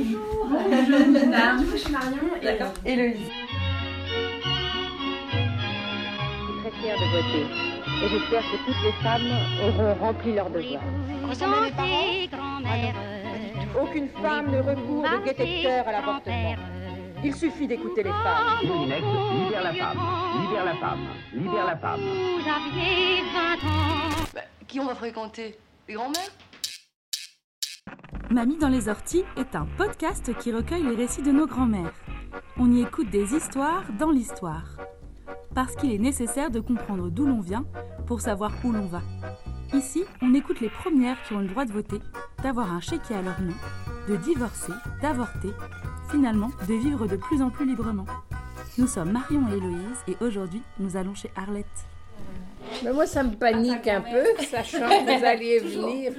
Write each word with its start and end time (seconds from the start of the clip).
Bonjour 0.00 0.48
Bonjour 0.48 0.98
Du 1.60 1.66
coup, 1.66 1.72
je 1.72 1.76
suis 1.76 1.92
Marion 1.92 2.16
et 2.40 2.90
Héloïse. 2.90 3.18
Je 3.18 3.28
suis 6.46 6.56
très 6.62 6.70
fière 6.80 6.96
de 6.96 7.04
voter. 7.04 7.44
Et 8.02 8.08
j'espère 8.08 8.42
que 8.42 8.56
toutes 8.64 8.82
les 8.82 8.92
femmes 9.02 9.30
auront 9.62 9.94
rempli 9.94 10.32
leur 10.34 10.48
devoir. 10.48 10.82
Aucune 13.78 14.08
femme 14.22 14.50
ne 14.50 14.60
recourt 14.62 15.02
de 15.02 15.24
détecteur 15.24 15.86
à 15.86 15.92
l'avortement. 15.92 16.56
Il 17.22 17.34
suffit 17.34 17.66
d'écouter 17.66 18.02
les 18.02 18.10
femmes. 18.10 18.64
Moulinex, 18.64 19.02
libère 19.02 19.64
la 19.64 19.74
femme, 19.74 19.98
libère 20.40 20.64
la 20.64 20.76
femme, 20.76 21.06
libère 21.34 21.66
la 21.66 21.76
femme. 21.76 22.00
Bah, 24.34 24.40
qui 24.66 24.80
on 24.80 24.86
va 24.86 24.94
fréquenter? 24.94 25.58
Les 25.86 25.94
grands-mères? 25.94 26.30
Mamie 28.30 28.58
dans 28.58 28.68
les 28.68 28.88
orties 28.88 29.24
est 29.36 29.56
un 29.56 29.66
podcast 29.76 30.32
qui 30.38 30.52
recueille 30.52 30.84
les 30.84 30.94
récits 30.94 31.22
de 31.22 31.32
nos 31.32 31.48
grands-mères. 31.48 31.92
On 32.58 32.70
y 32.70 32.80
écoute 32.80 33.10
des 33.10 33.34
histoires 33.34 33.82
dans 33.98 34.12
l'histoire. 34.12 34.76
Parce 35.52 35.74
qu'il 35.74 35.92
est 35.92 35.98
nécessaire 35.98 36.52
de 36.52 36.60
comprendre 36.60 37.10
d'où 37.10 37.26
l'on 37.26 37.40
vient 37.40 37.66
pour 38.06 38.20
savoir 38.20 38.52
où 38.62 38.70
l'on 38.70 38.86
va. 38.86 39.02
Ici, 39.74 40.04
on 40.22 40.32
écoute 40.32 40.60
les 40.60 40.70
premières 40.70 41.20
qui 41.24 41.32
ont 41.32 41.40
le 41.40 41.48
droit 41.48 41.64
de 41.64 41.72
voter, 41.72 41.98
d'avoir 42.40 42.72
un 42.72 42.78
chéquier 42.78 43.16
à 43.16 43.22
leur 43.22 43.40
nom, 43.40 43.54
de 44.08 44.14
divorcer, 44.14 44.74
d'avorter, 45.02 45.50
finalement 46.08 46.50
de 46.68 46.74
vivre 46.74 47.08
de 47.08 47.16
plus 47.16 47.42
en 47.42 47.50
plus 47.50 47.66
librement. 47.66 48.06
Nous 48.78 48.86
sommes 48.86 49.10
Marion 49.10 49.48
et 49.48 49.56
Héloïse 49.56 50.04
et 50.06 50.16
aujourd'hui, 50.20 50.62
nous 50.78 50.96
allons 50.96 51.16
chez 51.16 51.32
Arlette. 51.34 51.66
Mais 52.82 52.92
moi, 52.92 53.06
ça 53.06 53.22
me 53.22 53.32
panique 53.34 53.86
un 53.88 54.00
peu, 54.00 54.24
sachant 54.44 54.88
que 54.88 55.16
vous 55.18 55.24
alliez 55.24 55.58
venir. 55.58 56.12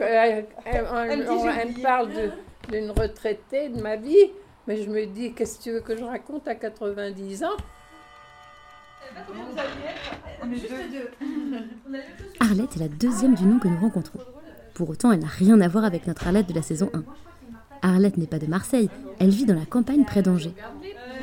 Elle, 0.00 0.46
elle- 0.64 0.86
elle 1.10 1.68
me 1.68 1.82
parle 1.82 2.08
de- 2.12 2.30
d'une 2.70 2.90
retraitée 2.90 3.68
de 3.70 3.80
ma 3.80 3.96
vie, 3.96 4.30
mais 4.66 4.82
je 4.82 4.90
me 4.90 5.06
dis, 5.06 5.32
qu'est-ce 5.32 5.58
que 5.58 5.62
tu 5.64 5.70
veux 5.72 5.80
que 5.80 5.96
je 5.96 6.04
raconte 6.04 6.46
à 6.48 6.54
90 6.54 7.44
ans? 7.44 7.56
Arlette 12.40 12.76
est 12.76 12.80
la 12.80 12.88
deuxième 12.88 13.34
du 13.34 13.44
nom 13.44 13.58
que 13.58 13.68
nous 13.68 13.78
rencontrons. 13.80 14.18
Pour 14.74 14.90
autant, 14.90 15.12
elle 15.12 15.20
n'a 15.20 15.26
rien 15.28 15.60
à 15.60 15.68
voir 15.68 15.84
avec 15.84 16.06
notre 16.06 16.26
Arlette 16.26 16.48
de 16.48 16.54
la 16.54 16.62
saison 16.62 16.90
1. 16.94 17.04
Arlette 17.82 18.16
n'est 18.16 18.26
pas 18.26 18.38
de 18.38 18.46
Marseille, 18.46 18.88
elle 19.18 19.30
vit 19.30 19.44
dans 19.44 19.54
la 19.54 19.66
campagne 19.66 20.04
près 20.04 20.22
d'Angers. 20.22 20.54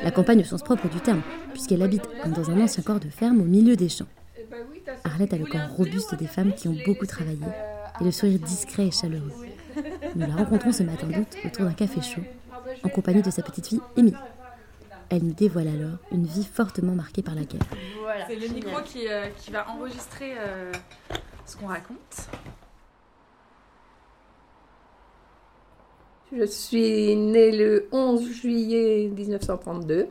La 0.02 0.10
campagne 0.10 0.40
au 0.40 0.44
sens 0.44 0.62
propre 0.62 0.88
du 0.88 1.00
terme, 1.00 1.22
puisqu'elle 1.52 1.82
habite 1.82 2.08
comme 2.22 2.32
dans 2.32 2.50
un 2.50 2.60
ancien 2.60 2.82
corps 2.82 3.00
de 3.00 3.08
ferme 3.08 3.40
au 3.40 3.44
milieu 3.44 3.76
des 3.76 3.88
champs. 3.88 4.06
Arlette 5.04 5.34
a 5.34 5.38
le 5.38 5.46
corps 5.46 5.68
robuste 5.76 6.14
des 6.14 6.26
femmes 6.26 6.52
qui 6.54 6.68
ont 6.68 6.76
beaucoup 6.86 7.06
travaillé 7.06 7.38
et 8.00 8.04
le 8.04 8.10
sourire 8.10 8.38
discret 8.38 8.86
et 8.86 8.90
chaleureux. 8.90 9.32
Nous 10.14 10.26
la 10.26 10.34
rencontrons 10.34 10.72
ce 10.72 10.82
matin 10.82 11.06
d'août 11.06 11.36
autour 11.44 11.64
d'un 11.64 11.72
café 11.72 12.00
chaud, 12.00 12.22
en 12.82 12.88
compagnie 12.88 13.22
de 13.22 13.30
sa 13.30 13.42
petite 13.42 13.68
fille 13.68 13.80
Amy. 13.96 14.14
Elle 15.10 15.24
nous 15.24 15.32
dévoile 15.32 15.68
alors 15.68 15.98
une 16.12 16.24
vie 16.24 16.44
fortement 16.44 16.94
marquée 16.94 17.22
par 17.22 17.34
la 17.34 17.42
guerre. 17.42 17.62
C'est 18.28 18.36
le 18.36 18.48
micro 18.48 18.80
qui, 18.82 19.08
euh, 19.08 19.26
qui 19.38 19.50
va 19.50 19.68
enregistrer 19.70 20.34
euh, 20.38 20.72
ce 21.46 21.56
qu'on 21.56 21.66
raconte. 21.66 22.28
Je 26.32 26.44
suis 26.44 27.16
née 27.16 27.50
le 27.50 27.88
11 27.90 28.30
juillet 28.30 29.10
1932 29.16 30.06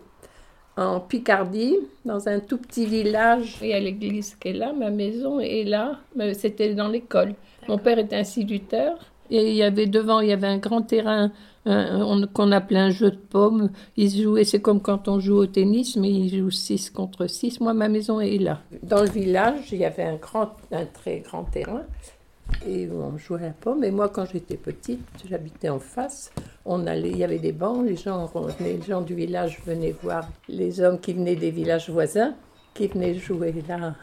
en 0.75 0.99
Picardie, 0.99 1.77
dans 2.03 2.27
un 2.27 2.41
tout 2.41 2.57
petit 2.57 2.85
village. 2.85 3.57
Il 3.61 3.67
y 3.67 3.73
a 3.73 3.79
l'église 3.79 4.35
qui 4.35 4.49
est 4.49 4.53
là, 4.53 4.73
ma 4.73 4.89
maison 4.89 5.39
est 5.39 5.63
là, 5.63 5.99
mais 6.17 6.33
c'était 6.33 6.73
dans 6.73 6.89
l'école. 6.89 7.35
Mon 7.69 7.77
père 7.77 7.99
était 7.99 8.17
instituteur 8.17 8.97
et 9.29 9.49
il 9.49 9.55
y 9.55 9.63
avait 9.63 9.85
devant, 9.85 10.19
il 10.19 10.29
y 10.29 10.33
avait 10.33 10.47
un 10.47 10.57
grand 10.57 10.81
terrain 10.81 11.31
qu'on 11.65 12.51
appelait 12.51 12.79
un 12.79 12.89
jeu 12.89 13.11
de 13.11 13.17
pommes. 13.17 13.69
Ils 13.95 14.21
jouaient, 14.21 14.43
c'est 14.43 14.61
comme 14.61 14.81
quand 14.81 15.07
on 15.07 15.21
joue 15.21 15.37
au 15.37 15.45
tennis, 15.45 15.95
mais 15.95 16.09
ils 16.09 16.37
jouent 16.37 16.51
6 16.51 16.89
contre 16.89 17.27
6. 17.27 17.61
Moi, 17.61 17.73
ma 17.73 17.87
maison 17.87 18.19
est 18.19 18.39
là. 18.39 18.59
Dans 18.83 19.03
le 19.03 19.09
village, 19.09 19.71
il 19.71 19.77
y 19.77 19.85
avait 19.85 20.03
un, 20.03 20.15
grand, 20.15 20.51
un 20.71 20.85
très 20.85 21.19
grand 21.19 21.43
terrain 21.43 21.83
et 22.65 22.89
on 22.91 23.17
jouait 23.17 23.39
à 23.39 23.47
la 23.47 23.49
pomme. 23.51 23.83
Et 23.83 23.91
moi, 23.91 24.09
quand 24.09 24.25
j'étais 24.25 24.57
petite, 24.57 25.01
j'habitais 25.27 25.69
en 25.69 25.79
face. 25.79 26.31
On 26.65 26.85
allait, 26.87 27.09
il 27.11 27.17
y 27.17 27.23
avait 27.23 27.39
des 27.39 27.51
bancs, 27.51 27.85
les 27.85 27.95
gens, 27.95 28.25
venaient- 28.25 28.77
les 28.77 28.81
gens 28.81 29.01
du 29.01 29.15
village 29.15 29.59
venaient 29.65 29.95
voir 30.03 30.27
les 30.47 30.81
hommes 30.81 30.99
qui 30.99 31.13
venaient 31.13 31.35
des 31.35 31.51
villages 31.51 31.89
voisins, 31.89 32.35
qui 32.73 32.87
venaient 32.87 33.13
jouer 33.15 33.53
là, 33.67 33.95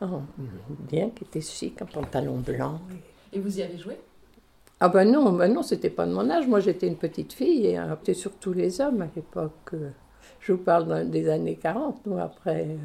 en 0.00 0.22
bien, 0.90 1.10
qui 1.10 1.24
étaient 1.24 1.40
chic, 1.40 1.80
en 1.82 1.86
pantalon 1.86 2.38
blanc. 2.38 2.80
Et 3.32 3.38
vous 3.38 3.58
y 3.58 3.62
avez 3.62 3.78
joué? 3.78 3.96
Ah 4.80 4.88
ben 4.88 5.10
non, 5.10 5.32
ben 5.32 5.52
non, 5.52 5.62
c'était 5.62 5.90
pas 5.90 6.06
de 6.06 6.12
mon 6.12 6.28
âge. 6.30 6.46
Moi, 6.48 6.60
j'étais 6.60 6.86
une 6.88 6.96
petite 6.96 7.32
fille 7.34 7.66
et 7.66 7.78
euh, 7.78 7.94
c'était 8.00 8.14
surtout 8.14 8.52
les 8.54 8.80
hommes 8.80 9.02
à 9.02 9.08
l'époque. 9.14 9.74
euh. 9.74 9.90
Je 10.40 10.52
vous 10.52 10.58
parle 10.58 11.10
des 11.10 11.28
années 11.28 11.56
40, 11.56 12.06
nous, 12.06 12.18
après. 12.18 12.66
euh, 12.70 12.76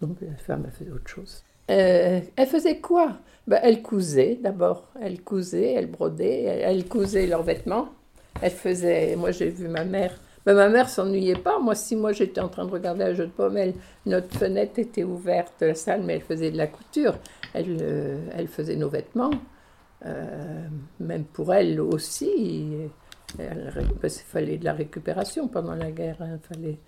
donc, 0.00 0.16
la 0.20 0.36
femme, 0.36 0.62
elle 0.66 0.72
faisait 0.72 0.90
autre 0.92 1.08
chose. 1.08 1.42
Euh, 1.70 2.20
elle 2.36 2.46
faisait 2.46 2.78
quoi? 2.80 3.18
Ben, 3.46 3.60
Elle 3.62 3.82
cousait 3.82 4.38
d'abord. 4.42 4.88
Elle 5.00 5.22
cousait, 5.22 5.72
elle 5.74 5.86
brodait, 5.90 6.42
elle, 6.44 6.86
cousait 6.88 7.26
leurs 7.26 7.42
vêtements. 7.42 7.88
Elle 8.42 8.50
faisait. 8.52 9.16
Moi, 9.16 9.30
j'ai 9.32 9.48
vu 9.50 9.68
ma 9.68 9.84
mère. 9.84 10.18
Ben, 10.46 10.54
ma 10.54 10.68
mère 10.68 10.88
s'ennuyait 10.88 11.34
pas. 11.36 11.58
Moi, 11.58 11.74
si 11.74 11.96
moi 11.96 12.12
j'étais 12.12 12.40
en 12.40 12.48
train 12.48 12.64
de 12.64 12.70
regarder 12.70 13.04
un 13.04 13.14
jeu 13.14 13.26
de 13.26 13.30
pommes, 13.32 13.56
elle- 13.58 13.74
notre 14.06 14.34
fenêtre 14.36 14.78
était 14.78 15.04
ouverte 15.04 15.54
la 15.60 15.74
salle, 15.74 16.02
mais 16.04 16.14
elle 16.14 16.22
faisait 16.22 16.50
de 16.50 16.56
la 16.56 16.66
couture. 16.68 17.16
Elle, 17.54 17.76
euh, 17.82 18.46
faisait 18.46 18.76
nos 18.76 18.88
vêtements. 18.88 19.30
Euh, 20.06 20.66
même 21.00 21.24
pour 21.24 21.52
elle 21.52 21.80
aussi, 21.80 22.68
parce 24.00 24.14
qu'il 24.18 24.26
fallait 24.26 24.56
de 24.58 24.64
la 24.64 24.72
récupération 24.72 25.48
pendant 25.48 25.74
la 25.74 25.90
guerre. 25.90 26.16
hein, 26.20 26.38
fallait, 26.42 26.78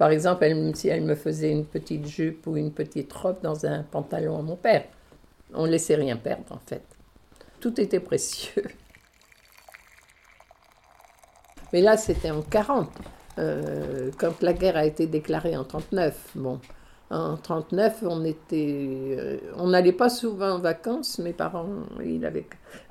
par 0.00 0.10
exemple, 0.12 0.46
si 0.76 0.88
elle 0.88 1.02
me 1.02 1.14
faisait 1.14 1.52
une 1.52 1.66
petite 1.66 2.06
jupe 2.06 2.46
ou 2.46 2.56
une 2.56 2.72
petite 2.72 3.12
robe 3.12 3.42
dans 3.42 3.66
un 3.66 3.82
pantalon 3.82 4.38
à 4.38 4.40
mon 4.40 4.56
père, 4.56 4.84
on 5.52 5.66
ne 5.66 5.72
laissait 5.72 5.94
rien 5.94 6.16
perdre 6.16 6.52
en 6.52 6.58
fait. 6.58 6.80
Tout 7.60 7.78
était 7.78 8.00
précieux. 8.00 8.64
Mais 11.74 11.82
là, 11.82 11.98
c'était 11.98 12.30
en 12.30 12.40
40, 12.40 12.88
euh, 13.38 14.10
quand 14.16 14.40
la 14.40 14.54
guerre 14.54 14.78
a 14.78 14.86
été 14.86 15.06
déclarée 15.06 15.54
en 15.54 15.64
39. 15.64 16.30
Bon, 16.34 16.60
en 17.10 17.36
39, 17.36 18.02
on 18.04 18.24
était, 18.24 19.16
euh, 19.18 19.36
on 19.58 19.68
n'allait 19.68 19.92
pas 19.92 20.08
souvent 20.08 20.52
en 20.52 20.60
vacances. 20.60 21.18
Mes 21.18 21.34
parents, 21.34 21.68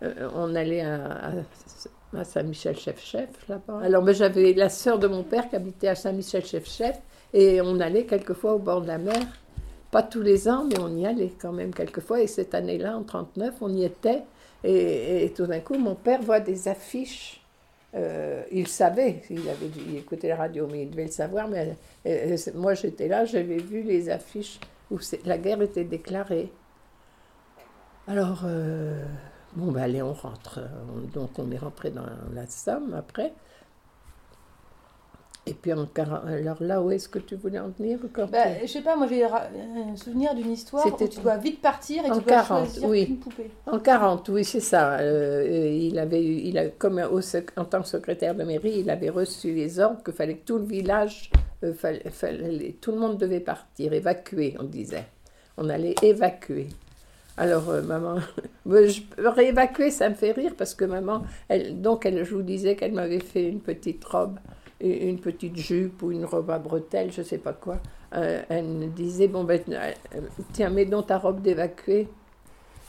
euh, 0.03 0.29
on 0.35 0.53
allait 0.53 0.81
à- 0.81 1.31
à 2.17 2.23
Saint-Michel-Chef-Chef 2.23 3.47
là-bas. 3.47 3.81
Alors, 3.83 4.11
j'avais 4.11 4.53
la 4.53 4.69
sœur 4.69 5.00
de 5.00 5.07
mon 5.07 5.23
père 5.23 5.50
qui 5.50 5.56
habitait 5.56 5.88
à 5.88 5.95
Saint-Michel-Chef-Chef 5.95 7.00
et 7.33 7.61
on 7.61 7.79
allait 7.79 8.06
quelquefois 8.06 8.53
au 8.53 8.59
bord 8.59 8.81
de 8.81 8.88
la 8.88 8.97
mer. 8.97 9.21
Pas 9.91 10.03
tous 10.03 10.21
les 10.21 10.47
ans, 10.47 10.65
mais 10.69 10.79
on 10.79 10.95
y 10.95 11.06
allait 11.06 11.33
quand 11.39 11.51
même 11.51 11.73
quelquefois. 11.73 12.21
Et 12.21 12.27
cette 12.27 12.53
année-là, 12.53 12.97
en 12.97 13.03
39, 13.03 13.56
on 13.61 13.73
y 13.73 13.83
était. 13.83 14.23
Et, 14.63 15.31
tout 15.35 15.45
d'un 15.45 15.59
coup, 15.59 15.77
mon 15.77 15.95
père 15.95 16.21
voit 16.21 16.39
des 16.39 16.67
affiches. 16.67 17.41
Euh, 17.95 18.44
il 18.51 18.67
savait, 18.67 19.23
il 19.31 19.50
avait 19.50 19.67
dû 19.67 19.79
il 19.88 19.97
écoutait 19.97 20.27
la 20.27 20.35
radio, 20.35 20.67
mais 20.71 20.83
il 20.83 20.91
devait 20.91 21.06
le 21.06 21.11
savoir. 21.11 21.47
Mais 21.47 21.75
euh, 22.06 22.35
euh, 22.35 22.51
moi, 22.53 22.75
j'étais 22.75 23.07
là, 23.07 23.25
j'avais 23.25 23.57
vu 23.57 23.81
les 23.81 24.09
affiches 24.09 24.59
où 24.91 25.00
la 25.25 25.38
guerre 25.38 25.61
était 25.61 25.85
déclarée. 25.85 26.51
Alors, 28.07 28.44
bon, 29.55 29.71
ben 29.71 29.83
allez, 29.83 30.01
on 30.01 30.13
rentre. 30.13 30.59
On- 30.93 31.19
Donc, 31.19 31.31
on 31.37 31.49
est 31.51 31.57
rentré 31.57 31.89
dans 31.91 32.05
la 32.33 32.47
Somme 32.47 32.93
après. 32.93 33.33
Et 35.45 35.53
puis, 35.53 35.73
en, 35.73 35.87
alors 35.97 36.57
là, 36.61 36.79
où 36.79 36.91
est-ce 36.91 37.09
que 37.09 37.17
tu 37.17 37.35
voulais 37.35 37.57
en 37.57 37.69
venir 37.69 37.97
quand 38.13 38.29
bah, 38.29 38.59
Je 38.61 38.67
sais 38.67 38.81
pas, 38.81 38.95
moi 38.95 39.07
j'ai 39.07 39.23
un 39.23 39.95
souvenir 39.95 40.35
d'une 40.35 40.51
histoire 40.51 40.85
où 40.85 41.07
tu 41.07 41.19
dois 41.21 41.37
vite 41.37 41.59
partir 41.59 42.05
et 42.05 42.11
en 42.11 42.19
tu 42.19 42.23
dois 42.25 42.33
40, 42.43 42.65
choisir 42.65 42.87
oui. 42.87 43.03
une 43.09 43.17
poupée. 43.17 43.49
En 43.65 43.79
40, 43.79 44.29
oui, 44.29 44.43
c'est 44.45 44.59
ça. 44.59 44.99
Euh, 44.99 45.67
il 45.71 45.97
avait, 45.97 46.23
il 46.23 46.55
a, 46.57 46.67
comme 46.69 46.99
au, 46.99 47.19
en 47.57 47.65
tant 47.65 47.81
que 47.81 47.87
secrétaire 47.87 48.35
de 48.35 48.43
mairie, 48.43 48.79
il 48.81 48.89
avait 48.91 49.09
reçu 49.09 49.51
les 49.53 49.79
ordres 49.79 50.03
qu'il 50.03 50.13
fallait 50.13 50.35
que 50.35 50.45
tout 50.45 50.57
le 50.59 50.65
village, 50.65 51.31
euh, 51.63 51.73
fallait, 51.73 52.07
fallait, 52.11 52.75
tout 52.79 52.91
le 52.91 52.99
monde 52.99 53.17
devait 53.17 53.39
partir, 53.39 53.91
évacuer, 53.93 54.55
on 54.59 54.65
disait. 54.65 55.05
On 55.57 55.67
allait 55.69 55.95
évacuer. 56.03 56.67
Alors, 57.39 57.69
euh, 57.69 57.81
maman, 57.81 58.18
je, 58.65 59.01
réévacuer, 59.18 59.91
ça 59.91 60.09
me 60.09 60.15
fait 60.15 60.31
rire 60.31 60.51
parce 60.57 60.75
que 60.75 60.83
maman, 60.83 61.24
elle, 61.47 61.81
donc 61.81 62.06
elle, 62.06 62.25
je 62.25 62.36
vous 62.36 62.41
disais 62.41 62.75
qu'elle 62.75 62.91
m'avait 62.91 63.21
fait 63.21 63.47
une 63.47 63.62
petite 63.62 64.03
robe 64.03 64.38
une 64.81 65.19
petite 65.19 65.57
jupe 65.57 66.01
ou 66.03 66.12
une 66.12 66.25
robe 66.25 66.50
à 66.51 66.59
bretelles, 66.59 67.12
je 67.12 67.21
ne 67.21 67.25
sais 67.25 67.38
pas 67.38 67.53
quoi. 67.53 67.80
Euh, 68.15 68.41
elle 68.50 68.65
me 68.65 68.88
disait, 68.88 69.27
bon, 69.27 69.44
ben, 69.44 69.62
euh, 69.69 69.91
tiens, 70.53 70.69
mets 70.69 70.86
donc 70.86 71.07
ta 71.07 71.18
robe 71.18 71.41
d'évacuer. 71.41 72.07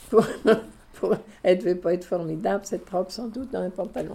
Pour, 0.09 0.25
pour, 0.95 1.17
elle 1.43 1.57
ne 1.57 1.61
devait 1.61 1.75
pas 1.75 1.95
être 1.95 2.05
formidable, 2.05 2.65
cette 2.65 2.89
robe, 2.89 3.11
sans 3.11 3.29
doute, 3.29 3.51
dans 3.51 3.61
un 3.61 3.71
pantalon. 3.71 4.15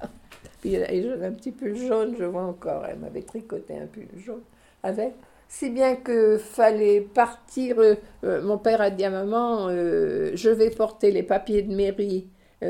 Puis 0.60 0.72
j'avais 0.72 1.26
un 1.26 1.32
petit 1.32 1.52
peu 1.52 1.74
jaune, 1.74 2.14
je 2.18 2.24
vois 2.24 2.44
encore. 2.44 2.84
Elle 2.86 2.98
m'avait 2.98 3.22
tricoté 3.22 3.78
un 3.78 3.86
peu 3.86 4.02
jaune 4.16 4.42
avec. 4.82 5.14
Si 5.52 5.68
bien 5.68 5.96
que 5.96 6.38
fallait 6.38 7.00
partir. 7.00 7.76
Euh, 7.80 7.96
mon 8.42 8.56
père 8.56 8.80
a 8.80 8.88
dit 8.90 9.04
à 9.04 9.10
maman 9.10 9.68
Je 9.68 10.48
vais 10.48 10.70
porter 10.70 11.10
les 11.10 11.24
papiers 11.24 11.62
de 11.62 11.74
mairie, 11.74 12.28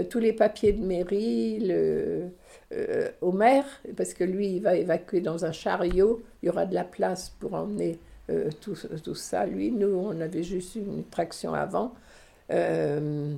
tous 0.09 0.19
les 0.19 0.33
papiers 0.33 0.73
de 0.73 0.83
mairie, 0.83 1.61
euh, 2.73 3.09
au 3.21 3.33
maire, 3.33 3.65
parce 3.97 4.15
que 4.15 4.23
lui, 4.23 4.57
il 4.57 4.63
va 4.63 4.77
évacuer 4.77 5.21
dans 5.21 5.45
un 5.45 5.51
chariot. 5.53 6.23
Il 6.43 6.47
y 6.47 6.49
aura 6.49 6.67
de 6.67 6.75
la 6.75 6.85
place 6.85 7.31
pour 7.41 7.55
emmener 7.55 7.99
euh, 8.31 8.49
tout, 8.61 8.77
tout, 9.03 9.15
ça. 9.17 9.45
Lui, 9.45 9.73
nous, 9.73 9.93
on 9.93 10.21
avait 10.21 10.45
juste 10.45 10.77
une 10.77 11.05
traction 11.05 11.53
avant. 11.53 11.93
Euh, 12.53 13.35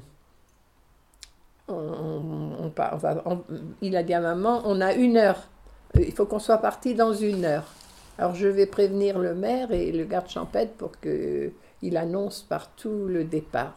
il 3.80 3.96
a 3.96 4.02
dit 4.02 4.12
à 4.12 4.20
maman, 4.20 4.62
on 4.66 4.82
a 4.82 4.92
une 4.92 5.16
heure. 5.16 5.48
Il 5.94 6.12
faut 6.12 6.26
qu'on 6.26 6.38
soit 6.38 6.58
parti 6.58 6.94
dans 6.94 7.14
une 7.14 7.46
heure. 7.46 7.72
Alors 8.18 8.34
je 8.34 8.48
vais 8.48 8.66
prévenir 8.66 9.18
le 9.18 9.34
maire 9.34 9.72
et 9.72 9.90
le 9.92 10.04
garde 10.04 10.28
champêtre 10.28 10.72
pour 10.74 10.92
qu'il 11.00 11.96
annonce 11.96 12.42
partout 12.42 13.06
le 13.08 13.24
départ. 13.24 13.76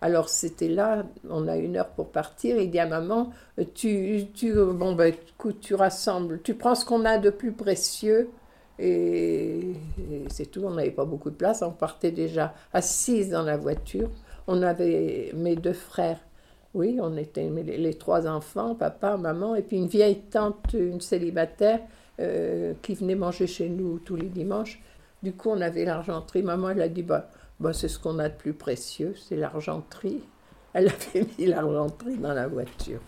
Alors 0.00 0.28
c'était 0.28 0.68
là, 0.68 1.04
on 1.28 1.48
a 1.48 1.56
une 1.56 1.76
heure 1.76 1.88
pour 1.88 2.08
partir. 2.08 2.58
Il 2.58 2.70
dit 2.70 2.78
à 2.78 2.86
maman, 2.86 3.30
tu, 3.74 4.26
tu, 4.34 4.52
bon 4.52 4.94
ben, 4.94 5.12
écoute, 5.14 5.60
tu 5.60 5.74
rassembles, 5.74 6.40
tu 6.42 6.54
prends 6.54 6.74
ce 6.74 6.84
qu'on 6.84 7.04
a 7.04 7.18
de 7.18 7.30
plus 7.30 7.52
précieux. 7.52 8.30
Et, 8.78 9.72
c'est 10.28 10.46
tout, 10.46 10.62
on 10.64 10.70
n'avait 10.70 10.90
pas 10.90 11.04
beaucoup 11.04 11.30
de 11.30 11.36
place. 11.36 11.62
On 11.62 11.70
partait 11.70 12.10
déjà 12.10 12.54
assise 12.72 13.30
dans 13.30 13.42
la 13.42 13.56
voiture. 13.56 14.10
On 14.46 14.62
avait 14.62 15.32
mes 15.34 15.56
deux 15.56 15.72
frères. 15.72 16.20
Oui, 16.74 16.98
on 17.00 17.16
était 17.16 17.48
les, 17.48 17.94
trois 17.94 18.26
enfants, 18.26 18.74
papa, 18.74 19.16
maman, 19.16 19.54
et 19.54 19.62
puis 19.62 19.78
une 19.78 19.86
vieille 19.86 20.20
tante, 20.30 20.74
une 20.74 21.00
célibataire, 21.00 21.80
euh, 22.18 22.72
qui 22.80 22.94
venait 22.94 23.14
manger 23.14 23.46
chez 23.46 23.68
nous 23.68 23.98
tous 23.98 24.16
les 24.16 24.28
dimanches. 24.28 24.80
Du 25.22 25.34
coup, 25.34 25.50
on 25.50 25.60
avait 25.60 25.84
l'argenterie. 25.84 26.42
Maman, 26.42 26.70
elle 26.70 26.82
a 26.82 26.88
dit, 26.88 27.02
bah, 27.02 27.28
bah, 27.60 27.72
c'est 27.72 27.88
ce 27.88 27.98
qu'on 27.98 28.18
a 28.18 28.28
de 28.28 28.34
plus 28.34 28.54
précieux, 28.54 29.14
c'est 29.16 29.36
l'argenterie. 29.36 30.22
Elle 30.72 30.88
avait 30.88 31.26
mis 31.38 31.46
l'argenterie 31.46 32.16
dans 32.16 32.32
la 32.32 32.48
voiture. 32.48 33.00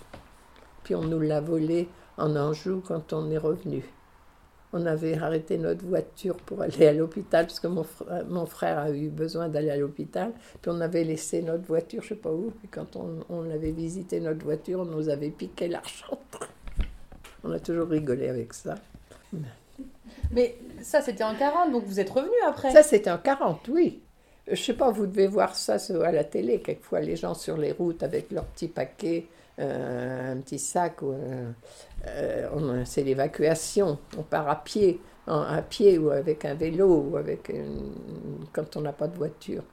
Puis 0.84 0.94
on 0.94 1.04
nous 1.04 1.20
l'a 1.20 1.40
volé 1.40 1.88
en 2.16 2.34
Anjou 2.36 2.82
quand 2.86 3.12
on 3.12 3.30
est 3.30 3.38
revenu. 3.38 3.84
On 4.72 4.84
avait 4.84 5.16
arrêté 5.16 5.56
notre 5.56 5.86
voiture 5.86 6.36
pour 6.36 6.60
aller 6.60 6.86
à 6.86 6.92
l'hôpital 6.92 7.46
parce 7.46 7.60
que 7.60 7.68
mon, 7.68 8.46
frère, 8.46 8.78
a 8.78 8.90
eu 8.90 9.08
besoin 9.08 9.48
d'aller 9.48 9.70
à 9.70 9.78
l'hôpital. 9.78 10.32
Puis 10.60 10.70
on 10.70 10.80
avait 10.80 11.04
laissé 11.04 11.40
notre 11.40 11.64
voiture, 11.64 12.02
je 12.02 12.08
sais 12.08 12.14
pas 12.14 12.30
où. 12.30 12.52
Puis 12.58 12.68
quand 12.68 12.96
on, 12.96 13.20
on 13.30 13.50
avait 13.50 13.72
visité 13.72 14.20
notre 14.20 14.44
voiture, 14.44 14.80
on 14.80 14.84
nous 14.84 15.08
avait 15.08 15.30
piqué 15.30 15.68
l'argenterie. 15.68 16.48
On 17.44 17.52
a 17.52 17.60
toujours 17.60 17.88
rigolé 17.88 18.28
avec 18.28 18.52
ça. 18.52 18.74
Mais 20.30 20.56
ça, 20.82 21.00
c'était 21.00 21.24
en 21.24 21.34
40, 21.34 21.72
donc 21.72 21.84
vous 21.84 22.00
êtes 22.00 22.10
revenu 22.10 22.34
après 22.46 22.70
Ça, 22.72 22.82
c'était 22.82 23.10
en 23.10 23.18
40, 23.18 23.68
oui. 23.68 24.02
Je 24.50 24.56
sais 24.60 24.74
pas, 24.74 24.90
vous 24.90 25.06
devez 25.06 25.26
voir 25.26 25.54
ça 25.54 25.76
à 26.04 26.12
la 26.12 26.24
télé, 26.24 26.60
quelquefois, 26.60 27.00
les 27.00 27.16
gens 27.16 27.34
sur 27.34 27.56
les 27.56 27.72
routes 27.72 28.02
avec 28.02 28.30
leur 28.30 28.44
petit 28.46 28.68
paquet, 28.68 29.26
euh, 29.58 30.32
un 30.32 30.36
petit 30.38 30.58
sac. 30.58 31.02
Euh, 31.02 31.50
c'est 32.84 33.02
l'évacuation. 33.02 33.98
On 34.16 34.22
part 34.22 34.48
à 34.48 34.56
pied, 34.62 35.00
à 35.26 35.60
pied 35.60 35.98
ou 35.98 36.10
avec 36.10 36.44
un 36.46 36.54
vélo, 36.54 37.08
ou 37.10 37.16
avec 37.16 37.52
quand 38.52 38.76
on 38.76 38.80
n'a 38.80 38.92
pas 38.92 39.08
de 39.08 39.16
voiture. 39.16 39.64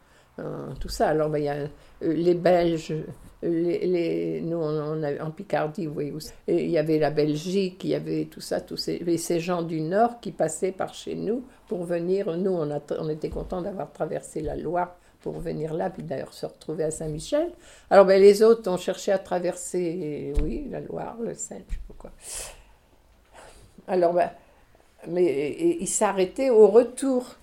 Tout 0.80 0.90
ça. 0.90 1.10
Alors, 1.10 1.30
ben, 1.30 1.40
il 1.40 1.46
y 1.46 1.50
a 1.50 1.68
les 2.02 2.34
Belges, 2.34 2.94
les, 3.42 4.42
nous, 4.42 4.58
on, 4.58 5.04
en 5.04 5.32
Picardie, 5.32 5.88
oui, 5.88 6.14
il 6.48 6.70
y 6.70 6.78
avait 6.78 7.00
la 7.00 7.12
Belgique, 7.12 7.84
il 7.84 7.92
y 7.92 7.96
avait 7.96 8.26
tout 8.26 8.42
ça, 8.42 8.60
tous 8.60 8.78
ces, 8.78 9.18
ces 9.18 9.40
gens 9.40 9.62
du 9.62 9.82
Nord 9.82 10.20
qui 10.20 10.32
passaient 10.32 10.72
par 10.72 10.94
chez 10.94 11.16
nous 11.16 11.44
pour 11.68 11.84
venir. 11.84 12.36
Nous, 12.38 12.52
on, 12.52 12.72
a, 12.72 12.80
on 13.00 13.10
était 13.10 13.30
contents 13.30 13.62
d'avoir 13.62 13.92
traversé 13.92 14.42
la 14.42 14.56
Loire 14.56 14.96
pour 15.22 15.40
venir 15.40 15.74
là, 15.74 15.90
puis 15.90 16.04
d'ailleurs 16.04 16.34
se 16.34 16.46
retrouver 16.46 16.84
à 16.84 16.92
Saint-Michel. 16.92 17.52
Alors, 17.90 18.06
ben, 18.06 18.22
les 18.22 18.44
autres 18.44 18.70
ont 18.70 18.78
cherché 18.78 19.12
à 19.12 19.18
traverser, 19.18 20.34
oui, 20.44 20.68
la 20.70 20.82
Loire, 20.82 21.18
le 21.20 21.34
Seine, 21.34 21.64
je 21.70 21.76
sais 21.76 21.82
pas 21.88 21.96
quoi. 21.98 22.12
Alors, 23.88 24.14
ben, 24.14 24.30
mais 25.08 25.56
ils 25.80 25.88
s'arrêtaient 25.88 26.50
au 26.50 26.68
retour. 26.68 27.36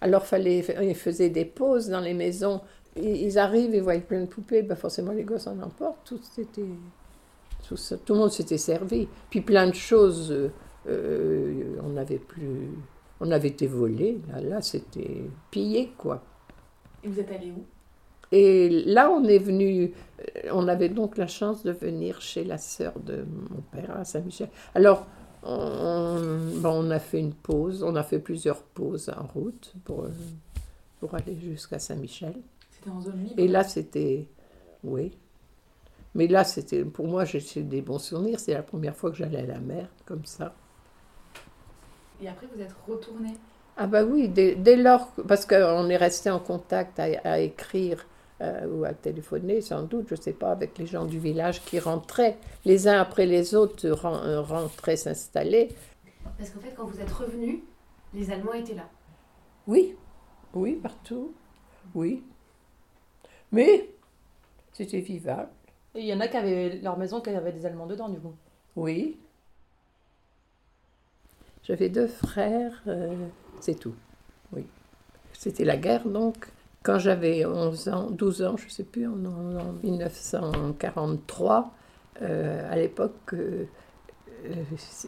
Alors, 0.00 0.26
fallait, 0.26 0.64
ils 0.82 0.94
faisaient 0.94 1.30
des 1.30 1.44
pauses 1.44 1.88
dans 1.88 2.00
les 2.00 2.14
maisons 2.14 2.60
ils 3.02 3.38
arrivent, 3.38 3.74
ils 3.74 3.82
voient 3.82 3.98
plein 3.98 4.20
de 4.20 4.26
poupées, 4.26 4.62
ben 4.62 4.74
forcément 4.74 5.12
les 5.12 5.24
gosses 5.24 5.46
en 5.46 5.58
emportent. 5.60 6.04
Tout, 6.04 6.20
tout, 7.66 7.76
tout 8.04 8.12
le 8.12 8.18
monde 8.18 8.30
s'était 8.30 8.58
servi. 8.58 9.08
Puis 9.30 9.40
plein 9.40 9.66
de 9.66 9.74
choses, 9.74 10.32
euh, 10.32 10.50
euh, 10.88 11.76
on 11.84 11.96
avait 11.96 12.18
plus, 12.18 12.70
on 13.20 13.30
avait 13.30 13.48
été 13.48 13.66
volé. 13.66 14.20
Là, 14.32 14.40
là 14.40 14.62
c'était 14.62 15.22
pillé 15.50 15.92
quoi. 15.96 16.22
Et 17.04 17.08
vous 17.08 17.20
êtes 17.20 17.30
allé 17.30 17.52
où? 17.52 17.64
Et 18.30 18.68
là, 18.68 19.10
on 19.10 19.24
est 19.24 19.38
venu. 19.38 19.94
Euh, 20.20 20.50
on 20.52 20.68
avait 20.68 20.90
donc 20.90 21.16
la 21.16 21.26
chance 21.26 21.62
de 21.62 21.72
venir 21.72 22.20
chez 22.20 22.44
la 22.44 22.58
sœur 22.58 22.92
de 23.00 23.24
mon 23.24 23.62
père 23.72 23.96
à 23.96 24.04
Saint-Michel. 24.04 24.48
Alors, 24.74 25.06
on, 25.42 26.64
on 26.64 26.90
a 26.90 26.98
fait 26.98 27.20
une 27.20 27.34
pause. 27.34 27.82
On 27.82 27.96
a 27.96 28.02
fait 28.02 28.18
plusieurs 28.18 28.62
pauses 28.62 29.10
en 29.10 29.26
route 29.26 29.72
pour, 29.84 30.06
pour 31.00 31.14
aller 31.14 31.36
jusqu'à 31.36 31.78
Saint-Michel. 31.78 32.34
Et 33.36 33.48
là, 33.48 33.64
c'était. 33.64 34.26
Oui. 34.84 35.16
Mais 36.14 36.26
là, 36.26 36.44
c'était. 36.44 36.84
Pour 36.84 37.06
moi, 37.06 37.24
j'ai 37.24 37.62
des 37.62 37.82
bons 37.82 37.98
souvenirs. 37.98 38.40
C'est 38.40 38.54
la 38.54 38.62
première 38.62 38.96
fois 38.96 39.10
que 39.10 39.16
j'allais 39.16 39.40
à 39.40 39.46
la 39.46 39.58
mer, 39.58 39.88
comme 40.04 40.24
ça. 40.24 40.54
Et 42.20 42.28
après, 42.28 42.46
vous 42.54 42.60
êtes 42.60 42.74
retourné? 42.86 43.34
Ah, 43.76 43.86
bah 43.86 44.04
oui, 44.04 44.28
dès, 44.28 44.76
lors. 44.76 45.12
Parce 45.26 45.46
qu'on 45.46 45.88
est 45.88 45.96
resté 45.96 46.30
en 46.30 46.40
contact 46.40 46.98
à, 46.98 47.40
écrire. 47.40 48.04
Euh, 48.40 48.68
ou 48.68 48.84
à 48.84 48.94
téléphoner, 48.94 49.60
sans 49.60 49.82
doute, 49.82 50.06
je 50.10 50.14
ne 50.14 50.20
sais 50.20 50.32
pas, 50.32 50.52
avec 50.52 50.78
les 50.78 50.86
gens 50.86 51.04
du 51.04 51.18
village 51.18 51.60
qui 51.64 51.80
rentraient, 51.80 52.36
les 52.64 52.86
uns 52.86 53.00
après 53.00 53.26
les 53.26 53.56
autres 53.56 53.84
euh, 53.88 54.40
rentraient 54.40 54.96
s'installer. 54.96 55.70
Parce 56.36 56.50
qu'en 56.50 56.60
fait, 56.60 56.72
quand 56.76 56.86
vous 56.86 57.00
êtes 57.00 57.10
revenu, 57.10 57.64
les 58.14 58.30
Allemands 58.30 58.52
étaient 58.52 58.76
là. 58.76 58.88
Oui, 59.66 59.96
oui, 60.54 60.76
partout, 60.76 61.34
oui. 61.96 62.22
Mais 63.50 63.90
c'était 64.72 65.00
vivable. 65.00 65.50
Et 65.96 66.02
il 66.02 66.06
y 66.06 66.14
en 66.14 66.20
a 66.20 66.28
qui 66.28 66.36
avaient 66.36 66.78
leur 66.80 66.96
maison 66.96 67.20
qui 67.20 67.30
avait 67.30 67.50
des 67.50 67.66
Allemands 67.66 67.86
dedans, 67.86 68.08
du 68.08 68.20
coup. 68.20 68.36
Oui. 68.76 69.18
J'avais 71.64 71.88
deux 71.88 72.06
frères, 72.06 72.84
euh, 72.86 73.16
c'est 73.58 73.80
tout. 73.80 73.96
Oui. 74.52 74.64
C'était 75.32 75.64
la 75.64 75.76
guerre, 75.76 76.08
donc. 76.08 76.46
Quand 76.88 76.98
j'avais 76.98 77.44
11 77.44 77.88
ans, 77.90 78.10
12 78.10 78.42
ans, 78.44 78.56
je 78.56 78.64
ne 78.64 78.70
sais 78.70 78.84
plus, 78.84 79.06
en, 79.06 79.14
1943, 79.82 81.74
euh, 82.22 82.72
à 82.72 82.76
l'époque, 82.76 83.34
euh, 83.34 83.66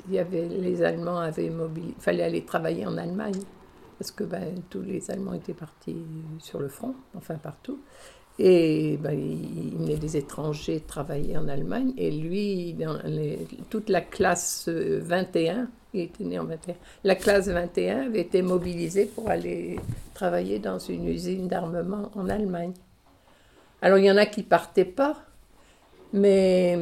il 0.07 0.15
y 0.15 0.19
avait, 0.19 0.47
les 0.47 0.83
Allemands 0.83 1.21
avaient 1.21 1.49
mobilisé, 1.49 1.95
il 1.97 2.03
fallait 2.03 2.23
aller 2.23 2.45
travailler 2.45 2.85
en 2.85 2.99
Allemagne, 2.99 3.41
parce 3.99 4.11
que 4.11 4.25
ben, 4.25 4.57
tous 4.69 4.83
les 4.83 5.11
Allemands 5.11 5.33
étaient 5.33 5.55
partis 5.55 5.97
sur 6.39 6.61
le 6.61 6.69
front, 6.69 6.95
enfin 7.17 7.37
partout. 7.37 7.81
Et 8.39 8.99
ben, 8.99 9.19
il 9.19 9.79
venait 9.79 9.97
des 9.97 10.19
étrangers 10.19 10.81
travailler 10.81 11.39
en 11.39 11.49
Allemagne. 11.49 11.95
Et 11.97 12.11
lui, 12.11 12.77
toute 13.71 13.89
la 13.89 14.03
classe 14.03 14.69
21, 14.69 15.71
il 15.95 16.03
était 16.03 16.25
né 16.25 16.39
en 16.39 16.45
21, 16.45 16.75
la 17.05 17.15
classe 17.15 17.49
21 17.49 18.07
avait 18.07 18.21
été 18.21 18.43
mobilisée 18.43 19.07
pour 19.07 19.29
aller 19.29 19.79
travailler 20.15 20.59
dans 20.59 20.79
une 20.79 21.09
usine 21.09 21.49
d'armement 21.49 22.11
en 22.15 22.29
Allemagne. 22.29 22.73
Alors 23.83 23.99
il 23.99 24.05
y 24.05 24.11
en 24.11 24.17
a 24.17 24.27
qui 24.27 24.43
partaient 24.43 24.85
pas. 24.85 25.17
Mais 26.13 26.77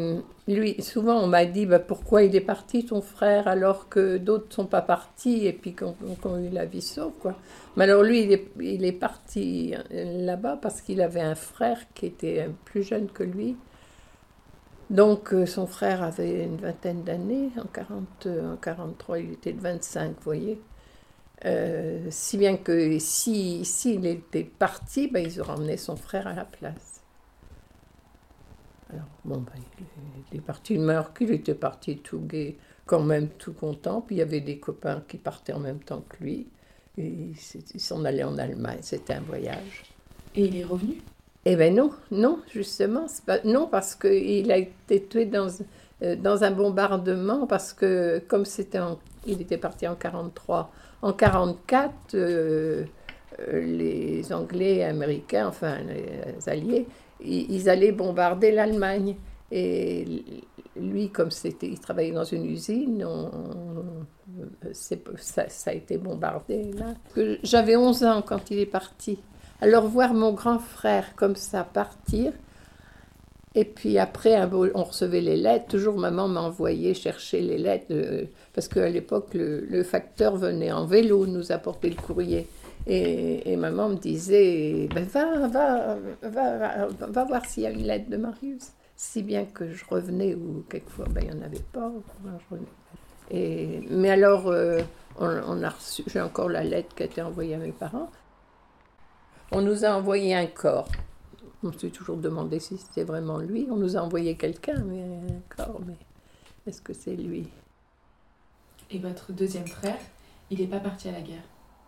lui, 0.47 0.81
souvent, 0.83 1.23
on 1.23 1.27
m'a 1.27 1.45
dit 1.45 1.67
bah, 1.67 1.79
pourquoi 1.79 2.23
il 2.23 2.35
est 2.35 2.41
parti, 2.41 2.87
ton 2.87 3.03
frère, 3.03 3.47
alors 3.47 3.89
que 3.91 4.17
d'autres 4.17 4.55
sont 4.55 4.65
pas 4.65 4.81
partis 4.81 5.47
et 5.47 5.53
puis 5.53 5.75
qu'on 5.75 5.95
ont 6.25 6.39
eu 6.39 6.49
la 6.49 6.65
vie 6.65 6.81
sauve. 6.81 7.13
Quoi. 7.21 7.37
Mais 7.77 7.85
alors, 7.85 8.03
lui, 8.03 8.23
il 8.23 8.33
est, 8.33 8.49
il 8.59 8.85
est 8.87 8.93
parti 8.93 9.75
là-bas 9.91 10.59
parce 10.61 10.81
qu'il 10.81 11.03
avait 11.03 11.21
un 11.21 11.35
frère 11.35 11.79
qui 11.95 12.07
était 12.07 12.49
plus 12.65 12.83
jeune 12.83 13.09
que 13.09 13.23
lui. 13.23 13.57
Donc, 14.91 15.35
euh, 15.35 15.45
son 15.45 15.67
frère 15.67 16.03
avait 16.03 16.45
une 16.45 16.57
vingtaine 16.57 17.05
d'années. 17.05 17.51
En, 17.59 17.67
40, 17.67 18.27
en 18.27 18.57
43, 18.57 19.19
il 19.19 19.33
était 19.33 19.53
de 19.53 19.61
25, 19.61 20.09
vous 20.09 20.15
voyez. 20.23 20.61
Euh, 21.45 22.07
si 22.11 22.37
bien 22.37 22.57
que 22.57 22.99
s'il 22.99 23.65
si, 23.65 23.95
était 24.05 24.45
parti, 24.45 25.09
ben, 25.09 25.25
ils 25.25 25.41
auraient 25.41 25.53
emmené 25.53 25.77
son 25.77 25.97
frère 25.97 26.27
à 26.27 26.33
la 26.33 26.45
place. 26.45 27.03
Alors, 28.91 29.05
bon, 29.25 29.39
ben, 29.39 29.53
il, 30.33 30.39
est 30.39 30.41
parti, 30.41 30.79
mais 30.79 30.95
alors 30.95 31.13
qu'il 31.13 31.31
était 31.33 31.55
parti 31.55 31.99
tout 31.99 32.21
gai, 32.21 32.59
quand 32.87 33.03
même 33.03 33.29
tout 33.29 33.53
content. 33.53 34.01
Puis 34.01 34.17
il 34.17 34.19
y 34.19 34.23
avait 34.23 34.41
des 34.41 34.59
copains 34.59 35.05
qui 35.07 35.19
partaient 35.19 35.53
en 35.53 35.61
même 35.61 35.81
temps 35.81 36.03
que 36.09 36.25
lui. 36.25 36.49
Et 36.97 37.33
il 37.75 37.81
s'en 37.81 38.05
allait 38.05 38.25
en 38.25 38.39
Allemagne, 38.39 38.79
c'était 38.81 39.15
un 39.15 39.21
voyage. 39.21 39.85
Et 40.35 40.47
il 40.47 40.57
est 40.57 40.65
revenu? 40.65 41.01
Eh 41.45 41.57
bien 41.57 41.71
non, 41.71 41.91
non, 42.11 42.41
justement. 42.53 43.07
Non, 43.45 43.69
parce 43.69 43.95
qu'il 43.95 44.51
a 44.51 44.59
été 44.59 45.05
tué 45.05 45.25
dans, 45.25 45.49
euh, 46.03 46.17
dans 46.17 46.45
un 46.45 46.51
bombardement, 46.51 47.47
parce 47.47 47.73
que 47.73 48.21
comme 48.29 48.45
c'était 48.45 48.81
il 49.27 49.41
était 49.41 49.59
parti 49.59 49.87
en 49.87 49.95
43, 49.95 50.71
en 51.03 51.13
44, 51.13 51.93
euh, 52.15 52.85
euh, 53.41 53.61
les 53.61 54.33
Anglais 54.33 54.85
Américains, 54.85 55.49
enfin 55.49 55.79
les 55.79 56.49
Alliés, 56.49 56.87
ils, 57.21 57.69
allaient 57.69 57.93
bombarder 57.93 58.53
l'Allemagne. 58.53 59.17
Et 59.51 60.05
lui, 60.77 61.09
comme 61.09 61.31
c'était, 61.31 61.69
il 61.69 61.81
travaillait 61.81 62.13
dans 62.13 62.25
une 62.25 62.45
usine, 62.45 63.07
ça, 64.73 65.49
ça, 65.49 65.71
a 65.71 65.75
été 65.75 65.97
bombardé 65.97 66.73
là. 66.73 66.95
J'avais 67.43 67.77
11 67.77 68.05
ans 68.05 68.23
quand 68.23 68.51
il 68.51 68.59
est 68.59 68.67
parti. 68.67 69.19
Alors 69.61 69.87
voir 69.87 70.15
mon 70.15 70.33
grand 70.33 70.59
frère 70.59 71.15
comme 71.17 71.37
ça 71.37 71.65
partir, 71.65 72.33
et 73.55 73.65
puis 73.65 73.99
après, 73.99 74.41
on 74.75 74.85
recevait 74.85 75.21
les 75.21 75.37
lettres. 75.37 75.67
Toujours 75.67 75.99
maman 75.99 76.29
m'envoyait 76.29 76.95
chercher 76.95 77.41
les 77.41 77.59
lettres, 77.59 77.87
euh, 77.91 78.27
parce 78.55 78.69
qu'à 78.69 78.89
l'époque, 78.89 79.31
le, 79.35 79.83
facteur 79.83 80.37
venait 80.37 80.71
en 80.71 80.87
vélo 80.87 81.27
nous 81.27 81.51
apporter 81.51 81.91
le 81.91 81.97
courrier. 81.97 82.47
Et, 82.87 83.57
maman 83.57 83.89
me 83.89 83.97
disait, 83.97 84.89
ben 84.95 85.05
va, 85.05 85.49
va, 85.49 85.97
va, 86.23 86.87
va, 86.89 87.25
voir 87.25 87.45
s'il 87.47 87.65
y 87.65 87.67
a 87.67 87.71
une 87.71 87.83
lettre 87.83 88.09
de 88.09 88.17
Marius. 88.17 88.69
Si 88.95 89.23
bien 89.23 89.45
que 89.45 89.69
je 89.71 89.85
revenais, 89.91 90.35
ou 90.35 90.65
quelquefois, 90.71 91.07
ben, 91.11 91.23
il 91.25 91.35
n'y 91.35 91.43
en 91.43 91.45
avait 91.45 91.65
pas. 91.73 91.93
Et, 93.31 93.81
mais 93.91 94.11
alors, 94.11 94.47
euh, 94.47 94.81
on, 95.19 95.63
a 95.65 95.75
j'ai 96.07 96.21
encore 96.21 96.49
la 96.49 96.63
lettre 96.63 96.95
qui 96.95 97.03
a 97.03 97.07
été 97.07 97.23
envoyée 97.23 97.55
à 97.55 97.59
mes 97.59 97.73
parents. 97.73 98.11
On 99.51 99.63
nous 99.63 99.85
a 99.85 99.91
envoyé 99.91 100.35
un 100.35 100.47
corps. 100.47 100.89
On 101.63 101.73
s'est 101.73 101.89
toujours 101.89 102.19
demandé 102.19 102.61
si 102.61 102.77
c'était 102.77 103.05
vraiment 103.05 103.39
lui. 103.39 103.67
On 103.71 103.77
nous 103.77 103.97
a 103.97 104.01
envoyé 104.01 104.37
quelqu'un, 104.37 104.83
mais 104.87 105.03
un 105.03 105.57
corps, 105.57 105.81
mais 105.87 105.97
est-ce 106.67 106.83
que 106.83 106.93
c'est 106.93 107.17
lui? 107.17 107.49
Et 108.91 108.99
votre 108.99 109.33
deuxième 109.33 109.67
frère, 109.67 109.99
il 110.51 110.61
n'est 110.61 110.67
pas 110.67 110.81
parti 110.81 111.09
à 111.09 111.13
la 111.13 111.21
guerre? 111.21 111.43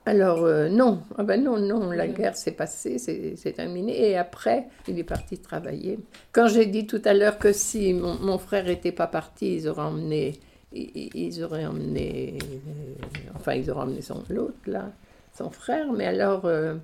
Alors 0.06 0.44
euh, 0.44 0.68
non, 0.68 1.02
ah 1.18 1.22
ben 1.22 1.44
non, 1.44 1.58
non, 1.58 1.90
la 1.90 2.08
guerre 2.08 2.34
s'est 2.34 2.52
passée, 2.52 2.98
c'est 2.98 3.52
terminé. 3.52 4.08
Et 4.10 4.16
après, 4.16 4.66
il 4.88 4.98
est 4.98 5.04
parti 5.04 5.38
travailler. 5.38 5.98
Quand 6.32 6.48
j'ai 6.48 6.66
dit 6.66 6.86
tout 6.86 7.02
à 7.04 7.12
l'heure 7.12 7.38
que 7.38 7.52
si 7.52 7.92
mon, 7.92 8.38
frère 8.38 8.64
n'était 8.64 8.92
pas 8.92 9.06
parti, 9.06 9.56
ils 9.56 9.68
auraient 9.68 9.82
emmené, 9.82 10.40
ils, 10.72 11.44
auraient 11.44 11.66
emmené, 11.66 12.38
euh, 12.42 13.36
enfin 13.36 13.54
ils 13.54 13.70
auraient 13.70 13.82
emmené 13.82 14.00
son 14.00 14.24
l'autre 14.30 14.56
là, 14.66 14.90
son 15.36 15.50
frère. 15.50 15.92
Mais 15.92 16.06
alors, 16.06 16.46
euh, 16.46 16.74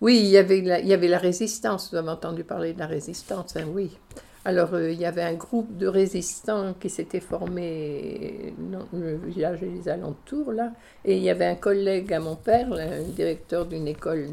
oui, 0.00 0.18
il 0.18 0.26
y 0.26 0.36
avait 0.36 0.60
la, 1.08 1.18
résistance. 1.18 1.90
Vous 1.90 1.96
avez 1.96 2.10
entendu 2.10 2.44
parler 2.44 2.74
de 2.74 2.78
la 2.78 2.86
résistance, 2.86 3.56
hein, 3.56 3.64
oui. 3.72 3.96
Alors, 4.44 4.74
euh, 4.74 4.92
il 4.92 5.00
y 5.00 5.06
avait 5.06 5.22
un 5.22 5.34
groupe 5.34 5.76
de 5.76 5.88
résistants 5.88 6.74
qui 6.78 6.88
s'était 6.88 7.20
formé 7.20 8.54
dans 8.58 8.86
le 8.92 9.16
village 9.16 9.62
et 9.62 9.66
les 9.66 9.88
alentours, 9.88 10.52
là. 10.52 10.70
Et 11.04 11.16
il 11.16 11.22
y 11.22 11.30
avait 11.30 11.46
un 11.46 11.56
collègue 11.56 12.12
à 12.12 12.20
mon 12.20 12.36
père, 12.36 12.72
un 12.72 13.02
directeur 13.02 13.66
d'une 13.66 13.88
école, 13.88 14.28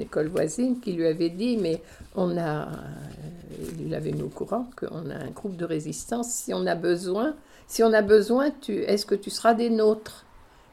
école 0.00 0.28
voisine, 0.28 0.80
qui 0.80 0.92
lui 0.92 1.06
avait 1.06 1.30
dit 1.30 1.58
Mais 1.58 1.82
on 2.14 2.38
a. 2.38 2.68
Il 3.78 3.94
avait 3.94 4.12
mis 4.12 4.22
au 4.22 4.28
courant 4.28 4.70
qu'on 4.74 5.10
a 5.10 5.16
un 5.16 5.30
groupe 5.30 5.56
de 5.56 5.66
résistance. 5.66 6.30
Si 6.30 6.54
on 6.54 6.64
a 6.66 6.74
besoin, 6.74 7.34
si 7.66 7.82
on 7.82 7.92
a 7.92 8.02
besoin, 8.02 8.52
est-ce 8.68 9.04
que 9.04 9.14
tu 9.14 9.28
seras 9.28 9.52
des 9.52 9.68
nôtres? 9.68 10.24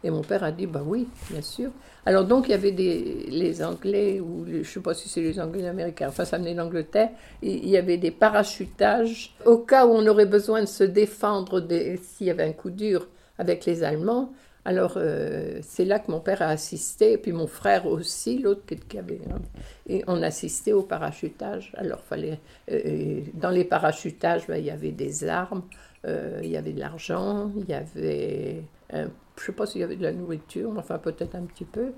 Et 0.03 0.09
mon 0.09 0.21
père 0.21 0.43
a 0.43 0.51
dit 0.51 0.65
Bah 0.65 0.83
oui, 0.85 1.07
bien 1.29 1.41
sûr. 1.41 1.71
Alors 2.05 2.25
donc 2.25 2.47
il 2.47 2.51
y 2.51 2.53
avait 2.53 2.71
des, 2.71 3.27
les 3.29 3.63
Anglais, 3.63 4.19
ou 4.19 4.45
je 4.47 4.57
ne 4.57 4.63
sais 4.63 4.79
pas 4.79 4.93
si 4.93 5.09
c'est 5.09 5.21
les 5.21 5.39
Anglais 5.39 5.67
américains, 5.67 6.07
enfin 6.07 6.25
ça 6.25 6.37
venait 6.37 6.55
d'Angleterre, 6.55 7.09
il 7.41 7.67
y 7.67 7.77
avait 7.77 7.97
des 7.97 8.11
parachutages 8.11 9.35
au 9.45 9.57
cas 9.57 9.85
où 9.85 9.91
on 9.91 10.07
aurait 10.07 10.25
besoin 10.25 10.61
de 10.61 10.67
se 10.67 10.83
défendre 10.83 11.65
s'il 12.01 12.27
y 12.27 12.29
avait 12.29 12.43
un 12.43 12.53
coup 12.53 12.69
dur 12.69 13.07
avec 13.37 13.65
les 13.65 13.83
Allemands. 13.83 14.31
Alors 14.65 14.93
euh, 14.97 15.59
c'est 15.61 15.85
là 15.85 15.99
que 15.99 16.11
mon 16.11 16.19
père 16.19 16.41
a 16.41 16.47
assisté, 16.47 17.13
et 17.13 17.17
puis 17.17 17.31
mon 17.31 17.47
frère 17.47 17.85
aussi, 17.87 18.39
l'autre 18.39 18.61
qui 18.87 18.97
avait... 18.97 19.21
Hein, 19.29 19.39
et 19.87 20.03
on 20.07 20.21
assistait 20.21 20.73
au 20.73 20.83
parachutage. 20.83 21.71
Alors 21.75 22.01
fallait, 22.01 22.39
euh, 22.71 23.21
dans 23.33 23.49
les 23.49 23.63
parachutages, 23.63 24.47
ben, 24.47 24.57
il 24.57 24.65
y 24.65 24.71
avait 24.71 24.91
des 24.91 25.27
armes, 25.27 25.63
euh, 26.05 26.39
il 26.43 26.49
y 26.49 26.57
avait 26.57 26.73
de 26.73 26.79
l'argent, 26.79 27.51
il 27.57 27.69
y 27.69 27.73
avait 27.73 28.63
un 28.91 29.09
je 29.39 29.43
ne 29.43 29.45
sais 29.47 29.51
pas 29.53 29.65
s'il 29.65 29.81
y 29.81 29.83
avait 29.83 29.95
de 29.95 30.03
la 30.03 30.11
nourriture, 30.11 30.71
enfin 30.77 30.97
peut-être 30.97 31.35
un 31.35 31.43
petit 31.43 31.65
peu. 31.65 31.93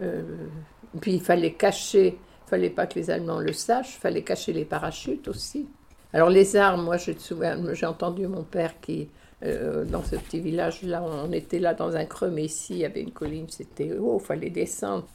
Euh, 0.00 0.22
puis 1.00 1.14
il 1.14 1.20
fallait 1.20 1.52
cacher, 1.52 2.18
il 2.18 2.48
fallait 2.48 2.70
pas 2.70 2.86
que 2.86 2.98
les 2.98 3.10
Allemands 3.10 3.40
le 3.40 3.52
sachent, 3.52 3.96
il 3.96 4.00
fallait 4.00 4.22
cacher 4.22 4.52
les 4.52 4.64
parachutes 4.64 5.28
aussi. 5.28 5.68
Alors 6.12 6.30
les 6.30 6.56
armes, 6.56 6.84
moi 6.84 6.96
j'ai 6.96 7.86
entendu 7.86 8.26
mon 8.26 8.44
père 8.44 8.80
qui, 8.80 9.10
euh, 9.44 9.84
dans 9.84 10.02
ce 10.02 10.16
petit 10.16 10.40
village-là, 10.40 11.02
on 11.02 11.30
était 11.32 11.58
là 11.58 11.74
dans 11.74 11.96
un 11.96 12.06
creux, 12.06 12.30
mais 12.30 12.44
ici 12.44 12.74
il 12.74 12.78
y 12.78 12.84
avait 12.86 13.02
une 13.02 13.12
colline, 13.12 13.46
c'était 13.48 13.92
haut, 13.92 14.18
il 14.18 14.24
fallait 14.24 14.50
descendre. 14.50 15.06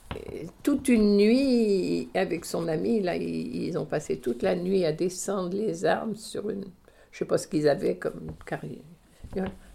toute 0.62 0.88
une 0.88 1.18
nuit, 1.18 2.10
avec 2.14 2.46
son 2.46 2.68
ami, 2.68 3.02
là, 3.02 3.16
ils, 3.16 3.76
ont 3.78 3.86
passé 3.86 4.18
toute 4.20 4.44
la 4.44 4.56
nuit 4.56 4.86
à 4.86 4.92
descendre 4.92 5.56
les 5.56 5.86
armes 5.86 6.16
sur 6.16 6.50
une, 6.52 6.66
je 7.12 7.20
sais 7.20 7.26
pas 7.26 7.40
ce 7.40 7.48
qu'ils 7.48 7.68
avaient 7.68 7.96
comme 7.96 8.34
carrière 8.46 8.84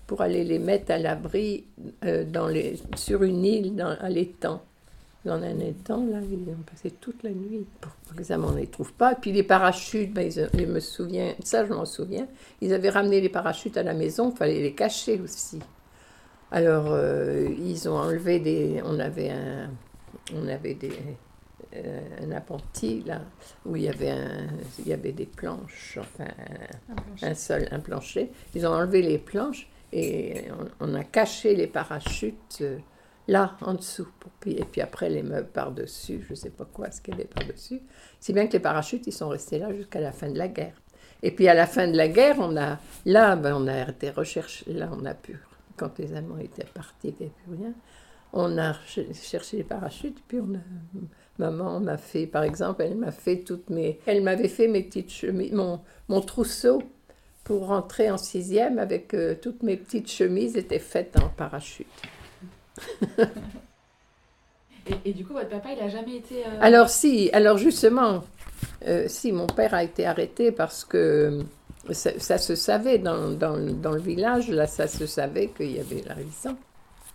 pour 0.07 0.23
aller 0.23 0.45
les 0.45 0.59
mettre 0.59 0.93
à 0.93 0.99
l'abri 0.99 1.65
euh, 2.05 2.25
sur 2.95 3.23
une 3.23 3.45
île 3.45 3.75
dans, 3.75 3.97
à 3.99 4.09
l'étang. 4.09 4.63
Dans 5.25 5.43
un 5.43 5.59
étang, 5.59 6.07
là, 6.07 6.21
ils 6.23 6.49
ont 6.51 6.63
passé 6.71 6.93
toute 7.01 7.25
la 7.25 7.31
nuit. 7.31 7.67
Pour, 7.81 7.91
exemple, 8.19 8.47
on 8.49 8.53
ne 8.53 8.61
les 8.61 8.69
trouve 8.69 8.93
pas. 8.93 9.13
Et 9.13 9.17
puis 9.17 9.33
les 9.33 9.43
parachutes, 9.43 10.15
ben, 10.15 10.31
je 10.31 10.65
me 10.65 10.79
souviens, 10.79 11.35
ça 11.43 11.67
je 11.67 11.73
m'en 11.73 11.85
souviens, 11.85 12.29
ils 12.61 12.73
avaient 12.73 12.91
ramené 12.91 13.21
les 13.21 13.29
parachutes 13.29 13.77
à 13.77 13.83
la 13.83 13.95
maison, 13.95 14.31
il 14.31 14.37
fallait 14.37 14.63
les 14.63 14.75
cacher 14.75 15.21
aussi. 15.21 15.59
Alors, 16.53 16.87
euh, 16.91 17.49
ils 17.59 17.89
ont 17.89 17.97
enlevé 17.97 18.39
des... 18.39 18.81
On 18.85 19.01
avait 19.01 19.31
un... 19.31 19.71
On 20.35 20.49
avait 20.49 20.75
des, 20.75 20.93
euh, 21.75 22.01
un 22.23 22.33
appentis 22.33 23.03
là 23.07 23.21
où 23.65 23.77
il 23.77 23.83
y 23.83 23.89
avait 23.89 24.11
un, 24.11 24.47
il 24.79 24.89
y 24.89 24.93
avait 24.93 25.13
des 25.13 25.27
planches 25.27 25.99
enfin 26.01 26.29
un, 27.23 27.29
un, 27.29 27.35
seul 27.35 27.69
un 27.71 27.81
plancher 27.81 28.31
ils 28.55 28.67
ont 28.67 28.71
enlevé 28.71 29.03
les 29.03 29.19
planches 29.19 29.69
et 29.93 30.45
on, 30.81 30.95
a 30.95 31.05
caché 31.05 31.55
les 31.55 31.67
parachutes 31.67 32.59
euh, 32.61 32.79
là, 33.29 33.57
en 33.61 33.75
dessous. 33.75 34.09
et 34.47 34.65
puis 34.65 34.81
après, 34.81 35.09
les 35.09 35.23
meubles 35.23 35.49
par-dessus, 35.49 36.23
je 36.27 36.31
ne 36.31 36.35
sais 36.35 36.51
pas 36.51 36.65
quoi, 36.65 36.91
ce 36.91 37.01
qu'il 37.01 37.15
y 37.15 37.17
avait 37.19 37.29
par-dessus. 37.29 37.81
Si 38.21 38.33
bien 38.33 38.47
que 38.47 38.55
les 38.55 38.61
parachutes, 38.61 39.07
ils 39.07 39.13
sont 39.13 39.29
restés 39.29 39.59
là 39.59 39.73
jusqu'à 39.73 40.01
la 40.01 40.13
fin 40.13 40.29
de 40.29 40.39
la 40.39 40.49
guerre. 40.49 40.81
Et 41.23 41.31
puis 41.31 41.49
à 41.49 41.55
la 41.55 41.67
fin 41.67 41.89
de 41.89 41.97
la 41.97 42.09
guerre, 42.09 42.37
on 42.39 42.57
a, 42.57 42.79
là, 43.05 43.37
ben, 43.37 43.55
on 43.55 43.67
a 43.69 43.89
été 43.89 44.11
recherché, 44.11 44.73
là, 44.73 44.91
on 44.93 45.05
a 45.05 45.15
pu, 45.15 45.39
quand 45.77 45.99
les 45.99 46.15
Allemands 46.15 46.39
étaient 46.39 46.65
partis, 46.65 47.09
il 47.09 47.15
n'y 47.15 47.17
avait 47.17 47.33
plus 47.45 47.57
rien, 47.57 47.75
on 48.33 48.59
a 48.59 48.75
cherché 49.15 49.57
les 49.57 49.65
parachutes, 49.65 50.23
puis 50.29 50.39
maman 51.39 51.81
m'a 51.81 51.97
fait, 51.97 52.27
par 52.27 52.43
exemple, 52.43 52.83
elle 52.83 52.97
m'a 52.97 53.13
fait 53.13 53.39
toutes 53.39 53.71
mes, 53.71 53.99
elle 54.07 54.23
m'avait 54.23 54.49
fait 54.49 54.69
mes 54.69 54.83
petites 54.83 55.11
chemises, 55.11 55.53
mon, 55.53 55.81
mon 56.09 56.21
trousseau 56.21 56.83
pour 57.47 57.69
rentrer 57.69 58.11
en 58.11 58.19
sixième 58.19 58.81
avec 58.81 59.15
euh, 59.15 59.37
toutes 59.41 59.63
mes 59.63 59.77
petites 59.77 60.11
chemises 60.11 60.57
étaient 60.57 60.81
faites 60.81 61.17
en 61.17 61.29
parachute. 61.29 61.87
et, 65.05 65.13
du 65.13 65.25
coup, 65.25 65.33
votre 65.33 65.51
papa, 65.51 65.69
il 65.71 65.79
n'a 65.79 65.89
jamais 65.89 66.17
été... 66.17 66.45
Euh, 66.45 66.59
alors 66.61 66.89
si, 66.89 67.31
alors 67.33 67.57
justement, 67.57 68.25
euh, 68.89 69.05
si, 69.07 69.31
mon 69.31 69.47
père 69.47 69.75
a 69.75 69.85
été 69.85 70.07
arrêté 70.07 70.51
parce 70.51 70.85
que 70.85 71.45
ça, 71.93 72.39
se 72.39 72.57
savait 72.57 72.99
dans, 72.99 73.31
dans, 73.31 73.57
dans, 73.57 73.93
le 73.93 74.01
village, 74.01 74.51
là, 74.51 74.67
ça 74.67 74.89
se 74.89 75.07
savait 75.07 75.47
qu'il 75.47 75.71
y 75.71 75.79
avait 75.79 76.03
la 76.05 76.15
résistance. 76.15 76.57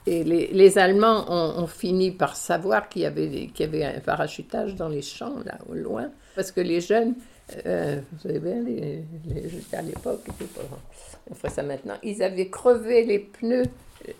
Et 0.07 0.23
les, 0.23 0.47
les 0.47 0.77
Allemands 0.77 1.25
ont, 1.27 1.61
ont, 1.61 1.67
fini 1.67 2.11
par 2.11 2.37
savoir 2.37 2.87
qu'il 2.87 3.01
y, 3.01 3.05
avait, 3.05 3.47
qu'il 3.53 3.59
y 3.59 3.63
avait 3.63 3.83
un 3.83 3.99
parachutage 3.99 4.75
dans 4.75 4.87
les 4.87 5.01
champs, 5.01 5.35
là, 5.45 5.57
au 5.69 5.73
loin, 5.73 6.09
parce 6.37 6.53
que 6.53 6.61
les 6.61 6.79
jeunes 6.79 7.15
Euh, 7.65 7.99
vous 8.11 8.19
savez 8.19 8.39
bien, 8.39 8.61
les, 8.61 9.03
à 9.73 9.81
l'époque, 9.81 10.25
on 11.29 11.35
ferait 11.35 11.49
ça 11.49 11.63
maintenant, 11.63 11.95
ils 12.03 12.23
avaient 12.23 12.49
crevé 12.49 13.03
les 13.03 13.19
pneus, 13.19 13.65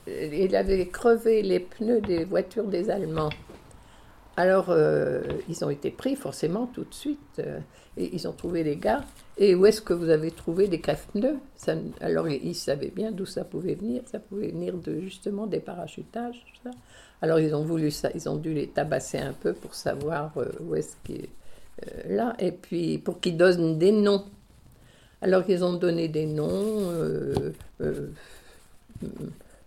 euh, 0.07 0.29
ils 0.31 0.55
avaient 0.55 0.87
crevé 0.87 1.41
les 1.41 1.59
pneus 1.59 2.01
des 2.01 2.25
voitures 2.25 2.65
des 2.65 2.89
Allemands. 2.89 3.29
Alors, 4.37 4.67
euh, 4.69 5.21
ils 5.49 5.63
ont 5.65 5.69
été 5.69 5.91
pris 5.91 6.15
forcément 6.15 6.65
tout 6.65 6.85
de 6.85 6.93
suite. 6.93 7.41
et 7.97 8.09
ils 8.13 8.27
ont 8.27 8.31
trouvé 8.31 8.63
les 8.63 8.77
gars. 8.77 9.03
Et 9.37 9.55
où 9.55 9.65
est-ce 9.65 9.81
que 9.81 9.93
vous 9.93 10.09
avez 10.09 10.31
trouvé 10.31 10.69
des 10.69 10.79
crève-pneus? 10.79 11.37
Alors, 11.99 12.29
ils 12.29 12.55
savaient 12.55 12.93
bien 12.95 13.11
d'où 13.11 13.25
ça 13.25 13.43
pouvait 13.43 13.75
venir. 13.75 14.03
Ça 14.05 14.19
pouvait 14.19 14.47
venir 14.47 14.75
de 14.75 15.01
justement 15.01 15.47
des 15.47 15.59
parachutages. 15.59 16.45
ça. 16.63 16.71
Alors, 17.21 17.39
ils 17.39 17.53
ont 17.53 17.65
voulu 17.65 17.91
ça. 17.91 18.09
Ils 18.15 18.29
ont 18.29 18.37
dû 18.37 18.53
les 18.53 18.67
tabasser 18.67 19.17
un 19.17 19.33
peu 19.33 19.51
pour 19.51 19.75
savoir 19.75 20.31
où 20.61 20.75
est-ce 20.75 20.95
qu'ils 21.03 21.27
là, 22.07 22.35
et 22.39 22.51
puis 22.51 22.97
pour 22.97 23.19
qu'ils 23.19 23.37
donnent 23.37 23.77
des 23.77 23.91
noms. 23.91 24.25
Alors 25.21 25.45
qu'ils 25.45 25.63
ont 25.63 25.73
donné 25.73 26.07
des 26.07 26.25
noms, 26.25 26.49
euh, 26.49 27.53
euh, 27.81 28.09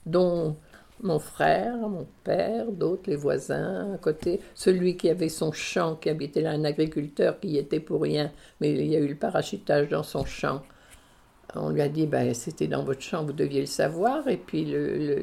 dont 0.04 0.56
mon 1.00 1.18
frère, 1.18 1.76
mon 1.76 2.06
père, 2.25 2.73
d'autres, 2.73 3.04
les 3.06 3.16
voisins 3.16 3.92
à 3.94 3.99
côté, 3.99 4.40
celui 4.54 4.96
qui 4.96 5.11
avait 5.11 5.28
son 5.28 5.52
champ, 5.52 5.96
qui 5.96 6.08
habitait 6.08 6.40
là, 6.40 6.50
un 6.50 6.64
agriculteur 6.64 7.38
qui 7.38 7.49
y 7.49 7.58
était 7.58 7.78
pour 7.78 8.02
rien, 8.02 8.32
mais 8.61 8.73
il 8.73 8.87
y 8.87 8.96
a 8.96 8.99
eu 8.99 9.06
le 9.06 9.14
parachutage 9.14 9.88
dans 9.90 10.02
son 10.02 10.25
champ. 10.25 10.62
On 11.54 11.70
lui 11.70 11.82
a 11.82 11.88
dit, 11.88 12.06
ben, 12.06 12.34
c'était 12.34 12.66
dans 12.66 12.82
votre 12.82 13.02
champ, 13.02 13.25
vous 13.25 13.32
deviez 13.32 13.61
le 13.61 13.66
savoir. 13.66 14.26
Et 14.26 14.38
puis 14.38 14.64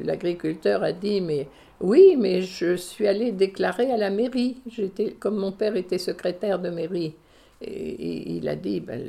l'agriculteur 0.02 0.82
a 0.82 0.92
dit, 0.92 1.20
mais 1.20 1.46
oui, 1.82 2.16
mais 2.16 2.42
je 2.42 2.76
suis 2.76 3.08
allé 3.08 3.32
déclarer 3.32 3.90
à 3.90 3.96
la 3.96 4.08
mairie. 4.08 4.56
J'étais, 4.70 5.12
comme 5.12 5.36
mon 5.36 5.50
père 5.50 5.74
était 5.74 5.98
secrétaire 5.98 6.60
de 6.60 6.70
mairie. 6.70 7.14
Et, 7.60 8.36
il 8.36 8.48
a 8.48 8.54
dit, 8.54 8.80
ben, 8.80 9.04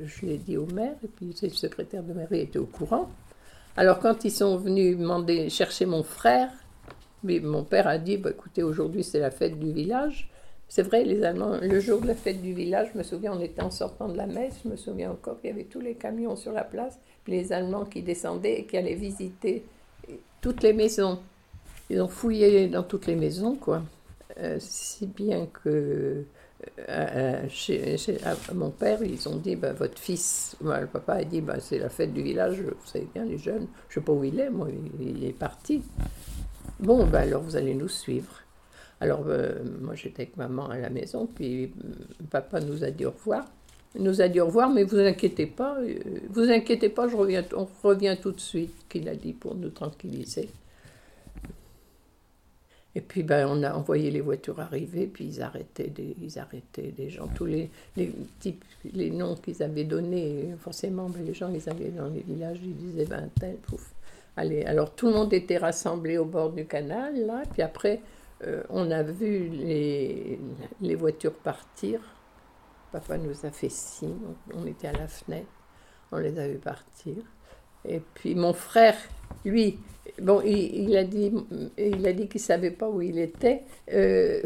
je 0.00 0.26
l'ai 0.26 0.38
dit 0.38 0.56
au 0.56 0.66
maire, 0.66 0.94
et 1.04 1.08
puis 1.08 1.34
le 1.42 1.48
secrétaire 1.48 2.04
de 2.04 2.12
mairie 2.12 2.40
était 2.40 2.58
au 2.58 2.66
courant. 2.66 3.10
Alors 3.76 3.98
quand 3.98 4.24
ils 4.24 4.30
sont 4.30 4.56
venus 4.56 4.96
demander, 4.96 5.48
chercher 5.48 5.86
mon 5.86 6.02
frère, 6.02 6.50
mais 7.24 7.40
mon 7.40 7.64
père 7.64 7.88
a 7.88 7.98
dit, 7.98 8.16
ben, 8.16 8.30
écoutez, 8.30 8.62
aujourd'hui 8.62 9.02
c'est 9.02 9.20
la 9.20 9.30
fête 9.30 9.58
du 9.58 9.72
village. 9.72 10.30
C'est 10.68 10.82
vrai, 10.82 11.04
les 11.04 11.22
Allemands, 11.24 11.58
le 11.60 11.80
jour 11.80 12.00
de 12.00 12.06
la 12.06 12.14
fête 12.14 12.40
du 12.40 12.54
village, 12.54 12.90
je 12.92 12.98
me 12.98 13.02
souviens, 13.02 13.32
on 13.34 13.40
était 13.40 13.60
en 13.60 13.70
sortant 13.70 14.08
de 14.08 14.16
la 14.16 14.26
messe, 14.26 14.60
je 14.64 14.70
me 14.70 14.76
souviens 14.76 15.10
encore 15.10 15.40
qu'il 15.40 15.50
y 15.50 15.52
avait 15.52 15.64
tous 15.64 15.80
les 15.80 15.94
camions 15.94 16.36
sur 16.36 16.52
la 16.52 16.64
place, 16.64 16.98
puis 17.24 17.32
les 17.32 17.52
Allemands 17.52 17.84
qui 17.84 18.02
descendaient 18.02 18.60
et 18.60 18.66
qui 18.66 18.76
allaient 18.76 18.94
visiter 18.94 19.64
toutes 20.40 20.62
les 20.62 20.72
maisons. 20.72 21.18
Ils 21.92 22.00
ont 22.00 22.08
fouillé 22.08 22.68
dans 22.68 22.84
toutes 22.84 23.06
les 23.06 23.16
maisons, 23.16 23.54
quoi. 23.54 23.82
Euh, 24.38 24.56
si 24.60 25.06
bien 25.06 25.46
que 25.62 25.68
euh, 25.68 26.22
euh, 26.88 27.44
chez, 27.50 27.98
mon 28.54 28.70
père, 28.70 29.02
ils 29.02 29.28
ont 29.28 29.36
dit 29.36 29.56
ben, 29.56 29.74
Votre 29.74 29.98
fils, 29.98 30.56
le 30.64 30.86
papa 30.86 31.16
a 31.16 31.24
dit 31.24 31.42
ben, 31.42 31.60
C'est 31.60 31.78
la 31.78 31.90
fête 31.90 32.14
du 32.14 32.22
village, 32.22 32.62
vous 32.62 32.86
savez 32.86 33.06
bien, 33.12 33.26
les 33.26 33.36
jeunes, 33.36 33.66
je 33.90 33.98
ne 33.98 34.00
sais 34.00 34.06
pas 34.06 34.12
où 34.12 34.24
il 34.24 34.40
est, 34.40 34.48
moi, 34.48 34.68
il, 35.00 35.22
est 35.22 35.34
parti. 35.34 35.82
Bon, 36.80 37.04
ben, 37.04 37.20
alors 37.20 37.42
vous 37.42 37.56
allez 37.56 37.74
nous 37.74 37.88
suivre. 37.88 38.40
Alors, 38.98 39.26
moi 39.82 39.94
j'étais 39.94 40.22
avec 40.22 40.38
maman 40.38 40.70
à 40.70 40.78
la 40.78 40.88
maison, 40.88 41.26
puis 41.26 41.74
papa 42.30 42.60
nous 42.60 42.84
a 42.84 42.90
dit 42.90 43.04
au 43.04 43.10
revoir. 43.10 43.44
Il 43.94 44.02
nous 44.02 44.22
a 44.22 44.28
dit 44.28 44.40
au 44.40 44.46
revoir, 44.46 44.70
mais 44.70 44.84
vous 44.84 44.98
inquiétez 44.98 45.44
pas, 45.44 45.76
vous 46.30 46.48
inquiétez 46.48 46.88
pas, 46.88 47.06
je 47.08 47.16
reviens, 47.16 47.44
on 47.54 47.68
revient 47.82 48.16
tout 48.22 48.32
de 48.32 48.40
suite, 48.40 48.72
qu'il 48.88 49.10
a 49.10 49.14
dit 49.14 49.34
pour 49.34 49.56
nous 49.56 49.68
tranquilliser. 49.68 50.48
Et 52.94 53.00
puis 53.00 53.22
ben, 53.22 53.46
on 53.48 53.62
a 53.62 53.72
envoyé 53.72 54.10
les 54.10 54.20
voitures 54.20 54.60
arriver, 54.60 55.06
puis 55.06 55.24
ils 55.24 55.42
arrêtaient 55.42 55.88
des, 55.88 56.14
ils 56.20 56.38
arrêtaient 56.38 56.92
des 56.92 57.08
gens. 57.08 57.26
Tous 57.28 57.46
les, 57.46 57.70
les, 57.96 58.12
types, 58.38 58.64
les 58.92 59.10
noms 59.10 59.34
qu'ils 59.36 59.62
avaient 59.62 59.84
donnés, 59.84 60.54
forcément, 60.58 61.08
ben, 61.08 61.24
les 61.24 61.32
gens, 61.32 61.50
ils 61.50 61.68
allaient 61.70 61.90
dans 61.90 62.08
les 62.08 62.20
villages, 62.20 62.60
ils 62.62 62.76
disaient, 62.76 63.06
ben 63.06 63.30
tel, 63.40 63.56
pouf. 63.56 63.94
Allez, 64.36 64.64
alors 64.64 64.94
tout 64.94 65.08
le 65.08 65.14
monde 65.14 65.32
était 65.32 65.58
rassemblé 65.58 66.18
au 66.18 66.24
bord 66.24 66.52
du 66.52 66.66
canal, 66.66 67.26
là, 67.26 67.42
puis 67.50 67.62
après, 67.62 68.00
euh, 68.46 68.62
on 68.68 68.90
a 68.90 69.02
vu 69.02 69.48
les, 69.48 70.38
les 70.80 70.94
voitures 70.94 71.34
partir. 71.34 72.00
Papa 72.90 73.16
nous 73.16 73.46
a 73.46 73.50
fait 73.50 73.70
signe, 73.70 74.18
on 74.54 74.66
était 74.66 74.88
à 74.88 74.92
la 74.92 75.08
fenêtre, 75.08 75.48
on 76.10 76.18
les 76.18 76.38
a 76.38 76.46
vu 76.46 76.58
partir. 76.58 77.14
Et 77.88 78.00
puis 78.14 78.34
mon 78.34 78.52
frère, 78.52 78.96
lui, 79.44 79.78
bon, 80.20 80.40
il, 80.44 80.96
a 80.96 81.04
dit, 81.04 81.32
il 81.78 82.06
a 82.06 82.12
dit 82.12 82.28
qu'il 82.28 82.40
savait 82.40 82.70
pas 82.70 82.88
où 82.88 83.02
il 83.02 83.18
était. 83.18 83.62
Euh, 83.92 84.42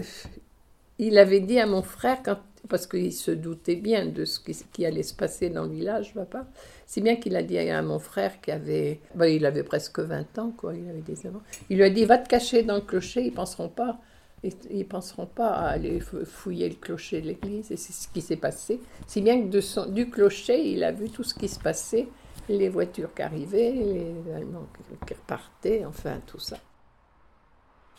il 0.98 1.18
avait 1.18 1.40
dit 1.40 1.58
à 1.58 1.66
mon 1.66 1.82
frère, 1.82 2.22
parce 2.68 2.86
qu'il 2.86 3.12
se 3.12 3.30
doutait 3.30 3.76
bien 3.76 4.06
de 4.06 4.24
ce 4.24 4.40
qui, 4.40 4.86
allait 4.86 5.02
se 5.02 5.14
passer 5.14 5.50
dans 5.50 5.64
le 5.64 5.70
village, 5.70 6.14
papa, 6.14 6.46
si 6.86 7.00
bien 7.00 7.16
qu'il 7.16 7.36
a 7.36 7.42
dit 7.42 7.58
à 7.58 7.82
mon 7.82 7.98
frère 7.98 8.40
qui 8.40 8.50
avait, 8.50 9.00
ben, 9.14 9.26
il 9.26 9.44
avait 9.46 9.62
presque 9.62 10.00
20 10.00 10.38
ans, 10.38 10.52
quoi, 10.56 10.74
il 10.74 10.88
avait 10.88 11.02
des 11.02 11.16
Il 11.70 11.76
lui 11.76 11.84
a 11.84 11.90
dit, 11.90 12.04
va 12.04 12.18
te 12.18 12.28
cacher 12.28 12.62
dans 12.62 12.76
le 12.76 12.80
clocher, 12.80 13.22
ils 13.22 13.32
penseront 13.32 13.68
pas. 13.68 13.98
Ils 14.70 14.86
penseront 14.86 15.26
pas 15.26 15.48
à 15.48 15.68
aller 15.70 15.98
fouiller 16.00 16.68
le 16.68 16.76
clocher 16.76 17.20
de 17.20 17.26
l'église, 17.26 17.72
et 17.72 17.76
c'est 17.76 17.92
ce 17.92 18.06
qui 18.06 18.20
s'est 18.20 18.36
passé. 18.36 18.80
Si 19.06 19.20
bien 19.20 19.40
que 19.40 19.90
du 19.90 20.08
clocher, 20.08 20.70
il 20.70 20.84
a 20.84 20.92
vu 20.92 21.10
tout 21.10 21.24
ce 21.24 21.34
qui 21.34 21.48
se 21.48 21.58
passait 21.58 22.06
les 22.48 22.68
voitures 22.68 23.12
qui 23.14 23.22
arrivaient, 23.22 23.72
les 23.72 24.32
Allemands 24.34 24.66
qui 25.06 25.14
repartaient, 25.14 25.84
enfin 25.84 26.20
tout 26.26 26.38
ça. 26.38 26.58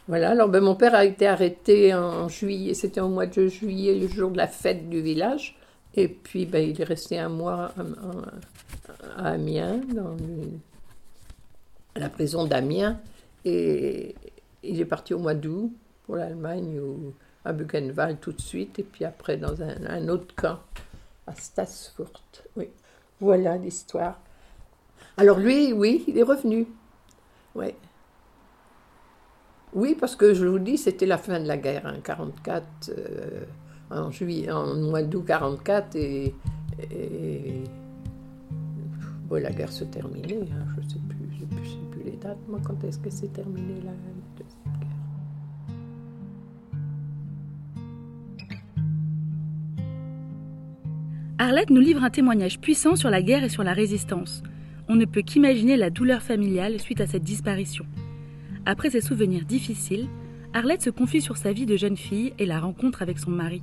Voilà, 0.07 0.31
alors 0.31 0.47
ben, 0.47 0.61
mon 0.61 0.75
père 0.75 0.95
a 0.95 1.03
été 1.03 1.27
arrêté 1.27 1.93
en 1.93 2.29
juillet, 2.29 2.73
c'était 2.73 3.01
au 3.01 3.09
mois 3.09 3.25
de 3.25 3.47
juillet, 3.47 3.93
le 3.95 4.07
jour 4.07 4.31
de 4.31 4.37
la 4.37 4.47
fête 4.47 4.89
du 4.89 5.01
village. 5.01 5.59
Et 5.95 6.07
puis 6.07 6.45
ben, 6.45 6.63
il 6.63 6.79
est 6.79 6.85
resté 6.85 7.19
un 7.19 7.29
mois 7.29 7.73
à, 9.17 9.31
Amiens, 9.31 9.81
dans 9.93 10.15
la 11.95 12.09
prison 12.09 12.45
d'Amiens. 12.45 13.01
Et 13.43 14.15
il 14.63 14.79
est 14.79 14.85
parti 14.85 15.13
au 15.13 15.19
mois 15.19 15.33
d'août 15.33 15.73
pour 16.05 16.15
l'Allemagne, 16.15 16.79
ou 16.79 17.13
à 17.43 17.51
Buchenwald 17.51 18.19
tout 18.21 18.31
de 18.31 18.41
suite, 18.41 18.79
et 18.79 18.83
puis 18.83 19.03
après 19.03 19.35
dans 19.35 19.61
un, 19.61 19.85
un 19.87 20.07
autre 20.07 20.33
camp 20.35 20.59
à 21.25 21.35
Stassfurt. 21.35 22.43
Oui, 22.55 22.69
voilà 23.19 23.57
l'histoire. 23.57 24.19
Alors 25.19 25.39
lui, 25.39 25.73
oui, 25.73 26.03
il 26.07 26.17
est 26.19 26.23
revenu. 26.23 26.67
Ouais. 27.55 27.75
Oui, 29.73 29.97
parce 29.99 30.15
que 30.15 30.35
je 30.35 30.45
vous 30.45 30.59
dis, 30.59 30.77
c'était 30.77 31.07
la 31.07 31.17
fin 31.17 31.39
de 31.39 31.47
la 31.47 31.57
guerre, 31.57 31.87
hein, 31.87 31.97
44, 32.03 32.63
euh, 32.89 33.43
en 33.89 34.11
juillet, 34.11 34.51
en 34.51 34.75
mois 34.75 35.01
d'août 35.01 35.25
44, 35.25 35.95
et, 35.95 36.33
la 39.29 39.51
guerre 39.51 39.71
se 39.71 39.83
terminait. 39.83 40.39
Hein, 40.51 40.65
je 40.75 40.81
ne 40.85 40.89
sais 40.89 40.99
plus, 41.09 41.17
je 41.63 41.69
sais 41.69 41.77
plus 41.91 42.03
les 42.03 42.17
dates. 42.17 42.37
Moi, 42.47 42.59
quand 42.65 42.81
est-ce 42.83 42.99
que 42.99 43.09
s'est 43.09 43.27
terminée 43.27 43.81
la, 43.83 43.91
deuxième 44.37 44.79
guerre? 44.79 44.87
Arlette 51.39 51.71
nous 51.71 51.81
livre 51.81 52.03
un 52.03 52.09
témoignage 52.09 52.59
puissant 52.59 52.95
sur 52.95 53.09
la 53.09 53.21
guerre 53.21 53.43
et 53.43 53.49
sur 53.49 53.63
la 53.63 53.73
résistance 53.73 54.43
on 54.89 54.95
ne 54.95 55.05
peut 55.05 55.21
qu'imaginer 55.21 55.77
la 55.77 55.89
douleur 55.89 56.21
familiale 56.21 56.79
suite 56.79 57.01
à 57.01 57.07
cette 57.07 57.23
disparition. 57.23 57.85
Après 58.65 58.89
ces 58.89 59.01
souvenirs 59.01 59.45
difficiles, 59.45 60.07
Arlette 60.53 60.81
se 60.81 60.89
confie 60.89 61.21
sur 61.21 61.37
sa 61.37 61.51
vie 61.51 61.65
de 61.65 61.77
jeune 61.77 61.97
fille 61.97 62.33
et 62.39 62.45
la 62.45 62.59
rencontre 62.59 63.01
avec 63.01 63.19
son 63.19 63.31
mari. 63.31 63.61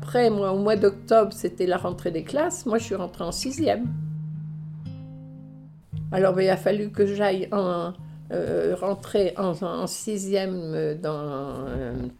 Après, 0.00 0.30
moi, 0.30 0.52
au 0.52 0.58
mois 0.58 0.76
d'octobre, 0.76 1.32
c'était 1.32 1.66
la 1.66 1.76
rentrée 1.76 2.12
des 2.12 2.22
classes. 2.22 2.66
Moi, 2.66 2.78
je 2.78 2.84
suis 2.84 2.94
rentrée 2.94 3.24
en 3.24 3.32
sixième. 3.32 4.03
Alors 6.14 6.40
il 6.40 6.48
a 6.48 6.56
fallu 6.56 6.90
que 6.90 7.06
j'aille 7.06 7.48
euh, 7.52 8.74
rentrer 8.76 9.34
en, 9.36 9.86
sixième 9.86 10.94
dans 10.94 11.66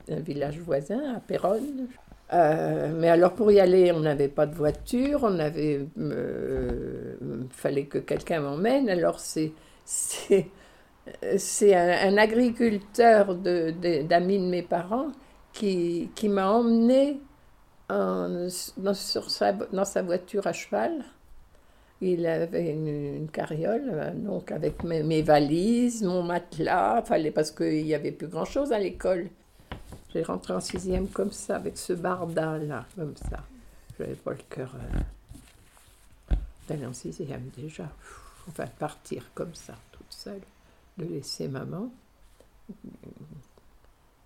un, 0.08 0.20
village 0.20 0.58
voisin, 0.58 1.16
à 1.16 1.20
Péronne. 1.20 1.86
Euh, 2.32 2.92
mais 2.98 3.08
alors 3.08 3.34
pour 3.34 3.52
y 3.52 3.60
aller, 3.60 3.92
on 3.92 4.00
n'avait 4.00 4.28
pas 4.28 4.46
de 4.46 4.54
voiture, 4.54 5.20
on 5.22 5.38
avait, 5.38 5.86
euh, 5.98 7.14
fallait 7.50 7.84
que 7.84 7.98
quelqu'un 7.98 8.40
m'emmène. 8.40 8.88
Alors 8.88 9.20
c'est 9.20 9.52
c'est 9.84 11.74
un, 11.74 12.16
agriculteur 12.16 13.34
d'amis 13.34 14.38
de, 14.38 14.44
mes 14.48 14.62
parents 14.62 15.08
qui, 15.52 16.10
qui 16.14 16.28
m'a 16.28 16.50
emmené 16.50 17.20
dans, 17.88 18.50
sa, 18.94 19.52
dans 19.52 19.84
sa 19.84 20.02
voiture 20.02 20.46
à 20.46 20.52
cheval 20.52 21.04
il 22.00 22.26
avait 22.26 22.70
une, 22.70 23.28
carriole, 23.32 23.88
euh, 23.92 24.10
donc 24.12 24.52
avec 24.52 24.82
mes, 24.84 25.22
valises, 25.22 26.02
mon 26.02 26.22
matelas, 26.22 27.02
fallait 27.02 27.30
parce 27.30 27.50
qu'il 27.50 27.84
n'y 27.84 27.94
avait 27.94 28.12
plus 28.12 28.28
grand-chose 28.28 28.72
à 28.72 28.78
l'école. 28.78 29.28
J'ai 30.12 30.22
rentré 30.22 30.52
en 30.54 30.60
sixième 30.60 31.08
comme 31.08 31.32
ça, 31.32 31.56
avec 31.56 31.76
ce 31.76 31.92
barda 31.92 32.58
là, 32.58 32.86
comme 32.96 33.16
ça. 33.16 33.40
J'avais 33.98 34.14
pas 34.14 34.32
le 34.32 34.38
cœur. 34.48 34.74
Euh, 34.74 36.34
d'aller 36.68 36.86
en 36.86 36.92
sixième 36.92 37.48
déjà. 37.56 37.88
Enfin, 38.48 38.66
partir 38.78 39.30
comme 39.34 39.54
ça, 39.54 39.74
toute 39.92 40.12
seule, 40.12 40.42
de 40.98 41.04
laisser 41.04 41.48
maman. 41.48 41.90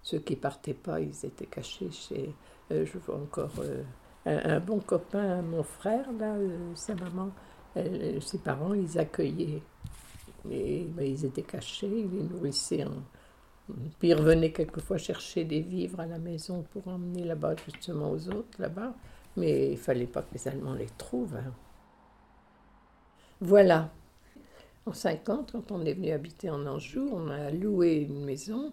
Ceux 0.02 0.18
qui 0.18 0.36
partaient 0.36 0.74
pas, 0.74 1.00
ils 1.00 1.24
étaient 1.24 1.46
cachés 1.46 1.90
chez. 1.90 2.34
Euh, 2.70 2.84
je 2.84 2.98
vois 2.98 3.16
encore 3.16 3.52
euh, 3.60 3.82
un, 4.26 4.60
bon 4.60 4.80
copain, 4.80 5.42
mon 5.42 5.62
frère, 5.62 6.10
là, 6.18 6.34
euh, 6.34 6.74
sa 6.74 6.94
maman, 6.94 7.30
ses 8.20 8.38
parents, 8.38 8.74
ils 8.74 8.98
accueillaient. 8.98 9.62
Ben, 10.44 11.04
ils 11.04 11.24
étaient 11.24 11.42
cachés, 11.42 11.86
ils 11.86 12.10
les 12.10 12.22
nourrissaient. 12.22 12.86
Puis 13.98 14.08
ils 14.08 14.14
revenaient 14.14 14.52
quelquefois 14.52 14.96
chercher 14.96 15.44
des 15.44 15.60
vivres 15.60 16.00
à 16.00 16.06
la 16.06 16.18
maison 16.18 16.64
pour 16.72 16.88
emmener 16.88 17.24
là-bas, 17.24 17.54
justement 17.66 18.10
aux 18.10 18.28
autres, 18.28 18.60
là-bas. 18.60 18.94
Mais 19.36 19.72
il 19.72 19.78
fallait 19.78 20.06
pas 20.06 20.22
que 20.22 20.34
les 20.34 20.48
Allemands 20.48 20.74
les 20.74 20.88
trouvent. 20.96 21.36
Hein. 21.36 21.52
Voilà. 23.40 23.90
En 24.86 24.92
50, 24.92 25.52
quand 25.52 25.70
on 25.70 25.84
est 25.84 25.92
venu 25.92 26.10
habiter 26.12 26.48
en 26.48 26.66
Anjou, 26.66 27.10
on 27.12 27.28
a 27.28 27.50
loué 27.50 28.06
une 28.08 28.24
maison 28.24 28.72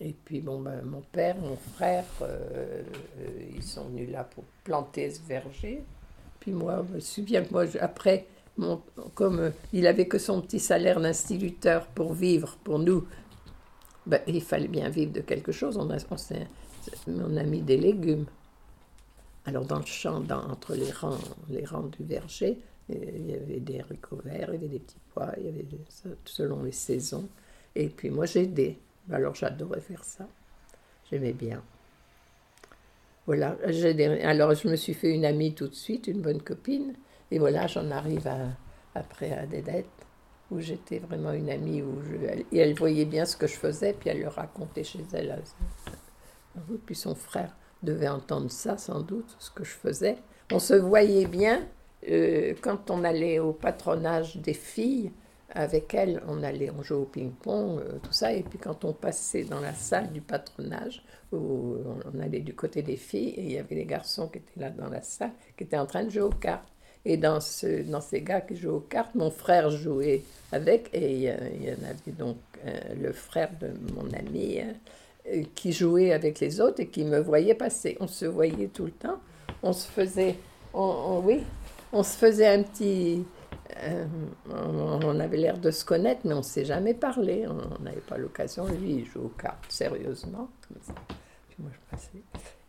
et 0.00 0.14
puis, 0.24 0.40
bon, 0.40 0.60
ben, 0.60 0.82
mon 0.82 1.02
père, 1.02 1.36
mon 1.36 1.56
frère, 1.56 2.06
euh, 2.22 2.82
euh, 3.18 3.50
ils 3.54 3.62
sont 3.62 3.84
venus 3.88 4.10
là 4.10 4.24
pour 4.24 4.44
planter 4.64 5.10
ce 5.10 5.20
verger. 5.22 5.84
Puis 6.40 6.52
moi, 6.52 6.84
je 6.88 6.94
me 6.94 7.00
souviens 7.00 7.44
que 7.44 7.52
moi, 7.52 7.64
après, 7.80 8.26
comme 9.14 9.40
euh, 9.40 9.50
il 9.72 9.86
avait 9.86 10.08
que 10.08 10.18
son 10.18 10.40
petit 10.40 10.60
salaire 10.60 11.00
d'instituteur 11.00 11.86
pour 11.86 12.14
vivre, 12.14 12.56
pour 12.64 12.78
nous, 12.78 13.06
ben, 14.06 14.20
il 14.26 14.42
fallait 14.42 14.68
bien 14.68 14.88
vivre 14.88 15.12
de 15.12 15.20
quelque 15.20 15.52
chose. 15.52 15.76
On 15.76 15.90
a, 15.90 17.42
mis 17.44 17.60
des 17.60 17.76
légumes. 17.76 18.26
Alors, 19.44 19.64
dans 19.64 19.78
le 19.78 19.86
champ, 19.86 20.22
entre 20.30 20.74
les 20.74 20.90
rangs, 20.90 21.18
les 21.48 21.64
rangs 21.64 21.90
du 21.98 22.04
verger, 22.04 22.58
il 22.88 23.30
y 23.30 23.34
avait 23.34 23.60
des 23.60 23.80
haricots 23.80 24.20
verts, 24.24 24.48
il 24.48 24.54
y 24.54 24.56
avait 24.56 24.68
des 24.68 24.78
petits 24.80 24.96
pois, 25.14 25.32
il 25.38 25.46
y 25.46 25.48
avait 25.48 25.66
selon 26.24 26.62
les 26.64 26.72
saisons. 26.72 27.28
Et 27.74 27.88
puis, 27.88 28.10
moi, 28.10 28.26
j'ai 28.26 28.42
aidé. 28.42 28.78
Alors 29.12 29.34
j'adorais 29.34 29.80
faire 29.80 30.04
ça. 30.04 30.28
J'aimais 31.10 31.32
bien. 31.32 31.62
Voilà. 33.30 33.56
Alors 34.24 34.54
je 34.56 34.66
me 34.66 34.74
suis 34.74 34.92
fait 34.92 35.14
une 35.14 35.24
amie 35.24 35.54
tout 35.54 35.68
de 35.68 35.74
suite, 35.74 36.08
une 36.08 36.20
bonne 36.20 36.42
copine. 36.42 36.94
Et 37.30 37.38
voilà, 37.38 37.68
j'en 37.68 37.88
arrive 37.92 38.28
après 38.92 39.30
à 39.30 39.46
des 39.46 39.62
dettes 39.62 39.86
où 40.50 40.58
j'étais 40.58 40.98
vraiment 40.98 41.30
une 41.30 41.48
amie, 41.48 41.80
où 41.80 41.94
et 42.50 42.58
elle 42.58 42.74
voyait 42.74 43.04
bien 43.04 43.24
ce 43.24 43.36
que 43.36 43.46
je 43.46 43.54
faisais, 43.54 43.92
puis 43.92 44.10
elle 44.10 44.20
le 44.22 44.26
racontait 44.26 44.82
chez 44.82 45.04
elle. 45.12 45.40
Puis 46.86 46.96
son 46.96 47.14
frère 47.14 47.54
devait 47.84 48.08
entendre 48.08 48.50
ça, 48.50 48.76
sans 48.76 48.98
doute, 48.98 49.36
ce 49.38 49.52
que 49.52 49.62
je 49.62 49.74
faisais. 49.74 50.16
On 50.50 50.58
se 50.58 50.74
voyait 50.74 51.26
bien 51.26 51.62
euh, 52.08 52.54
quand 52.60 52.90
on 52.90 53.04
allait 53.04 53.38
au 53.38 53.52
patronage 53.52 54.38
des 54.38 54.54
filles 54.54 55.12
avec 55.52 55.94
elle, 55.94 56.22
on 56.28 56.42
allait, 56.42 56.70
on 56.70 56.82
jouait 56.82 56.98
au 56.98 57.04
ping-pong, 57.04 57.80
euh, 57.80 57.98
tout 58.02 58.12
ça. 58.12 58.32
Et 58.32 58.42
puis 58.42 58.58
quand 58.58 58.84
on 58.84 58.92
passait 58.92 59.44
dans 59.44 59.60
la 59.60 59.74
salle 59.74 60.10
du 60.12 60.20
patronage, 60.20 61.02
où 61.32 61.76
on 62.12 62.20
allait 62.20 62.40
du 62.40 62.54
côté 62.54 62.82
des 62.82 62.96
filles, 62.96 63.34
et 63.36 63.42
il 63.42 63.52
y 63.52 63.58
avait 63.58 63.76
des 63.76 63.84
garçons 63.84 64.28
qui 64.28 64.38
étaient 64.38 64.60
là 64.60 64.70
dans 64.70 64.88
la 64.88 65.02
salle, 65.02 65.32
qui 65.56 65.64
étaient 65.64 65.78
en 65.78 65.86
train 65.86 66.04
de 66.04 66.10
jouer 66.10 66.22
aux 66.22 66.30
cartes. 66.30 66.68
Et 67.04 67.16
dans, 67.16 67.40
ce, 67.40 67.82
dans 67.82 68.00
ces 68.00 68.20
gars 68.20 68.40
qui 68.40 68.56
jouaient 68.56 68.72
aux 68.72 68.80
cartes, 68.80 69.14
mon 69.14 69.30
frère 69.30 69.70
jouait 69.70 70.22
avec, 70.52 70.90
et 70.92 71.12
il 71.14 71.22
y, 71.22 71.70
en 71.70 71.88
avait 71.88 72.12
donc 72.18 72.36
euh, 72.66 72.78
le 73.00 73.12
frère 73.12 73.50
de 73.60 73.70
mon 73.94 74.12
ami 74.12 74.58
euh, 74.60 75.42
qui 75.54 75.72
jouait 75.72 76.12
avec 76.12 76.40
les 76.40 76.60
autres 76.60 76.80
et 76.80 76.88
qui 76.88 77.04
me 77.04 77.20
voyait 77.20 77.54
passer. 77.54 77.96
On 78.00 78.06
se 78.06 78.26
voyait 78.26 78.68
tout 78.68 78.84
le 78.84 78.90
temps. 78.90 79.18
On 79.62 79.72
se 79.72 79.86
faisait, 79.86 80.36
oui, 80.74 81.42
on 81.92 82.02
se 82.02 82.16
faisait 82.16 82.48
un 82.48 82.62
petit 82.62 83.24
euh, 83.78 84.06
on 84.50 85.20
avait 85.20 85.36
l'air 85.36 85.58
de 85.58 85.70
se 85.70 85.84
connaître, 85.84 86.22
mais 86.24 86.34
on 86.34 86.38
ne 86.38 86.42
s'est 86.42 86.64
jamais 86.64 86.94
parlé. 86.94 87.46
On 87.46 87.82
n'avait 87.82 88.00
pas 88.00 88.18
l'occasion. 88.18 88.66
Lui, 88.66 88.96
il 88.96 89.06
joue 89.06 89.24
aux 89.24 89.28
cartes 89.28 89.70
sérieusement, 89.70 90.48
passais. 91.90 92.22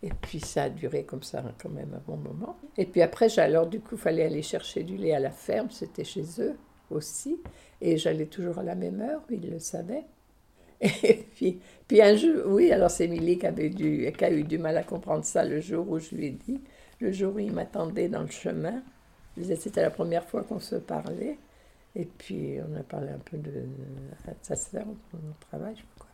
Et 0.03 0.09
puis 0.09 0.39
ça 0.39 0.63
a 0.63 0.69
duré 0.69 1.03
comme 1.03 1.23
ça 1.23 1.43
quand 1.61 1.69
même 1.69 1.93
un 1.93 2.01
bon 2.05 2.17
moment. 2.17 2.57
Et 2.77 2.85
puis 2.85 3.01
après, 3.01 3.37
alors 3.39 3.67
du 3.67 3.79
coup, 3.79 3.95
il 3.95 4.01
fallait 4.01 4.25
aller 4.25 4.41
chercher 4.41 4.83
du 4.83 4.97
lait 4.97 5.13
à 5.13 5.19
la 5.19 5.31
ferme. 5.31 5.69
C'était 5.69 6.03
chez 6.03 6.23
eux 6.39 6.57
aussi. 6.89 7.39
Et 7.81 7.97
j'allais 7.97 8.25
toujours 8.25 8.59
à 8.59 8.63
la 8.63 8.75
même 8.75 9.01
heure, 9.01 9.21
il 9.29 9.49
le 9.49 9.59
savait. 9.59 10.03
Et 10.81 11.27
puis, 11.35 12.01
un 12.01 12.15
jour, 12.15 12.43
oui, 12.47 12.71
alors 12.71 12.89
c'est 12.89 13.05
Émilie 13.05 13.37
qui, 13.37 13.45
avait 13.45 13.69
dû, 13.69 14.11
qui 14.17 14.25
a 14.25 14.31
eu 14.31 14.43
du 14.43 14.57
mal 14.57 14.77
à 14.77 14.83
comprendre 14.83 15.23
ça 15.23 15.43
le 15.43 15.59
jour 15.59 15.87
où 15.89 15.99
je 15.99 16.15
lui 16.15 16.27
ai 16.27 16.31
dit, 16.31 16.59
le 16.99 17.11
jour 17.11 17.35
où 17.35 17.39
il 17.39 17.51
m'attendait 17.51 18.07
dans 18.07 18.21
le 18.21 18.29
chemin. 18.29 18.81
C'était 19.55 19.81
la 19.81 19.89
première 19.89 20.25
fois 20.25 20.43
qu'on 20.43 20.59
se 20.59 20.75
parlait. 20.75 21.37
Et 21.95 22.05
puis, 22.05 22.57
on 22.61 22.79
a 22.79 22.83
parlé 22.83 23.09
un 23.09 23.19
peu 23.19 23.37
de, 23.37 23.63
sa 24.41 24.55
sœur, 24.55 24.85
de 24.85 25.19
mon 25.19 25.33
travail, 25.49 25.75
quoi. 25.97 26.07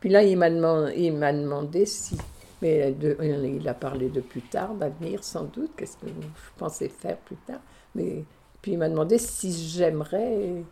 Puis 0.00 0.08
là, 0.08 0.22
il 0.22 0.36
m'a 0.36 0.50
demandé, 0.50 1.86
si. 1.86 2.16
Mais 2.62 2.94
il 3.20 3.68
a 3.68 3.74
parlé 3.74 4.08
de 4.08 4.20
plus 4.20 4.42
tard, 4.42 4.74
d'avenir 4.74 5.24
sans 5.24 5.44
doute, 5.44 5.72
qu'est-ce 5.76 5.96
que 5.96 6.06
je 6.06 6.58
pensais 6.58 6.88
faire 6.88 7.18
plus 7.18 7.36
tard. 7.36 7.60
Mais 7.94 8.24
puis 8.64 8.72
il 8.72 8.78
m'a 8.78 8.88
demandé 8.88 9.18
si 9.18 9.52
j'aimerais, 9.52 10.64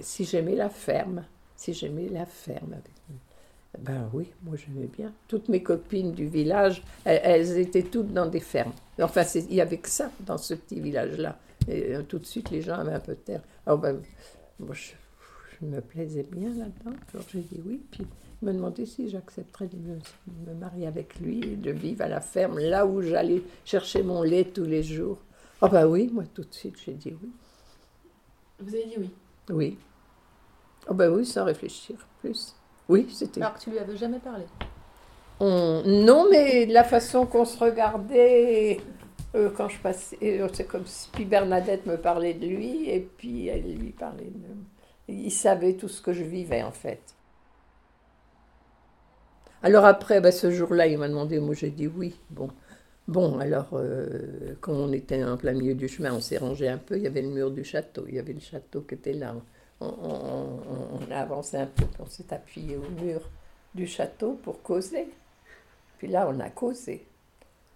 si 0.00 0.24
j'aimais 0.24 0.54
la 0.54 0.70
ferme, 0.70 1.26
si 1.54 1.74
j'aimais 1.74 2.08
la 2.08 2.24
ferme 2.24 2.72
avec 2.72 2.92
ben 3.78 4.08
oui, 4.12 4.30
moi 4.42 4.56
j'aimais 4.56 4.86
bien. 4.86 5.12
Toutes 5.28 5.48
mes 5.48 5.62
copines 5.62 6.12
du 6.12 6.26
village, 6.26 6.82
elles, 7.04 7.58
étaient 7.58 7.82
toutes 7.82 8.12
dans 8.12 8.26
des 8.26 8.40
fermes. 8.40 8.72
Enfin, 9.00 9.22
il 9.34 9.54
y 9.54 9.60
avait 9.60 9.78
que 9.78 9.88
ça 9.88 10.10
dans 10.20 10.38
ce 10.38 10.54
petit 10.54 10.80
village-là. 10.80 11.38
Et 11.68 11.94
euh, 11.94 12.02
tout 12.02 12.18
de 12.18 12.26
suite, 12.26 12.50
les 12.50 12.62
gens 12.62 12.74
avaient 12.74 12.94
un 12.94 13.00
peu 13.00 13.12
de 13.12 13.20
terre. 13.20 13.42
Alors, 13.66 13.78
ben, 13.78 14.00
moi, 14.60 14.74
je, 14.74 14.92
me 15.62 15.80
plaisais 15.80 16.22
bien 16.22 16.50
là-dedans. 16.50 16.96
Alors 17.14 17.26
j'ai 17.32 17.40
dit 17.40 17.62
oui. 17.64 17.80
Puis 17.90 18.06
il 18.42 18.48
me 18.48 18.52
demandait 18.52 18.84
si 18.84 19.08
j'accepterais 19.08 19.68
de 19.68 19.76
me, 19.76 20.54
marier 20.54 20.86
avec 20.86 21.18
lui 21.18 21.40
de 21.40 21.70
vivre 21.70 22.02
à 22.02 22.08
la 22.08 22.20
ferme, 22.20 22.58
là 22.58 22.84
où 22.84 23.00
j'allais 23.00 23.42
chercher 23.64 24.02
mon 24.02 24.22
lait 24.22 24.44
tous 24.44 24.64
les 24.64 24.82
jours. 24.82 25.18
Oh 25.62 25.68
ben 25.68 25.86
oui, 25.86 26.10
moi 26.12 26.24
tout 26.34 26.42
de 26.42 26.52
suite, 26.52 26.76
j'ai 26.84 26.92
dit 26.92 27.16
oui. 27.22 27.30
Vous 28.58 28.74
avez 28.74 28.84
dit 28.84 28.96
oui? 28.98 29.10
Oui. 29.48 29.78
Oh 30.88 30.94
ben 30.94 31.10
oui, 31.10 31.24
sans 31.24 31.44
réfléchir 31.44 31.96
plus. 32.20 32.54
Oui, 32.88 33.08
c'était. 33.12 33.40
Alors 33.40 33.54
que 33.54 33.60
tu 33.60 33.70
lui 33.70 33.78
avais 33.78 33.96
jamais 33.96 34.18
parlé 34.18 34.44
Non, 35.40 36.26
mais 36.30 36.66
la 36.66 36.84
façon 36.84 37.26
qu'on 37.26 37.44
se 37.44 37.58
regardait 37.58 38.80
euh, 39.34 39.50
quand 39.54 39.68
je 39.68 39.78
passais, 39.78 40.16
euh, 40.22 40.48
c'est 40.52 40.66
comme 40.66 40.86
si 40.86 41.24
Bernadette 41.24 41.84
me 41.86 41.96
parlait 41.96 42.34
de 42.34 42.46
lui 42.46 42.88
et 42.88 43.00
puis 43.00 43.48
elle 43.48 43.76
lui 43.76 43.90
parlait 43.90 44.24
de. 44.24 45.12
Il 45.12 45.30
savait 45.30 45.74
tout 45.74 45.88
ce 45.88 46.00
que 46.00 46.12
je 46.12 46.24
vivais 46.24 46.62
en 46.62 46.72
fait. 46.72 47.00
Alors 49.62 49.84
après, 49.84 50.20
bah, 50.20 50.32
ce 50.32 50.50
jour-là, 50.50 50.86
il 50.86 50.98
m'a 50.98 51.08
demandé, 51.08 51.38
moi 51.38 51.54
j'ai 51.54 51.70
dit 51.70 51.86
oui. 51.86 52.14
Bon, 52.30 52.48
bon 53.08 53.38
alors 53.38 53.70
euh, 53.74 54.54
quand 54.60 54.72
on 54.72 54.92
était 54.92 55.22
en 55.22 55.36
plein 55.36 55.52
milieu 55.52 55.74
du 55.74 55.88
chemin, 55.88 56.14
on 56.14 56.20
s'est 56.20 56.38
rangé 56.38 56.68
un 56.68 56.78
peu, 56.78 56.96
il 56.96 57.02
y 57.02 57.06
avait 57.06 57.22
le 57.22 57.28
mur 57.28 57.50
du 57.50 57.64
château, 57.64 58.04
il 58.08 58.14
y 58.14 58.18
avait 58.18 58.32
le 58.32 58.40
château 58.40 58.82
qui 58.82 58.94
était 58.94 59.12
là 59.12 59.34
on, 59.80 61.10
a 61.10 61.20
avancé 61.20 61.56
un 61.56 61.66
peu, 61.66 61.84
on 61.98 62.06
s'est 62.06 62.32
appuyé 62.32 62.76
au 62.76 62.88
mur 63.02 63.20
du 63.74 63.86
château 63.86 64.38
pour 64.42 64.62
causer. 64.62 65.08
Puis 65.98 66.08
là, 66.08 66.26
on 66.28 66.40
a 66.40 66.50
causé. 66.50 67.06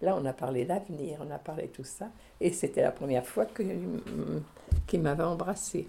Là, 0.01 0.17
on 0.19 0.25
a 0.25 0.33
parlé 0.33 0.65
d'avenir, 0.65 1.19
on 1.25 1.31
a 1.31 1.37
parlé 1.37 1.67
tout 1.67 1.83
ça. 1.83 2.09
Et 2.39 2.51
c'était 2.51 2.81
la 2.81 2.91
première 2.91 3.25
fois 3.25 3.45
qu'il 3.45 5.01
m'avait 5.01 5.23
embrassé. 5.23 5.87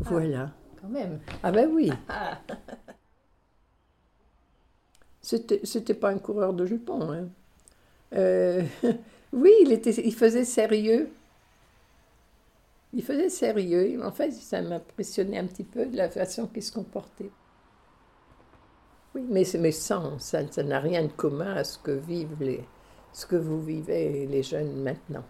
Ah, 0.00 0.08
voilà. 0.10 0.50
quand 0.80 0.88
même. 0.88 1.20
Ah 1.42 1.52
ben 1.52 1.70
oui. 1.72 1.90
c'était, 5.22 5.60
c'était 5.64 5.94
pas 5.94 6.10
un 6.10 6.18
coureur 6.18 6.52
de 6.52 6.66
jupons. 6.66 7.12
Hein. 7.12 7.28
Euh, 8.14 8.62
oui, 9.32 9.52
il, 9.62 9.72
était, 9.72 9.90
il 9.90 10.14
faisait 10.14 10.44
sérieux. 10.44 11.08
Il 12.92 13.02
faisait 13.02 13.28
sérieux. 13.28 14.00
En 14.04 14.12
fait, 14.12 14.30
ça 14.30 14.62
m'impressionnait 14.62 15.38
un 15.38 15.46
petit 15.46 15.64
peu 15.64 15.86
de 15.86 15.96
la 15.96 16.08
façon 16.08 16.46
qu'il 16.46 16.62
se 16.62 16.72
comportait. 16.72 17.30
Oui, 19.14 19.24
mais, 19.28 19.44
mais 19.58 19.72
sans, 19.72 20.18
ça 20.18 20.42
n'a 20.42 20.78
rien 20.78 21.04
de 21.04 21.12
commun 21.12 21.54
à 21.54 21.64
ce 21.64 21.78
que 21.78 21.90
vivent 21.90 22.36
les, 22.40 22.64
ce 23.12 23.24
que 23.24 23.36
vous 23.36 23.62
vivez 23.62 24.26
les 24.26 24.42
jeunes 24.42 24.82
maintenant. 24.82 25.24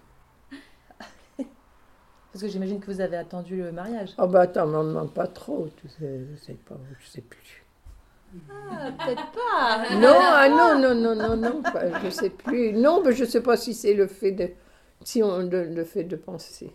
Parce 1.37 2.43
que 2.43 2.49
j'imagine 2.49 2.81
que 2.81 2.91
vous 2.91 3.01
avez 3.01 3.17
attendu 3.17 3.59
le 3.59 3.71
mariage. 3.71 4.11
Oh 4.19 4.27
bah 4.27 4.41
attends, 4.43 4.67
m'en 4.67 4.83
demande 4.83 5.13
pas 5.13 5.29
trop, 5.29 5.69
tu 5.77 5.89
sais, 5.89 6.21
je 6.29 6.37
sais 6.37 6.55
pas, 6.69 6.77
je 6.99 7.07
sais 7.07 7.21
plus. 7.21 7.65
Ah, 8.51 8.91
peut-être 8.91 9.31
pas. 9.31 9.95
Non, 10.01 10.17
ah, 10.19 10.49
non, 10.49 10.81
non, 10.81 10.95
non, 10.95 11.15
non, 11.15 11.37
non, 11.37 11.63
je 12.03 12.11
sais 12.11 12.31
plus. 12.31 12.73
Non, 12.73 13.03
mais 13.05 13.13
je 13.13 13.25
sais 13.25 13.41
pas 13.41 13.57
si 13.57 13.73
c'est 13.73 13.95
le 13.95 14.09
fait 14.09 14.33
de, 14.33 14.51
si 15.05 15.23
on, 15.23 15.39
le 15.39 15.85
fait 15.85 16.03
de 16.05 16.17
penser 16.17 16.73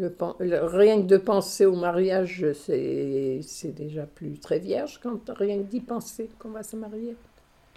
rien 0.00 1.02
que 1.02 1.06
de 1.06 1.16
penser 1.16 1.66
au 1.66 1.76
mariage, 1.76 2.46
c'est 2.52 3.74
déjà 3.74 4.06
plus 4.06 4.38
très 4.38 4.58
vierge 4.58 5.00
quand 5.02 5.30
rien 5.30 5.58
que 5.58 5.68
d'y 5.68 5.80
penser 5.80 6.28
qu'on 6.38 6.50
va 6.50 6.62
se 6.62 6.76
marier. 6.76 7.16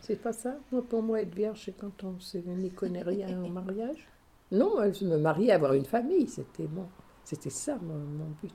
C'est 0.02 0.22
pas 0.22 0.34
ça? 0.34 0.56
Pour 0.90 1.02
moi, 1.02 1.22
être 1.22 1.34
vierge, 1.34 1.62
c'est 1.66 1.78
quand 1.78 2.04
on 2.04 2.18
n'y 2.58 2.72
connaît 2.72 3.04
rien 3.04 3.42
au 3.42 3.48
mariage. 3.48 4.08
Non, 4.52 4.76
me 4.80 5.18
mariais, 5.18 5.52
avoir 5.52 5.74
une 5.74 5.86
famille, 5.86 6.28
c'était 6.28 6.68
bon. 6.68 6.86
C'était 7.24 7.50
ça 7.50 7.78
mon, 7.82 8.28
but. 8.42 8.54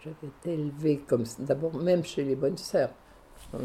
J'avais 0.00 0.26
été 0.26 0.54
élevée 0.54 0.98
comme 1.06 1.24
d'abord, 1.40 1.74
même 1.76 2.02
chez 2.02 2.24
les 2.24 2.34
bonnes 2.34 2.56
sœurs. 2.56 2.90
On, 3.52 3.58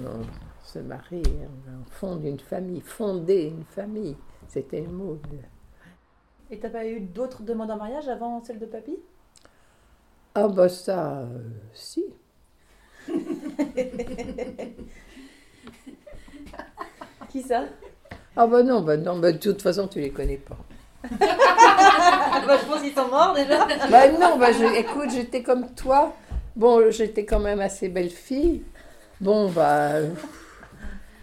se 0.64 0.80
marie, 0.80 1.24
on 1.26 1.92
fonde 1.92 2.24
une 2.26 2.40
famille, 2.40 2.82
fonder 2.82 3.54
une 3.58 3.64
famille. 3.64 4.16
C'était 4.48 4.82
le 4.82 4.92
mot. 4.92 5.18
Et 6.52 6.60
t'as 6.60 6.70
pas 6.70 6.86
eu 6.86 7.00
d'autres 7.00 7.42
demandes 7.44 7.72
en 7.72 7.78
mariage 7.78 8.08
avant 8.08 8.44
celle 8.44 8.60
de 8.60 8.66
papy? 8.66 8.98
Ah 10.36 10.48
bah 10.48 10.70
ça, 10.70 11.20
euh, 11.20 11.40
si. 11.74 12.06
Qui 17.30 17.42
ça? 17.42 17.64
Ah 18.36 18.48
bah 18.48 18.64
non, 18.64 18.82
bah 18.82 18.98
non, 18.98 19.18
bah 19.20 19.32
de 19.32 19.38
toute 19.38 19.62
façon 19.62 19.88
tu 19.88 20.00
les 20.00 20.10
connais 20.12 20.38
pas. 20.38 20.58
bah, 21.10 22.58
je 22.60 22.66
pense 22.66 22.82
qu'ils 22.82 22.94
sont 22.94 23.08
morts 23.08 23.34
déjà. 23.34 23.66
bah 23.90 24.12
non, 24.12 24.38
bah 24.38 24.52
je, 24.52 24.66
écoute, 24.80 25.12
j'étais 25.12 25.42
comme 25.44 25.74
toi. 25.74 26.14
Bon, 26.56 26.90
j'étais 26.90 27.26
quand 27.26 27.40
même 27.40 27.60
assez 27.60 27.90
belle 27.90 28.10
fille. 28.10 28.64
Bon, 29.22 29.50
bah. 29.50 30.00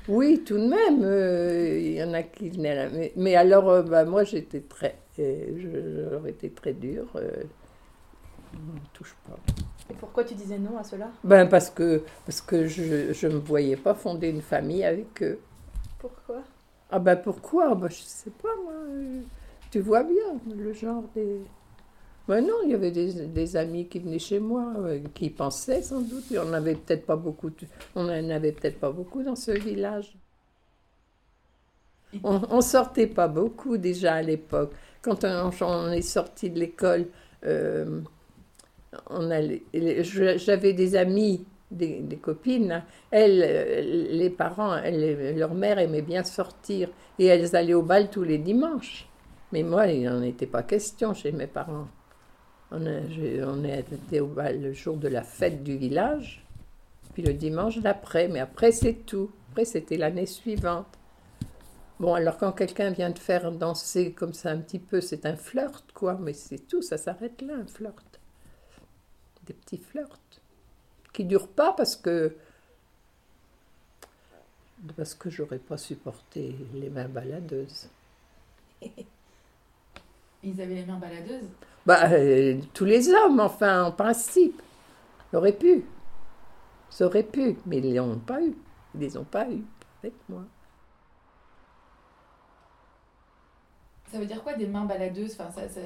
Oui, 0.08 0.42
tout 0.44 0.58
de 0.58 0.66
même, 0.66 1.02
euh, 1.04 1.78
il 1.80 1.92
y 1.92 2.02
en 2.02 2.12
a 2.12 2.22
qui 2.22 2.50
venaient 2.50 2.74
là. 2.74 2.88
Mais, 2.92 3.12
mais 3.16 3.36
alors, 3.36 3.68
euh, 3.70 3.82
bah, 3.82 4.04
moi, 4.04 4.24
j'étais 4.24 4.60
très. 4.60 4.96
Euh, 5.18 6.08
J'aurais 6.10 6.30
été 6.30 6.50
très 6.50 6.72
dure. 6.72 7.06
on 7.14 8.74
ne 8.74 8.86
touche 8.92 9.14
pas. 9.28 9.36
Et 9.90 9.94
pourquoi 9.94 10.24
tu 10.24 10.34
disais 10.34 10.58
non 10.58 10.78
à 10.78 10.84
cela? 10.84 11.10
Ben, 11.24 11.46
parce 11.48 11.70
que, 11.70 12.04
parce 12.26 12.40
que 12.40 12.66
je 12.66 13.26
ne 13.26 13.34
me 13.34 13.38
voyais 13.38 13.76
pas 13.76 13.94
fonder 13.94 14.28
une 14.28 14.42
famille 14.42 14.84
avec 14.84 15.22
eux. 15.22 15.38
Pourquoi? 15.98 16.42
Ah, 16.90 16.98
ben 16.98 17.16
pourquoi? 17.16 17.74
Ben, 17.74 17.88
Je 17.88 18.02
sais 18.02 18.30
pas, 18.30 18.54
moi. 18.64 18.74
Tu 19.70 19.80
vois 19.80 20.04
bien 20.04 20.40
le 20.54 20.72
genre 20.72 21.04
des. 21.14 21.40
Ben 22.28 22.40
non, 22.46 22.54
il 22.64 22.70
y 22.70 22.74
avait 22.74 22.90
des, 22.92 23.26
des 23.26 23.56
amis 23.56 23.88
qui 23.88 23.98
venaient 24.00 24.18
chez 24.18 24.38
moi, 24.40 24.74
qui 25.14 25.30
pensaient 25.30 25.82
sans 25.82 26.00
doute. 26.00 26.24
On 26.36 26.46
n'avait 26.50 26.74
peut-être 26.76 27.06
pas 27.06 27.16
beaucoup. 27.16 27.50
On 27.96 28.04
n'en 28.04 28.30
avait 28.30 28.52
peut-être 28.52 28.78
pas 28.80 28.90
beaucoup 28.92 29.22
dans 29.22 29.36
ce 29.36 29.52
village. 29.52 30.16
On, 32.24 32.40
on 32.50 32.60
sortait 32.60 33.06
pas 33.06 33.28
beaucoup 33.28 33.76
déjà 33.78 34.14
à 34.14 34.22
l'époque. 34.22 34.72
Quand 35.02 35.24
on, 35.24 35.90
est 35.90 36.00
sorti 36.00 36.48
de 36.48 36.60
l'école, 36.60 37.06
euh, 37.44 38.00
j'avais 40.36 40.72
des 40.72 40.94
amis, 40.94 41.44
des, 41.72 42.18
copines. 42.22 42.84
Elles, 43.10 44.08
les 44.16 44.30
parents, 44.30 44.80
leur 44.80 45.54
mère 45.54 45.80
aimait 45.80 46.02
bien 46.02 46.22
sortir 46.22 46.88
et 47.18 47.26
elles 47.26 47.56
allaient 47.56 47.74
au 47.74 47.82
bal 47.82 48.10
tous 48.10 48.22
les 48.22 48.38
dimanches. 48.38 49.08
Mais 49.50 49.64
moi, 49.64 49.88
il 49.88 50.04
n'en 50.04 50.22
était 50.22 50.46
pas 50.46 50.62
question 50.62 51.14
chez 51.14 51.32
mes 51.32 51.48
parents. 51.48 51.88
On, 52.70 52.80
on 52.86 53.64
était 53.64 54.20
au 54.20 54.28
bal 54.28 54.62
le 54.62 54.72
jour 54.72 54.96
de 54.96 55.08
la 55.08 55.22
fête 55.22 55.64
du 55.64 55.76
village, 55.76 56.46
puis 57.12 57.22
le 57.22 57.34
dimanche 57.34 57.78
d'après, 57.78 58.28
mais 58.28 58.40
après 58.40 58.72
c'est 58.72 59.04
tout. 59.04 59.30
Après 59.50 59.66
c'était 59.66 59.98
l'année 59.98 60.26
suivante. 60.26 60.98
Bon, 62.02 62.14
alors 62.14 62.36
quand 62.36 62.50
quelqu'un 62.50 62.90
vient 62.90 63.12
te 63.12 63.20
faire 63.20 63.52
danser 63.52 64.10
comme 64.10 64.32
ça 64.32 64.50
un 64.50 64.58
petit 64.58 64.80
peu, 64.80 65.00
c'est 65.00 65.24
un 65.24 65.36
flirt, 65.36 65.84
quoi, 65.94 66.18
mais 66.20 66.32
c'est 66.32 66.58
tout, 66.58 66.82
ça 66.82 66.98
s'arrête 66.98 67.40
là, 67.42 67.54
un 67.54 67.66
flirt. 67.68 68.18
Des 69.46 69.52
petits 69.52 69.78
flirts 69.78 70.18
qui 71.12 71.24
durent 71.24 71.46
pas 71.46 71.72
parce 71.74 71.94
que 71.94 72.34
parce 74.96 75.14
que 75.14 75.30
j'aurais 75.30 75.60
pas 75.60 75.76
supporté 75.76 76.56
les 76.74 76.90
mains 76.90 77.06
baladeuses. 77.06 77.88
Ils 80.42 80.60
avaient 80.60 80.74
les 80.74 80.84
mains 80.84 80.98
baladeuses? 80.98 81.50
Bah, 81.86 82.10
euh, 82.10 82.60
tous 82.74 82.84
les 82.84 83.10
hommes, 83.10 83.38
enfin, 83.38 83.84
en 83.84 83.92
principe. 83.92 84.60
Auraient 85.32 85.52
pu. 85.52 85.84
Ils 86.98 87.04
auraient 87.04 87.22
pu, 87.22 87.56
mais 87.64 87.78
ils 87.78 87.94
ne 87.94 88.00
l'ont 88.00 88.18
pas 88.18 88.42
eu. 88.42 88.56
Ils 88.92 89.00
ne 89.00 89.04
les 89.04 89.16
ont 89.16 89.22
pas 89.22 89.48
eu 89.48 89.62
avec 90.02 90.14
Ça 94.12 94.18
veut 94.18 94.26
dire 94.26 94.42
quoi 94.42 94.52
des 94.52 94.66
mains 94.66 94.84
baladeuses? 94.84 95.36
Enfin, 95.40 95.50
ça, 95.50 95.80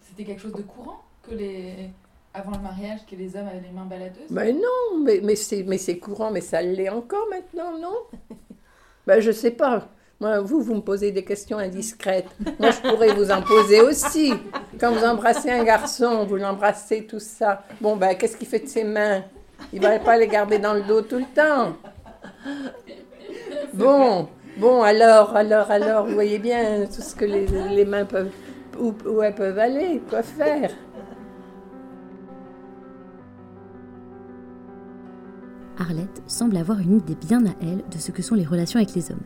C'était 0.00 0.24
quelque 0.24 0.42
chose 0.42 0.54
de 0.54 0.62
courant 0.62 1.02
que 1.22 1.34
les 1.34 1.90
avant 2.32 2.52
le 2.52 2.62
mariage 2.62 3.00
que 3.10 3.16
les 3.16 3.34
hommes 3.36 3.48
avaient 3.48 3.60
les 3.60 3.72
mains 3.72 3.86
baladeuses? 3.86 4.30
Mais 4.30 4.52
non, 4.52 4.98
mais, 5.02 5.20
mais 5.22 5.34
c'est 5.78 5.98
courant, 5.98 6.30
mais 6.30 6.40
ça 6.40 6.62
l'est 6.62 6.88
encore 6.88 7.26
maintenant, 7.28 7.78
non? 7.78 8.36
Ben 9.06 9.20
je 9.20 9.32
sais 9.32 9.50
pas. 9.50 9.88
Moi, 10.20 10.40
vous, 10.40 10.60
vous 10.60 10.74
me 10.74 10.80
posez 10.82 11.12
des 11.12 11.24
questions 11.24 11.56
indiscrètes. 11.56 12.28
Moi, 12.58 12.70
je 12.70 12.80
pourrais 12.80 13.14
vous 13.14 13.30
en 13.30 13.40
poser 13.40 13.80
aussi. 13.80 14.34
Quand 14.78 14.92
vous 14.92 15.02
embrassez 15.02 15.50
un 15.50 15.64
garçon, 15.64 16.26
vous 16.26 16.36
l'embrassez, 16.36 17.06
tout 17.06 17.18
ça. 17.18 17.64
Bon, 17.80 17.96
ben, 17.96 18.14
qu'est-ce 18.14 18.36
qu'il 18.36 18.46
fait 18.46 18.58
de 18.60 18.68
ses 18.68 18.84
mains? 18.84 19.24
Il 19.72 19.80
ne 19.80 19.86
va 19.86 19.98
pas 19.98 20.18
les 20.18 20.28
garder 20.28 20.58
dans 20.58 20.74
le 20.74 20.82
dos 20.82 21.00
tout 21.00 21.16
le 21.16 21.34
temps. 21.34 21.72
Bon, 23.72 24.28
bon, 24.58 24.82
alors, 24.82 25.36
alors, 25.36 25.70
alors, 25.70 26.06
vous 26.06 26.14
voyez 26.14 26.38
bien 26.38 26.86
tout 26.86 27.02
ce 27.02 27.14
que 27.14 27.24
les, 27.24 27.46
les 27.46 27.84
mains 27.84 28.04
peuvent, 28.04 28.32
où, 28.78 28.94
où 29.06 29.22
elles 29.22 29.34
peuvent 29.34 29.58
aller, 29.58 30.02
quoi 30.08 30.22
faire. 30.22 30.70
Arlette 35.78 36.22
semble 36.26 36.56
avoir 36.56 36.78
une 36.80 36.98
idée 36.98 37.14
bien 37.14 37.44
à 37.46 37.52
elle 37.62 37.82
de 37.90 37.98
ce 37.98 38.10
que 38.10 38.22
sont 38.22 38.34
les 38.34 38.44
relations 38.44 38.78
avec 38.78 38.94
les 38.94 39.10
hommes. 39.10 39.24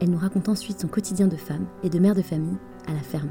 Elle 0.00 0.10
nous 0.10 0.18
raconte 0.18 0.48
ensuite 0.48 0.80
son 0.80 0.88
quotidien 0.88 1.26
de 1.26 1.36
femme 1.36 1.66
et 1.82 1.88
de 1.88 1.98
mère 1.98 2.14
de 2.14 2.22
famille 2.22 2.56
à 2.88 2.92
la 2.92 3.00
ferme. 3.00 3.30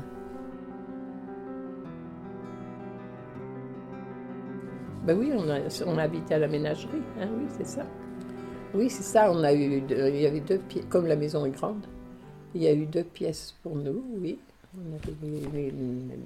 Ben 5.05 5.17
oui, 5.19 5.31
on 5.35 5.47
a, 5.49 5.59
on 5.85 5.97
à 5.99 6.37
la 6.39 6.47
ménagerie, 6.47 7.03
hein, 7.19 7.27
oui, 7.37 7.45
c'est 7.49 7.67
ça. 7.67 7.85
Oui, 8.75 8.89
c'est 8.89 9.03
ça, 9.03 9.31
on 9.31 9.41
a 9.41 9.53
eu, 9.53 9.79
deux, 9.79 10.09
il 10.09 10.21
y 10.21 10.25
avait 10.25 10.41
deux 10.41 10.57
pièces, 10.57 10.83
comme 10.89 11.07
la 11.07 11.15
maison 11.15 11.45
est 11.45 11.51
grande, 11.51 11.85
il 12.53 12.61
y 12.61 12.67
a 12.67 12.73
eu 12.73 12.85
deux 12.85 13.05
pièces 13.05 13.55
pour 13.63 13.73
nous, 13.73 14.03
oui. 14.17 14.37
On 14.77 14.95
avait 14.97 15.71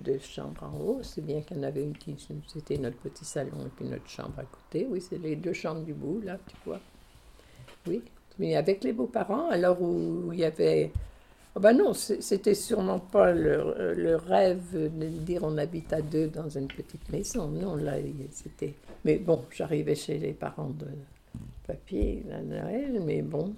deux 0.04 0.18
chambres 0.18 0.64
en 0.64 0.80
haut, 0.80 1.00
c'est 1.04 1.24
bien 1.24 1.42
qu'il 1.42 1.58
y 1.58 1.60
en 1.60 1.64
avait 1.64 1.84
une 1.84 1.96
qui, 1.96 2.16
c'était 2.48 2.80
notre 2.80 2.98
petit 2.98 3.24
salon 3.24 3.68
et 3.68 3.70
puis 3.76 3.86
notre 3.86 4.10
chambre 4.10 4.34
à 4.40 4.46
côté, 4.46 4.88
oui, 4.90 5.00
c'est 5.00 5.20
les 5.20 5.36
deux 5.36 5.54
chambres 5.54 5.84
du 5.84 5.94
bout, 5.94 6.22
là, 6.22 6.40
tu 6.48 6.56
vois. 6.66 6.80
Oui, 7.86 8.02
mais 8.40 8.56
avec 8.56 8.84
les 8.84 8.94
beaux-parents, 8.94 9.50
alors 9.50 9.80
où 9.80 10.32
il 10.34 10.40
y 10.40 10.46
avait... 10.46 10.92
Oh 11.56 11.60
ben 11.60 11.74
non, 11.74 11.94
c'était 11.94 12.56
sûrement 12.56 13.00
pas 13.00 13.32
le, 13.32 13.94
le, 13.96 14.16
rêve 14.16 14.74
de 14.74 15.08
dire 15.08 15.42
on 15.44 15.58
habite 15.58 15.94
à 15.94 16.02
deux 16.02 16.28
dans 16.28 16.50
une 16.50 16.68
petite 16.68 17.12
maison. 17.12 17.48
Non, 17.48 17.76
là, 17.76 17.94
c'était... 18.32 18.76
Mais 19.04 19.18
bon, 19.18 19.44
j'arrivais 19.52 19.96
chez 19.96 20.20
les 20.20 20.34
parents 20.34 20.70
de 20.70 20.86
papier 21.66 22.26
à 22.32 22.42
Noël, 22.42 23.02
mais 23.06 23.22
bon. 23.22 23.54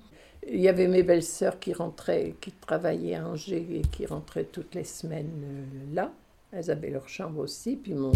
Il 0.47 0.59
y 0.59 0.67
avait 0.67 0.87
mes 0.87 1.03
belles-sœurs 1.03 1.59
qui 1.59 1.71
rentraient, 1.71 2.35
qui 2.41 2.51
travaillaient 2.51 3.15
à 3.15 3.27
Angers 3.27 3.67
et 3.71 3.81
qui 3.81 4.05
rentraient 4.07 4.45
toutes 4.45 4.73
les 4.73 4.83
semaines 4.83 5.67
là. 5.93 6.11
Elles 6.51 6.71
avaient 6.71 6.89
leur 6.89 7.07
chambre 7.07 7.39
aussi. 7.39 7.75
Puis 7.75 7.93
mon, 7.93 8.11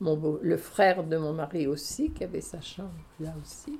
mon 0.00 0.16
beau, 0.16 0.40
le 0.42 0.56
frère 0.56 1.04
de 1.04 1.16
mon 1.16 1.32
mari 1.32 1.66
aussi, 1.66 2.10
qui 2.10 2.24
avait 2.24 2.40
sa 2.40 2.60
chambre 2.60 2.90
là 3.20 3.32
aussi. 3.42 3.78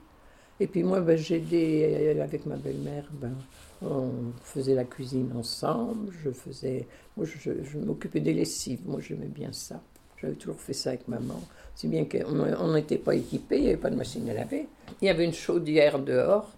Et 0.60 0.66
puis 0.66 0.82
moi, 0.82 1.00
ben, 1.00 1.16
j'aidais 1.16 2.20
avec 2.20 2.46
ma 2.46 2.56
belle-mère. 2.56 3.04
Ben, 3.12 3.34
on 3.82 4.10
faisait 4.42 4.74
la 4.74 4.84
cuisine 4.84 5.32
ensemble. 5.36 6.12
Je 6.24 6.30
faisais, 6.30 6.86
moi, 7.16 7.26
je, 7.26 7.62
je 7.62 7.78
m'occupais 7.78 8.20
des 8.20 8.34
lessives. 8.34 8.80
Moi, 8.86 9.00
j'aimais 9.00 9.26
bien 9.26 9.52
ça. 9.52 9.80
J'avais 10.20 10.34
toujours 10.34 10.60
fait 10.60 10.72
ça 10.72 10.90
avec 10.90 11.06
maman. 11.06 11.40
Si 11.78 11.86
bien 11.86 12.06
qu'on 12.06 12.72
n'était 12.74 12.98
pas 12.98 13.14
équipé, 13.14 13.58
il 13.58 13.62
n'y 13.62 13.68
avait 13.68 13.76
pas 13.76 13.88
de 13.88 13.94
machine 13.94 14.28
à 14.28 14.34
laver. 14.34 14.66
Il 15.00 15.04
y 15.04 15.08
avait 15.08 15.24
une 15.24 15.32
chaudière 15.32 16.00
dehors 16.00 16.50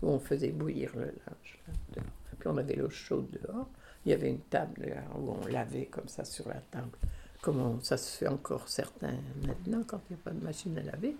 où 0.00 0.10
on 0.10 0.20
faisait 0.20 0.52
bouillir 0.52 0.92
le 0.94 1.06
linge. 1.06 1.58
Puis 2.38 2.48
on 2.48 2.56
avait 2.56 2.76
l'eau 2.76 2.88
chaude 2.88 3.26
dehors. 3.32 3.66
Il 4.06 4.12
y 4.12 4.14
avait 4.14 4.28
une 4.28 4.38
table 4.38 4.96
où 5.18 5.32
on 5.32 5.46
lavait 5.48 5.86
comme 5.86 6.06
ça 6.06 6.24
sur 6.24 6.46
la 6.48 6.60
table. 6.70 6.96
Comment 7.42 7.80
ça 7.82 7.96
se 7.96 8.16
fait 8.16 8.28
encore 8.28 8.68
certains 8.68 9.16
maintenant 9.44 9.82
quand 9.84 10.00
il 10.08 10.14
n'y 10.14 10.20
a 10.20 10.22
pas 10.22 10.30
de 10.30 10.44
machine 10.44 10.78
à 10.78 10.82
laver? 10.82 11.16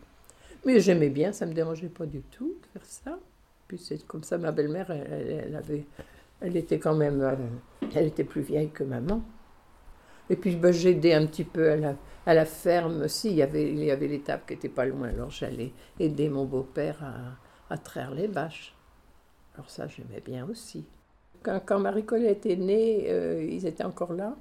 Mais 0.64 0.78
j'aimais 0.78 1.10
bien, 1.10 1.32
ça 1.32 1.44
ne 1.44 1.50
me 1.50 1.56
dérangeait 1.56 1.88
pas 1.88 2.06
du 2.06 2.20
tout 2.20 2.54
de 2.62 2.78
faire 2.78 2.88
ça. 2.88 3.18
Puis 3.66 3.78
c'est 3.78 4.06
comme 4.06 4.22
ça, 4.22 4.38
ma 4.38 4.52
belle-mère, 4.52 4.92
elle, 4.92 5.42
elle, 5.48 5.56
avait, 5.56 5.86
elle 6.40 6.56
était 6.56 6.78
quand 6.78 6.94
même, 6.94 7.20
euh, 7.20 7.34
elle 7.96 8.06
était 8.06 8.22
plus 8.22 8.42
vieille 8.42 8.70
que 8.70 8.84
maman. 8.84 9.24
Et 10.30 10.36
puis 10.36 10.54
ben, 10.54 10.72
j'aidais 10.72 11.12
un 11.12 11.26
petit 11.26 11.44
peu 11.44 11.72
à 12.24 12.34
la, 12.34 12.44
ferme 12.44 13.02
aussi. 13.02 13.30
Il 13.30 13.36
y 13.36 13.42
avait, 13.42 14.06
l'étape 14.06 14.46
qui 14.46 14.54
n'était 14.54 14.68
pas 14.68 14.86
loin, 14.86 15.08
alors 15.08 15.30
j'allais 15.30 15.72
aider 15.98 16.28
mon 16.28 16.44
beau-père 16.44 17.04
à, 17.68 17.76
traire 17.78 18.12
les 18.12 18.28
vaches. 18.28 18.74
Alors 19.54 19.68
ça, 19.68 19.88
j'aimais 19.88 20.22
bien 20.24 20.46
aussi. 20.48 20.86
Quand, 21.42 21.80
Marie-Colette 21.80 22.46
est 22.46 22.56
née, 22.56 23.06
euh, 23.08 23.44
ils 23.44 23.66
étaient 23.66 23.84
encore 23.84 24.12
là. 24.12 24.36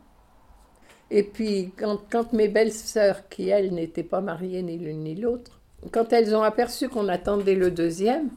Et 1.10 1.24
puis 1.24 1.74
quand, 1.76 2.00
quand 2.12 2.34
mes 2.34 2.50
belles-sœurs, 2.50 3.28
qui 3.30 3.50
elles 3.50 3.74
n'étaient 3.74 4.04
pas 4.04 4.22
mariées 4.22 4.62
ni 4.62 4.78
l'une 4.78 5.04
ni 5.04 5.16
l'autre, 5.16 5.60
quand 5.92 6.14
elles 6.14 6.36
ont 6.36 6.44
aperçu 6.44 6.88
qu'on 6.88 7.08
attendait 7.08 7.56
le 7.56 7.72
deuxième, 7.72 8.30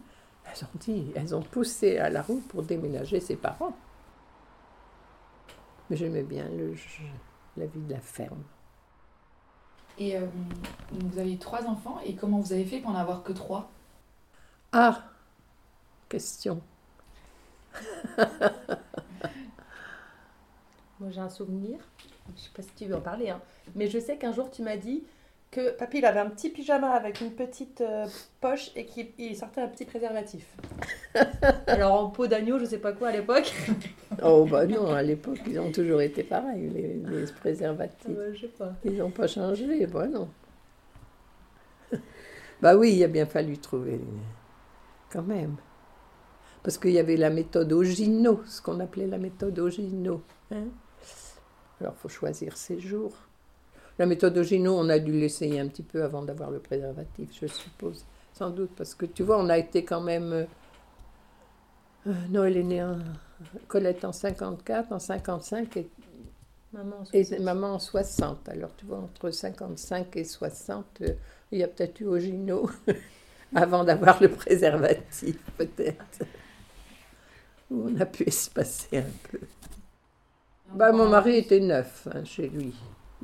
elles 0.46 0.64
ont 0.64 0.78
dit, 0.78 1.12
elles 1.14 1.34
ont 1.34 1.42
poussé 1.42 1.98
à 1.98 2.08
la 2.08 2.22
roue 2.22 2.42
pour 2.48 2.62
déménager 2.62 3.20
ses 3.20 3.36
parents. 3.36 3.76
Mais 5.90 5.96
j'aimais 5.96 6.22
bien 6.22 6.48
le, 6.56 6.74
la 7.56 7.66
vie 7.66 7.80
de 7.80 7.92
la 7.92 8.00
ferme. 8.00 8.42
Et 9.98 10.16
euh, 10.16 10.26
vous 10.92 11.18
avez 11.18 11.36
trois 11.38 11.66
enfants, 11.66 12.00
et 12.04 12.14
comment 12.14 12.38
vous 12.40 12.52
avez 12.52 12.64
fait 12.64 12.80
pour 12.80 12.92
n'en 12.92 12.98
avoir 12.98 13.22
que 13.22 13.32
trois? 13.32 13.70
Ah 14.72 15.02
Question. 16.08 16.62
Moi 21.00 21.10
j'ai 21.10 21.20
un 21.20 21.28
souvenir, 21.28 21.78
je 22.36 22.42
sais 22.42 22.50
pas 22.54 22.62
si 22.62 22.70
tu 22.76 22.84
veux 22.86 22.96
en 22.96 23.00
parler, 23.00 23.30
hein. 23.30 23.40
mais 23.74 23.88
je 23.88 23.98
sais 23.98 24.16
qu'un 24.18 24.32
jour 24.32 24.50
tu 24.50 24.62
m'as 24.62 24.76
dit 24.76 25.02
que 25.52 25.70
papy 25.70 25.98
il 25.98 26.06
avait 26.06 26.18
un 26.18 26.30
petit 26.30 26.48
pyjama 26.48 26.90
avec 26.92 27.20
une 27.20 27.30
petite 27.30 27.82
euh, 27.82 28.06
poche 28.40 28.70
et 28.74 28.86
qu'il 28.86 29.36
sortait 29.36 29.60
un 29.60 29.68
petit 29.68 29.84
préservatif. 29.84 30.46
Alors 31.66 31.92
en 31.92 32.08
peau 32.08 32.26
d'agneau, 32.26 32.58
je 32.58 32.64
sais 32.64 32.78
pas 32.78 32.92
quoi 32.92 33.08
à 33.08 33.12
l'époque. 33.12 33.52
oh 34.22 34.46
bah 34.50 34.66
non, 34.66 34.90
à 34.92 35.02
l'époque 35.02 35.40
ils 35.46 35.60
ont 35.60 35.70
toujours 35.70 36.00
été 36.00 36.24
pareils, 36.24 36.70
les, 36.70 36.94
les 36.94 37.26
préservatifs. 37.26 38.06
Ah 38.08 38.12
bah, 38.16 38.32
je 38.32 38.40
sais 38.40 38.48
pas. 38.48 38.72
Ils 38.84 38.96
n'ont 38.96 39.10
pas 39.10 39.26
changé, 39.26 39.86
bah 39.86 40.08
non. 40.08 40.30
bah 42.62 42.74
oui, 42.74 42.94
il 42.94 43.04
a 43.04 43.08
bien 43.08 43.26
fallu 43.26 43.58
trouver 43.58 44.00
quand 45.10 45.22
même. 45.22 45.56
Parce 46.62 46.78
qu'il 46.78 46.92
y 46.92 46.98
avait 46.98 47.18
la 47.18 47.28
méthode 47.28 47.70
Ogino, 47.74 48.40
ce 48.46 48.62
qu'on 48.62 48.80
appelait 48.80 49.06
la 49.06 49.18
méthode 49.18 49.58
Ogino. 49.58 50.22
Hein 50.50 50.68
Alors 51.78 51.92
il 51.94 52.00
faut 52.00 52.08
choisir 52.08 52.56
ses 52.56 52.80
jours. 52.80 53.12
La 53.98 54.06
méthode 54.06 54.36
Ogino, 54.38 54.74
on 54.78 54.88
a 54.88 54.98
dû 54.98 55.12
l'essayer 55.12 55.60
un 55.60 55.68
petit 55.68 55.82
peu 55.82 56.02
avant 56.02 56.22
d'avoir 56.22 56.50
le 56.50 56.58
préservatif, 56.58 57.30
je 57.40 57.46
suppose. 57.46 58.04
Sans 58.32 58.50
doute, 58.50 58.70
parce 58.76 58.94
que 58.94 59.06
tu 59.06 59.22
vois, 59.22 59.38
on 59.38 59.48
a 59.48 59.58
été 59.58 59.84
quand 59.84 60.00
même. 60.00 60.32
Euh, 60.32 60.44
euh, 62.06 62.12
Noël 62.30 62.56
est 62.56 62.62
né 62.62 62.82
en. 62.82 62.98
Colette 63.68 64.04
en 64.04 64.12
54, 64.12 64.92
en 64.92 64.98
55 64.98 65.76
et. 65.76 65.88
Maman 66.72 66.96
en 67.00 67.04
60. 67.04 67.14
Et 67.14 67.42
maman 67.42 67.74
en 67.74 67.78
60. 67.78 68.48
Alors 68.48 68.70
tu 68.76 68.86
vois, 68.86 68.98
entre 68.98 69.30
55 69.30 70.16
et 70.16 70.24
60, 70.24 70.84
euh, 71.02 71.08
il 71.50 71.58
y 71.58 71.62
a 71.62 71.68
peut-être 71.68 72.00
eu 72.00 72.06
Ogino 72.06 72.70
avant 73.54 73.84
d'avoir 73.84 74.22
le 74.22 74.30
préservatif, 74.30 75.36
peut-être. 75.58 76.24
Où 77.70 77.88
on 77.90 78.00
a 78.00 78.06
pu 78.06 78.22
espacer 78.26 78.98
un 78.98 79.28
peu. 79.30 79.40
Bah, 80.74 80.92
mon 80.92 81.08
mari 81.08 81.36
était 81.36 81.60
neuf 81.60 82.08
hein, 82.14 82.24
chez 82.24 82.48
lui. 82.48 82.74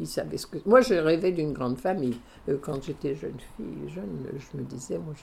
Il 0.01 0.07
savait 0.07 0.39
ce 0.39 0.47
que. 0.47 0.59
Moi, 0.67 0.81
j'ai 0.81 1.01
rêvé 1.01 1.33
d'une 1.33 1.53
grande 1.53 1.79
famille. 1.79 2.19
Euh, 2.49 2.59
quand 2.61 2.83
j'étais 2.83 3.15
jeune 3.15 3.39
fille, 3.57 3.89
jeune, 3.89 4.27
je 4.37 4.59
me 4.59 4.65
disais, 4.65 4.99
moi, 4.99 5.15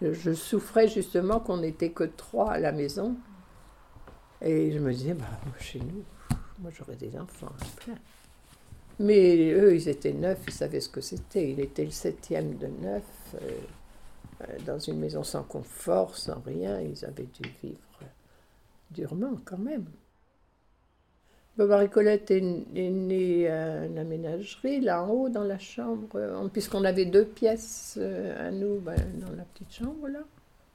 je, 0.00 0.32
souffrais 0.32 0.88
justement 0.88 1.40
qu'on 1.40 1.58
n'était 1.58 1.90
que 1.90 2.04
trois 2.04 2.52
à 2.52 2.58
la 2.58 2.72
maison. 2.72 3.16
Et 4.40 4.70
je 4.70 4.78
me 4.78 4.92
disais, 4.92 5.14
bah, 5.14 5.24
chez 5.58 5.80
nous, 5.80 6.04
moi, 6.60 6.70
j'aurais 6.76 6.96
des 6.96 7.16
enfants. 7.18 7.52
Mais 9.00 9.50
eux, 9.52 9.74
ils 9.74 9.88
étaient 9.88 10.12
neufs, 10.12 10.40
ils 10.46 10.52
savaient 10.52 10.80
ce 10.80 10.88
que 10.88 11.00
c'était. 11.00 11.50
Il 11.50 11.60
était 11.60 11.84
le 11.84 11.90
septième 11.90 12.56
de 12.56 12.68
neuf, 12.68 13.02
euh, 13.34 13.50
euh, 14.42 14.58
dans 14.64 14.78
une 14.78 15.00
maison 15.00 15.24
sans 15.24 15.42
confort, 15.42 16.16
sans 16.16 16.40
rien. 16.40 16.80
Ils 16.80 17.04
avaient 17.04 17.26
dû 17.26 17.50
vivre 17.62 17.78
durement 18.92 19.34
quand 19.44 19.58
même. 19.58 19.86
Marie-Colette 21.58 22.30
est, 22.30 22.40
née 22.40 23.48
à 23.48 23.86
la 23.86 24.04
ménagerie, 24.04 24.80
là 24.80 25.04
en 25.04 25.10
haut, 25.10 25.28
dans 25.28 25.44
la 25.44 25.58
chambre, 25.58 26.48
puisqu'on 26.52 26.84
avait 26.84 27.04
deux 27.04 27.24
pièces 27.24 27.96
euh, 28.00 28.48
à 28.48 28.50
nous, 28.50 28.80
ben, 28.80 28.96
dans 29.20 29.34
la 29.36 29.44
petite 29.44 29.72
chambre 29.72 30.08
là. 30.08 30.20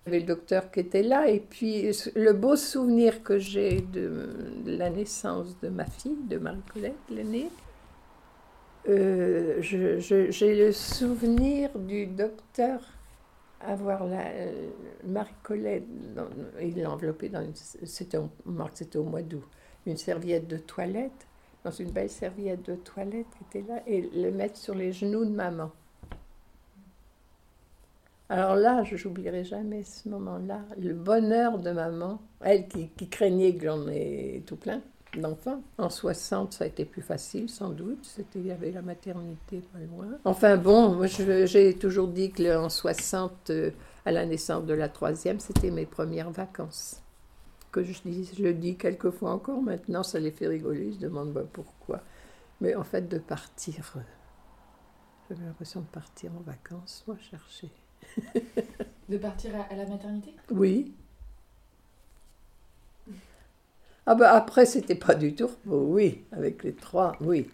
Il 0.05 0.13
y 0.13 0.15
avait 0.15 0.19
le 0.21 0.27
docteur 0.27 0.71
qui 0.71 0.79
était 0.79 1.03
là, 1.03 1.29
et 1.29 1.41
puis 1.41 1.91
le 2.15 2.31
beau 2.31 2.55
souvenir 2.55 3.21
que 3.21 3.37
j'ai 3.37 3.81
de, 3.81 4.29
la 4.65 4.89
naissance 4.89 5.59
de 5.59 5.67
ma 5.67 5.85
fille, 5.85 6.17
de 6.29 6.37
Marie-Colette, 6.37 6.95
l'aînée, 7.09 7.49
euh, 8.87 9.61
j'ai 9.61 10.55
le 10.55 10.71
souvenir 10.71 11.77
du 11.77 12.07
docteur 12.07 12.79
avoir 13.61 14.07
la 14.07 14.23
Marie-Colette, 15.05 15.83
il 16.61 16.81
l'a 16.81 16.89
enveloppée 16.89 17.27
dans 17.27 17.41
une. 17.41 17.53
C'était 17.53 18.17
au 18.17 19.03
mois 19.03 19.21
d'août 19.21 19.43
une 19.89 19.97
serviette 19.97 20.47
de 20.47 20.57
toilette, 20.57 21.27
dans 21.63 21.71
une 21.71 21.91
belle 21.91 22.09
serviette 22.09 22.65
de 22.65 22.75
toilette 22.75 23.25
qui 23.37 23.59
était 23.59 23.67
là, 23.67 23.81
et 23.85 24.01
le 24.01 24.31
mettre 24.31 24.57
sur 24.57 24.75
les 24.75 24.91
genoux 24.91 25.25
de 25.25 25.31
maman. 25.31 25.71
Alors 28.29 28.55
là, 28.55 28.83
je 28.83 29.07
n'oublierai 29.07 29.43
jamais 29.43 29.83
ce 29.83 30.07
moment-là, 30.09 30.61
le 30.79 30.93
bonheur 30.93 31.57
de 31.57 31.71
maman, 31.71 32.21
elle 32.41 32.67
qui, 32.67 32.89
craignait 33.09 33.55
que 33.55 33.65
j'en 33.65 33.87
ai 33.87 34.43
tout 34.45 34.55
plein 34.55 34.81
d'enfants. 35.17 35.63
En 35.79 35.89
60, 35.89 36.53
ça 36.53 36.65
a 36.65 36.67
été 36.67 36.85
plus 36.85 37.01
facile, 37.01 37.49
sans 37.49 37.69
doute. 37.69 38.05
C'était, 38.05 38.37
il 38.37 38.45
y 38.45 38.51
avait 38.51 38.71
la 38.71 38.83
maternité 38.83 39.61
pas 39.73 39.79
loin. 39.79 40.19
Enfin 40.25 40.57
bon, 40.57 40.93
moi 40.93 41.07
j'ai 41.07 41.73
toujours 41.73 42.07
dit 42.07 42.31
que 42.31 42.55
en 42.55 42.69
60, 42.69 43.49
euh, 43.49 43.71
à 44.05 44.11
la 44.11 44.27
naissance 44.27 44.65
de 44.65 44.75
la 44.75 44.89
troisième, 44.89 45.39
c'était 45.39 45.71
mes 45.71 45.87
premières 45.87 46.29
vacances 46.29 47.01
que 47.71 47.83
je, 47.83 48.01
dis, 48.03 48.29
je 48.35 48.43
le 48.43 48.53
dis 48.53 48.77
quelquefois 48.77 49.31
encore, 49.31 49.61
maintenant 49.61 50.03
ça 50.03 50.19
les 50.19 50.31
fait 50.31 50.47
rigoler, 50.47 50.87
ils 50.87 50.95
se 50.95 50.99
demandent 50.99 51.33
bah, 51.33 51.43
pourquoi. 51.51 52.01
Mais 52.61 52.75
en 52.75 52.83
fait, 52.83 53.07
de 53.07 53.19
partir, 53.19 53.93
euh, 53.95 53.99
j'avais 55.29 55.45
l'impression 55.45 55.81
de 55.81 55.85
partir 55.85 56.31
en 56.35 56.41
vacances, 56.41 57.03
moi 57.07 57.17
chercher. 57.17 57.71
de 59.09 59.17
partir 59.17 59.51
à, 59.69 59.75
la 59.75 59.85
maternité? 59.85 60.33
Oui. 60.51 60.93
Ah 64.05 64.15
bah 64.15 64.33
après, 64.33 64.65
c'était 64.65 64.95
pas 64.95 65.13
du 65.13 65.35
tout 65.35 65.51
oui, 65.65 66.25
avec 66.31 66.63
les 66.63 66.73
trois, 66.73 67.15
oui. 67.21 67.47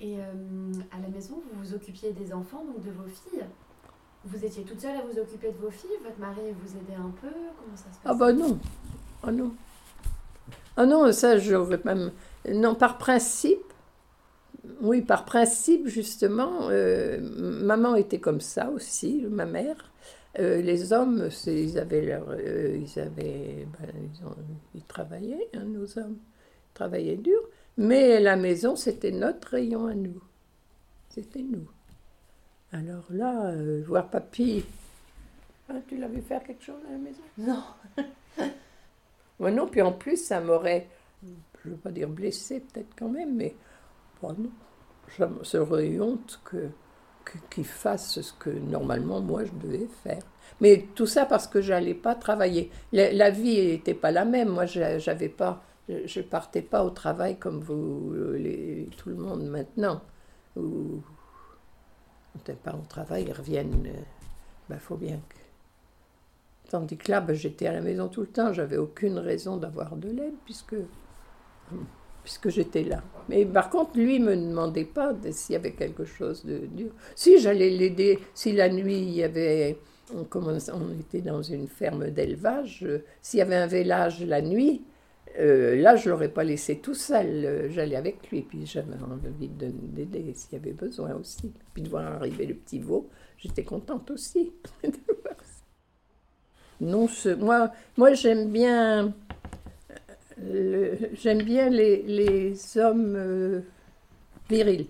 Et 0.00 0.18
euh, 0.18 0.72
à 0.90 0.98
la 0.98 1.08
maison, 1.08 1.42
vous 1.52 1.60
vous 1.60 1.74
occupiez 1.74 2.12
des 2.12 2.32
enfants, 2.32 2.64
donc 2.64 2.82
de 2.82 2.90
vos 2.90 3.06
filles? 3.06 3.44
Vous 4.24 4.44
étiez 4.44 4.64
toute 4.64 4.80
seule 4.80 4.96
à 4.96 5.02
vous 5.02 5.18
occuper 5.18 5.50
de 5.50 5.58
vos 5.58 5.70
filles 5.70 5.90
Votre 6.04 6.18
mari 6.18 6.40
vous 6.62 6.76
aidait 6.76 6.98
un 6.98 7.10
peu 7.20 7.28
Comment 7.28 7.76
ça 7.76 7.84
se 7.84 7.98
passe 7.98 7.98
Ah 8.04 8.14
bah 8.14 8.32
non. 8.32 8.58
Ah 9.22 9.32
non. 9.32 9.52
Ah 10.76 10.86
non, 10.86 11.10
ça 11.12 11.38
j'aurais 11.38 11.80
même... 11.84 12.12
Non, 12.48 12.74
par 12.74 12.98
principe, 12.98 13.70
oui, 14.80 15.02
par 15.02 15.24
principe, 15.24 15.86
justement, 15.88 16.68
euh, 16.70 17.18
maman 17.20 17.96
était 17.96 18.20
comme 18.20 18.40
ça 18.40 18.70
aussi, 18.70 19.26
ma 19.30 19.46
mère. 19.46 19.92
Euh, 20.38 20.62
les 20.62 20.92
hommes, 20.92 21.28
ils 21.46 21.78
avaient 21.78 22.02
leur, 22.02 22.28
euh, 22.30 22.78
ils 22.80 23.00
avaient, 23.00 23.66
ben, 23.78 23.90
ils, 24.74 24.84
travaillaient, 24.84 25.48
hein, 25.54 25.64
nos 25.64 25.98
hommes, 25.98 26.18
ils 26.18 26.74
travaillaient 26.74 27.16
dur. 27.16 27.40
Mais 27.76 28.20
la 28.20 28.36
maison, 28.36 28.76
c'était 28.76 29.10
notre 29.10 29.48
rayon 29.48 29.86
à 29.86 29.94
nous. 29.94 30.22
C'était 31.08 31.42
nous. 31.42 31.66
Alors 32.72 33.04
là, 33.10 33.46
euh, 33.46 33.82
voir 33.86 34.08
papy. 34.08 34.64
Ah, 35.68 35.74
tu 35.88 35.96
l'as 35.96 36.08
vu 36.08 36.20
faire 36.22 36.42
quelque 36.42 36.62
chose 36.62 36.80
à 36.88 36.92
la 36.92 36.98
maison? 36.98 37.22
Non. 37.38 37.64
Moi 39.40 39.50
non, 39.50 39.66
puis 39.66 39.82
en 39.82 39.92
plus, 39.92 40.16
ça 40.16 40.40
m'aurait, 40.40 40.88
je 41.22 41.68
ne 41.68 41.74
veux 41.74 41.80
pas 41.80 41.90
dire 41.90 42.08
blessé 42.08 42.60
peut-être 42.60 42.94
quand 42.96 43.08
même, 43.08 43.34
mais 43.36 43.54
bon, 44.22 44.34
non. 44.38 44.50
Ça 45.18 45.28
serait 45.42 45.98
honte 45.98 46.40
que, 46.44 46.68
qu'il 47.50 47.64
fasse 47.64 48.20
ce 48.20 48.32
que 48.32 48.50
normalement 48.50 49.20
moi 49.20 49.44
je 49.44 49.52
devais 49.52 49.88
faire. 50.04 50.22
Mais 50.60 50.86
tout 50.94 51.06
ça 51.06 51.26
parce 51.26 51.46
que 51.46 51.60
j'allais 51.60 51.94
pas 51.94 52.14
travailler. 52.14 52.70
La, 52.92 53.30
vie 53.30 53.56
n'était 53.56 53.94
pas 53.94 54.10
la 54.10 54.24
même. 54.24 54.50
Moi, 54.50 54.66
j'avais 54.66 55.28
pas, 55.28 55.62
je 55.88 56.20
partais 56.20 56.62
pas 56.62 56.84
au 56.84 56.90
travail 56.90 57.38
comme 57.38 57.60
vous, 57.60 58.12
les, 58.34 58.88
tout 58.98 59.08
le 59.08 59.16
monde 59.16 59.44
maintenant. 59.46 60.02
Ou, 60.56 61.02
quand 62.32 62.44
tes 62.44 62.52
parents 62.52 62.84
travaillent, 62.88 63.24
ils 63.24 63.32
reviennent. 63.32 63.82
Il 63.84 63.90
euh, 63.90 64.02
ben, 64.68 64.78
faut 64.78 64.96
bien 64.96 65.16
que. 65.28 65.36
Tandis 66.70 66.96
que 66.96 67.10
là, 67.10 67.20
ben, 67.20 67.34
j'étais 67.34 67.66
à 67.66 67.72
la 67.72 67.80
maison 67.80 68.08
tout 68.08 68.20
le 68.20 68.28
temps, 68.28 68.52
j'avais 68.52 68.76
aucune 68.76 69.18
raison 69.18 69.56
d'avoir 69.56 69.96
de 69.96 70.08
l'aide 70.08 70.34
puisque, 70.44 70.76
puisque 72.22 72.48
j'étais 72.48 72.84
là. 72.84 73.02
Mais 73.28 73.44
par 73.44 73.70
contre, 73.70 73.98
lui 73.98 74.20
ne 74.20 74.26
me 74.26 74.36
demandait 74.36 74.84
pas 74.84 75.14
s'il 75.32 75.54
y 75.54 75.56
avait 75.56 75.72
quelque 75.72 76.04
chose 76.04 76.44
de 76.44 76.66
dur. 76.66 76.90
Si 77.14 77.38
j'allais 77.40 77.70
l'aider, 77.70 78.20
si 78.34 78.52
la 78.52 78.68
nuit 78.68 79.00
il 79.00 79.10
y 79.10 79.22
avait. 79.22 79.78
On, 80.12 80.26
on 80.34 80.98
était 80.98 81.20
dans 81.20 81.40
une 81.40 81.68
ferme 81.68 82.10
d'élevage, 82.10 82.80
euh, 82.82 83.04
s'il 83.22 83.38
y 83.38 83.42
avait 83.42 83.54
un 83.54 83.68
village 83.68 84.24
la 84.24 84.42
nuit, 84.42 84.82
euh, 85.40 85.76
là, 85.76 85.96
je 85.96 86.06
ne 86.06 86.10
l'aurais 86.12 86.28
pas 86.28 86.44
laissé 86.44 86.78
tout 86.78 86.94
seul. 86.94 87.44
Euh, 87.44 87.68
j'allais 87.70 87.96
avec 87.96 88.30
lui. 88.30 88.42
Puis 88.42 88.66
j'avais 88.66 88.94
envie 89.02 89.48
d'aider 89.48 90.32
s'il 90.34 90.52
y 90.52 90.56
avait 90.56 90.72
besoin 90.72 91.14
aussi. 91.14 91.52
Puis 91.72 91.82
de 91.82 91.88
voir 91.88 92.06
arriver 92.06 92.46
le 92.46 92.54
petit 92.54 92.78
veau, 92.78 93.08
j'étais 93.38 93.64
contente 93.64 94.10
aussi. 94.10 94.52
non, 96.80 97.08
moi, 97.38 97.72
moi 97.96 98.12
j'aime 98.12 98.50
bien, 98.50 99.14
j'aime 101.14 101.42
bien 101.42 101.70
les, 101.70 102.54
hommes 102.76 103.16
euh, 103.16 103.60
virils. 104.48 104.88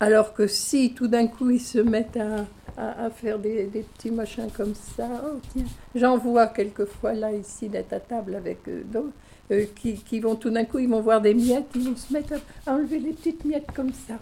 Alors 0.00 0.34
que 0.34 0.46
si 0.48 0.92
tout 0.92 1.06
d'un 1.06 1.28
coup 1.28 1.50
ils 1.50 1.60
se 1.60 1.78
mettent 1.78 2.16
à, 2.16 2.46
à, 2.76 3.10
faire 3.10 3.38
des, 3.38 3.66
des, 3.66 3.82
petits 3.82 4.10
machins 4.10 4.50
comme 4.50 4.74
ça, 4.74 5.08
oh, 5.24 5.60
j'en 5.94 6.18
vois 6.18 6.48
quelquefois 6.48 7.12
là, 7.12 7.32
ici, 7.32 7.68
d'être 7.68 7.92
à 7.92 8.00
table 8.00 8.34
avec 8.34 8.68
eux, 8.68 8.84
euh, 9.52 9.66
qui, 9.76 9.94
qui, 9.94 10.20
vont 10.20 10.34
tout 10.34 10.50
d'un 10.50 10.64
coup, 10.64 10.80
ils 10.80 10.88
vont 10.88 11.00
voir 11.00 11.20
des 11.20 11.34
miettes, 11.34 11.68
ils 11.76 11.88
vont 11.88 11.96
se 11.96 12.12
mettre 12.12 12.34
à, 12.66 12.72
enlever 12.72 12.98
des 12.98 13.12
petites 13.12 13.44
miettes 13.44 13.70
comme 13.72 13.92
ça. 13.92 14.14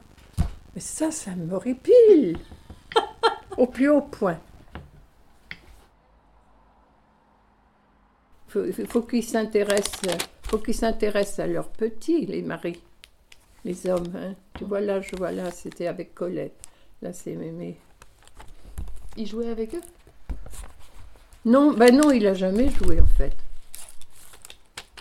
Mais 0.75 0.81
ça, 0.81 1.11
ça 1.11 1.31
m'horripile 1.35 2.37
au 3.57 3.67
plus 3.67 3.89
haut 3.89 4.03
point. 4.03 4.39
Il 8.55 8.87
faut, 8.87 9.01
qu'ils 9.01 9.25
s'intéressent, 9.25 10.03
faut 10.43 10.59
qu'ils 10.59 10.75
s'intéressent 10.75 11.39
à 11.39 11.47
leurs 11.47 11.71
petits, 11.71 12.27
les 12.27 12.43
maris, 12.43 12.83
les 13.65 13.87
hommes. 13.89 14.13
Hein. 14.17 14.35
Tu 14.55 14.65
vois 14.65 14.81
là, 14.81 15.01
je 15.01 15.15
vois 15.17 15.33
là, 15.33 15.51
c'était 15.51 15.87
avec 15.87 16.15
Colette. 16.15 16.57
Là, 17.01 17.13
c'est 17.13 17.35
Mémé. 17.35 17.79
Il 19.17 19.27
jouait 19.27 19.49
avec 19.49 19.75
eux? 19.75 19.81
Non, 21.45 21.73
ben 21.73 21.97
non, 21.97 22.11
il 22.13 22.27
a 22.27 22.35
jamais 22.35 22.69
joué 22.69 23.01
en 23.01 23.07
fait. 23.07 23.37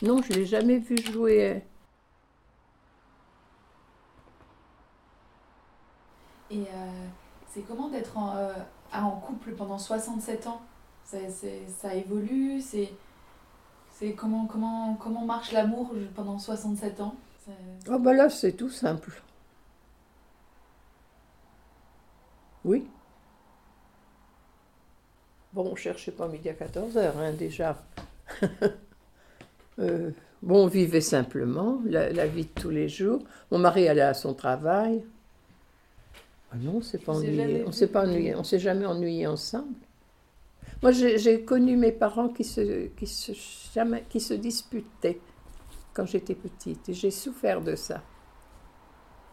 Non, 0.01 0.21
je 0.23 0.33
l'ai 0.33 0.45
jamais 0.45 0.79
vu 0.79 0.97
jouer. 0.97 1.63
Et 6.49 6.57
euh, 6.57 7.07
c'est 7.53 7.61
comment 7.61 7.89
d'être 7.89 8.17
en, 8.17 8.35
euh, 8.35 8.53
en, 8.93 9.11
couple 9.11 9.51
pendant 9.51 9.77
67 9.77 10.47
ans? 10.47 10.61
Ça, 11.05 11.17
ça 11.79 11.93
évolue 11.93 12.61
C'est 12.61 12.91
c'est 13.91 14.13
comment, 14.13 14.47
comment, 14.47 14.95
comment 14.95 15.25
marche 15.25 15.51
l'amour 15.51 15.91
pendant 16.15 16.39
67 16.39 17.01
ans? 17.01 17.15
Oh 17.89 17.99
bah 17.99 18.13
là, 18.13 18.29
c'est 18.29 18.53
tout 18.53 18.69
simple. 18.69 19.21
Oui. 22.63 22.87
Bon, 25.53 25.69
on 25.71 25.75
cherchait 25.75 26.11
pas 26.11 26.27
midi 26.27 26.49
à 26.49 26.53
14h, 26.53 27.17
hein, 27.17 27.33
déjà. 27.33 27.77
euh, 29.79 30.11
bon, 30.41 30.63
on 30.63 30.67
vivait 30.67 31.01
simplement, 31.01 31.81
la, 31.85 32.27
vie 32.27 32.45
de 32.45 32.61
tous 32.61 32.69
les 32.69 32.87
jours. 32.87 33.21
Mon 33.51 33.57
mari 33.57 33.87
allait 33.87 34.01
à 34.01 34.13
son 34.13 34.33
travail. 34.33 35.03
Ah 36.53 36.57
non, 36.57 36.81
c'est 36.81 37.03
pas 37.03 37.13
ennuyé. 37.13 37.63
On 37.65 37.71
s'est 37.71 37.87
pas 37.87 38.03
ennuyé. 38.03 38.35
On 38.35 38.43
s'est 38.43 38.59
jamais 38.59 38.85
ennuyé 38.85 39.27
ensemble. 39.27 39.73
Moi, 40.81 40.91
j'ai 40.91 41.41
connu 41.41 41.75
mes 41.77 41.91
parents 41.91 42.29
qui 42.29 42.43
se, 42.43 42.87
qui 42.87 43.07
se, 43.07 43.33
jamais, 43.73 44.03
qui 44.09 44.19
se 44.19 44.33
disputaient 44.33 45.19
quand 45.93 46.05
j'étais 46.05 46.35
petite. 46.35 46.89
Et 46.89 46.93
j'ai 46.93 47.11
souffert 47.11 47.61
de 47.61 47.75
ça. 47.75 48.01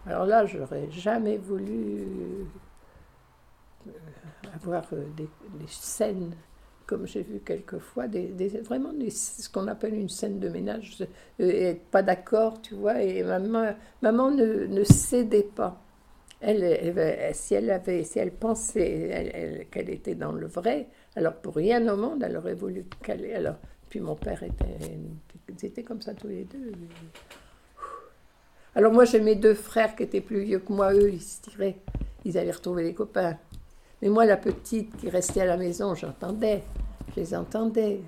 Alors 0.06 0.26
là, 0.26 0.46
j'aurais 0.46 0.90
jamais 0.90 1.36
voulu 1.36 2.06
euh, 3.86 3.90
avoir 4.54 4.84
euh, 4.92 5.04
des, 5.16 5.28
scènes 5.66 6.34
comme 6.86 7.06
j'ai 7.06 7.22
vu 7.22 7.40
quelquefois, 7.40 8.08
des, 8.08 8.48
vraiment 8.64 8.92
ce 9.10 9.46
qu'on 9.50 9.68
appelle 9.68 9.92
une 9.92 10.08
scène 10.08 10.40
de 10.40 10.48
ménage, 10.48 11.06
et 11.38 11.64
être 11.64 11.84
pas 11.90 12.02
d'accord, 12.02 12.62
tu 12.62 12.76
vois, 12.76 13.02
et 13.02 13.22
maman, 13.22 13.74
maman 14.00 14.30
ne, 14.30 14.82
cédait 14.84 15.42
pas. 15.54 15.82
Elle, 16.40 17.34
si 17.34 17.52
elle 17.52 17.70
avait, 17.70 18.04
si 18.04 18.18
elle 18.18 18.32
pensait 18.32 19.68
qu'elle 19.70 19.90
était 19.90 20.14
dans 20.14 20.32
le 20.32 20.46
vrai, 20.46 20.88
alors 21.14 21.34
pour 21.34 21.56
rien 21.56 21.86
au 21.92 21.96
monde, 21.98 22.22
elle 22.22 22.38
aurait 22.38 22.54
voulu. 22.54 22.86
Alors, 23.34 23.56
puis 23.88 24.00
mon 24.00 24.14
père 24.14 24.42
était, 24.42 24.98
ils 25.62 25.84
comme 25.84 26.02
ça 26.02 26.14
tous 26.14 26.28
les 26.28 26.44
deux. 26.44 26.72
Alors 28.74 28.92
moi 28.92 29.04
j'ai 29.04 29.20
mes 29.20 29.34
deux 29.34 29.54
frères 29.54 29.96
qui 29.96 30.02
étaient 30.02 30.20
plus 30.20 30.42
vieux 30.42 30.58
que 30.60 30.72
moi, 30.72 30.92
eux 30.92 31.10
ils 31.10 31.22
se 31.22 31.40
tiraient, 31.40 31.78
ils 32.24 32.36
allaient 32.38 32.52
retrouver 32.52 32.84
les 32.84 32.94
copains. 32.94 33.36
Mais 34.02 34.08
moi 34.08 34.24
la 34.24 34.36
petite 34.36 34.96
qui 34.96 35.08
restait 35.10 35.40
à 35.40 35.46
la 35.46 35.56
maison, 35.56 35.94
j'entendais, 35.94 36.62
je 37.14 37.20
les 37.20 37.34
entendais. 37.34 38.00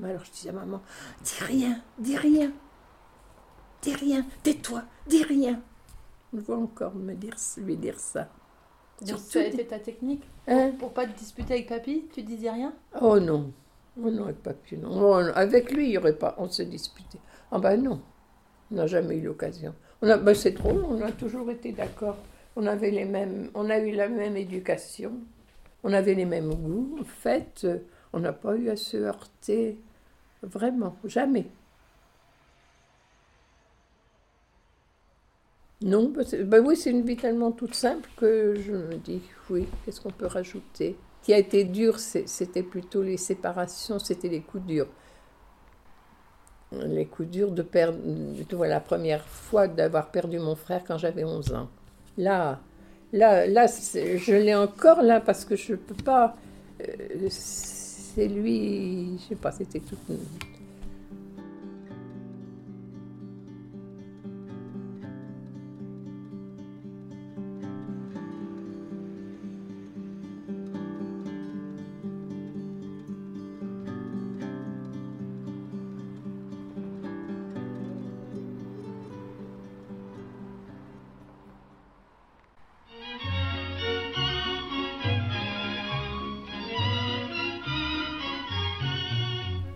Oh, 0.00 0.04
alors 0.04 0.24
je 0.24 0.30
disais 0.30 0.50
à 0.50 0.52
maman, 0.52 0.80
dis 1.22 1.44
rien, 1.44 1.82
dis 1.98 2.16
rien, 2.16 2.52
dis 3.82 3.94
rien, 3.94 4.24
tais-toi, 4.42 4.82
dis 5.06 5.22
rien. 5.22 5.60
Je 6.32 6.40
vois 6.40 6.56
encore 6.56 6.94
me 6.94 7.14
dire, 7.14 7.34
lui 7.58 7.76
dire 7.76 8.00
ça. 8.00 8.28
Donc 9.02 9.18
tu 9.28 9.38
as 9.38 9.46
été 9.46 9.66
ta 9.66 9.78
technique 9.78 10.22
hein 10.46 10.72
pour, 10.78 10.92
pas 10.92 11.06
te 11.06 11.18
disputer 11.18 11.54
avec 11.54 11.68
papy 11.68 12.06
Tu 12.12 12.22
disais 12.22 12.50
rien? 12.50 12.72
Oh 13.00 13.18
non. 13.18 13.52
Oh 14.00 14.10
non, 14.10 14.24
avec 14.24 14.42
papy, 14.42 14.76
non. 14.76 14.90
Oh, 14.92 15.14
avec 15.14 15.72
lui, 15.72 15.86
il 15.86 15.92
y 15.92 15.98
aurait 15.98 16.16
pas. 16.16 16.34
On 16.38 16.48
se 16.48 16.62
disputait. 16.62 17.18
Ah 17.50 17.58
ben 17.58 17.80
non. 17.80 18.00
On 18.70 18.76
n'a 18.76 18.86
jamais 18.86 19.16
eu 19.16 19.22
l'occasion. 19.22 19.74
On 20.02 20.16
ben 20.16 20.34
c'est 20.34 20.52
drôle, 20.52 20.84
on 20.88 21.00
a 21.02 21.12
toujours 21.12 21.50
été 21.50 21.72
d'accord. 21.72 22.16
On 22.56 22.66
avait 22.66 22.90
les 22.90 23.04
mêmes, 23.04 23.50
on 23.54 23.70
a 23.70 23.78
eu 23.78 23.92
la 23.92 24.08
même 24.08 24.36
éducation. 24.36 25.12
On 25.82 25.92
avait 25.92 26.14
les 26.14 26.24
mêmes 26.24 26.54
goûts. 26.54 26.96
En 27.00 27.04
fait, 27.04 27.66
on 28.12 28.20
n'a 28.20 28.32
pas 28.32 28.56
eu 28.56 28.70
à 28.70 28.76
se 28.76 28.96
heurter. 28.96 29.78
Vraiment, 30.42 30.96
jamais. 31.04 31.46
Non, 35.82 36.12
bah, 36.46 36.58
oui, 36.60 36.76
c'est 36.76 36.90
une 36.90 37.02
vie 37.02 37.16
tellement 37.16 37.52
toute 37.52 37.74
simple 37.74 38.08
que 38.16 38.54
je 38.54 38.72
me 38.72 38.96
dis, 38.96 39.20
oui, 39.50 39.66
qu'est-ce 39.84 40.00
qu'on 40.00 40.10
peut 40.10 40.26
rajouter? 40.26 40.96
Qui 41.24 41.32
a 41.32 41.38
été 41.38 41.64
dur, 41.64 41.98
c'était 41.98 42.62
plutôt 42.62 43.02
les 43.02 43.16
séparations, 43.16 43.98
c'était 43.98 44.28
les 44.28 44.42
coups 44.42 44.64
durs. 44.64 44.86
Les 46.70 47.06
coups 47.06 47.30
durs 47.30 47.50
de 47.50 47.62
perdre, 47.62 47.98
la 48.66 48.80
première 48.80 49.24
fois 49.24 49.66
d'avoir 49.66 50.10
perdu 50.10 50.38
mon 50.38 50.54
frère 50.54 50.82
quand 50.86 50.98
j'avais 50.98 51.24
11 51.24 51.54
ans. 51.54 51.70
Là, 52.18 52.60
là, 53.12 53.46
là, 53.46 53.66
je 53.66 54.34
l'ai 54.34 54.54
encore 54.54 55.00
là 55.00 55.20
parce 55.20 55.46
que 55.46 55.56
je 55.56 55.72
ne 55.72 55.76
peux 55.78 55.94
pas. 55.94 56.36
Euh, 56.86 57.28
c'est 57.30 58.28
lui, 58.28 59.18
je 59.18 59.28
sais 59.30 59.36
pas, 59.36 59.50
c'était 59.50 59.80
tout. 59.80 59.96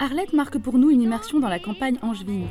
Arlette 0.09 0.33
marque 0.33 0.57
pour 0.57 0.79
nous 0.79 0.89
une 0.89 1.03
immersion 1.03 1.39
dans 1.39 1.51
la 1.51 1.59
campagne 1.59 1.99
angevine. 2.01 2.49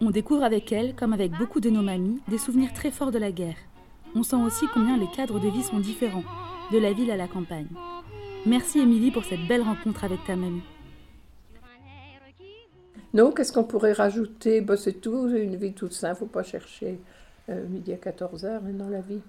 On 0.00 0.10
découvre 0.10 0.42
avec 0.42 0.72
elle, 0.72 0.96
comme 0.96 1.12
avec 1.12 1.30
beaucoup 1.30 1.60
de 1.60 1.70
nos 1.70 1.82
mamies, 1.82 2.20
des 2.26 2.36
souvenirs 2.36 2.72
très 2.72 2.90
forts 2.90 3.12
de 3.12 3.18
la 3.18 3.30
guerre. 3.30 3.54
On 4.16 4.24
sent 4.24 4.42
aussi 4.44 4.66
combien 4.74 4.96
les 4.96 5.06
cadres 5.06 5.38
de 5.38 5.48
vie 5.48 5.62
sont 5.62 5.78
différents, 5.78 6.24
de 6.72 6.78
la 6.78 6.92
ville 6.92 7.12
à 7.12 7.16
la 7.16 7.28
campagne. 7.28 7.68
Merci 8.44 8.80
Émilie 8.80 9.12
pour 9.12 9.24
cette 9.24 9.46
belle 9.46 9.62
rencontre 9.62 10.02
avec 10.02 10.18
ta 10.26 10.34
mamie. 10.34 10.64
Non, 13.12 13.30
qu'est-ce 13.30 13.52
qu'on 13.52 13.62
pourrait 13.62 13.92
rajouter? 13.92 14.60
Bah, 14.60 14.76
C'est 14.76 15.00
tout, 15.00 15.28
une 15.28 15.54
vie 15.54 15.74
toute 15.74 15.92
simple, 15.92 16.18
faut 16.18 16.26
pas 16.26 16.42
chercher 16.42 16.98
euh, 17.50 17.68
midi 17.68 17.92
à 17.92 17.98
14h 17.98 18.46
hein, 18.46 18.60
dans 18.72 18.88
la 18.88 19.00
vie. 19.00 19.20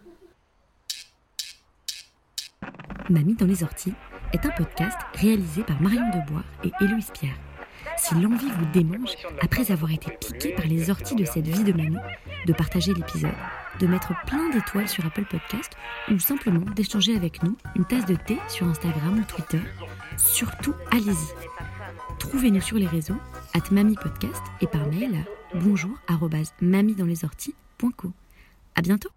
Mamie 3.08 3.36
dans 3.36 3.46
les 3.46 3.62
orties 3.62 3.94
est 4.34 4.46
un 4.46 4.50
podcast 4.52 4.98
réalisé 5.16 5.64
par 5.64 5.82
Marion 5.82 6.08
Debois 6.10 6.44
et 6.64 6.72
Héloïse 6.84 7.12
Pierre. 7.12 7.36
Si 7.98 8.16
l'envie 8.16 8.50
vous 8.50 8.66
démange, 8.74 9.16
après 9.42 9.72
avoir 9.72 9.92
été 9.92 10.12
piqué 10.12 10.54
par 10.54 10.66
les 10.66 10.90
orties 10.90 11.16
de 11.16 11.26
cette 11.26 11.48
vie 11.48 11.64
de 11.64 11.74
mamie, 11.74 11.98
de 12.46 12.54
partager 12.54 12.94
l'épisode, 12.94 13.32
de 13.80 13.88
mettre 13.88 14.14
plein 14.26 14.50
d'étoiles 14.50 14.88
sur 14.88 15.06
Apple 15.06 15.26
Podcast 15.26 15.72
ou 16.12 16.20
simplement 16.20 16.66
d'échanger 16.76 17.16
avec 17.16 17.44
nous 17.44 17.56
une 17.76 17.86
tasse 17.86 18.06
de 18.06 18.16
thé 18.16 18.38
sur 18.48 18.68
Instagram 18.68 19.20
ou 19.20 19.24
Twitter, 19.24 19.62
surtout 20.18 20.74
allez-y. 20.92 21.34
Trouvez-nous 22.20 22.62
sur 22.62 22.78
les 22.78 22.88
réseaux, 22.88 23.18
at 23.54 23.70
Podcast 24.02 24.42
et 24.62 24.68
par 24.68 24.86
mail 24.88 25.16
à 25.16 25.58
bonjour 25.58 25.92
mamie. 26.62 26.96
À 28.76 28.82
bientôt! 28.82 29.15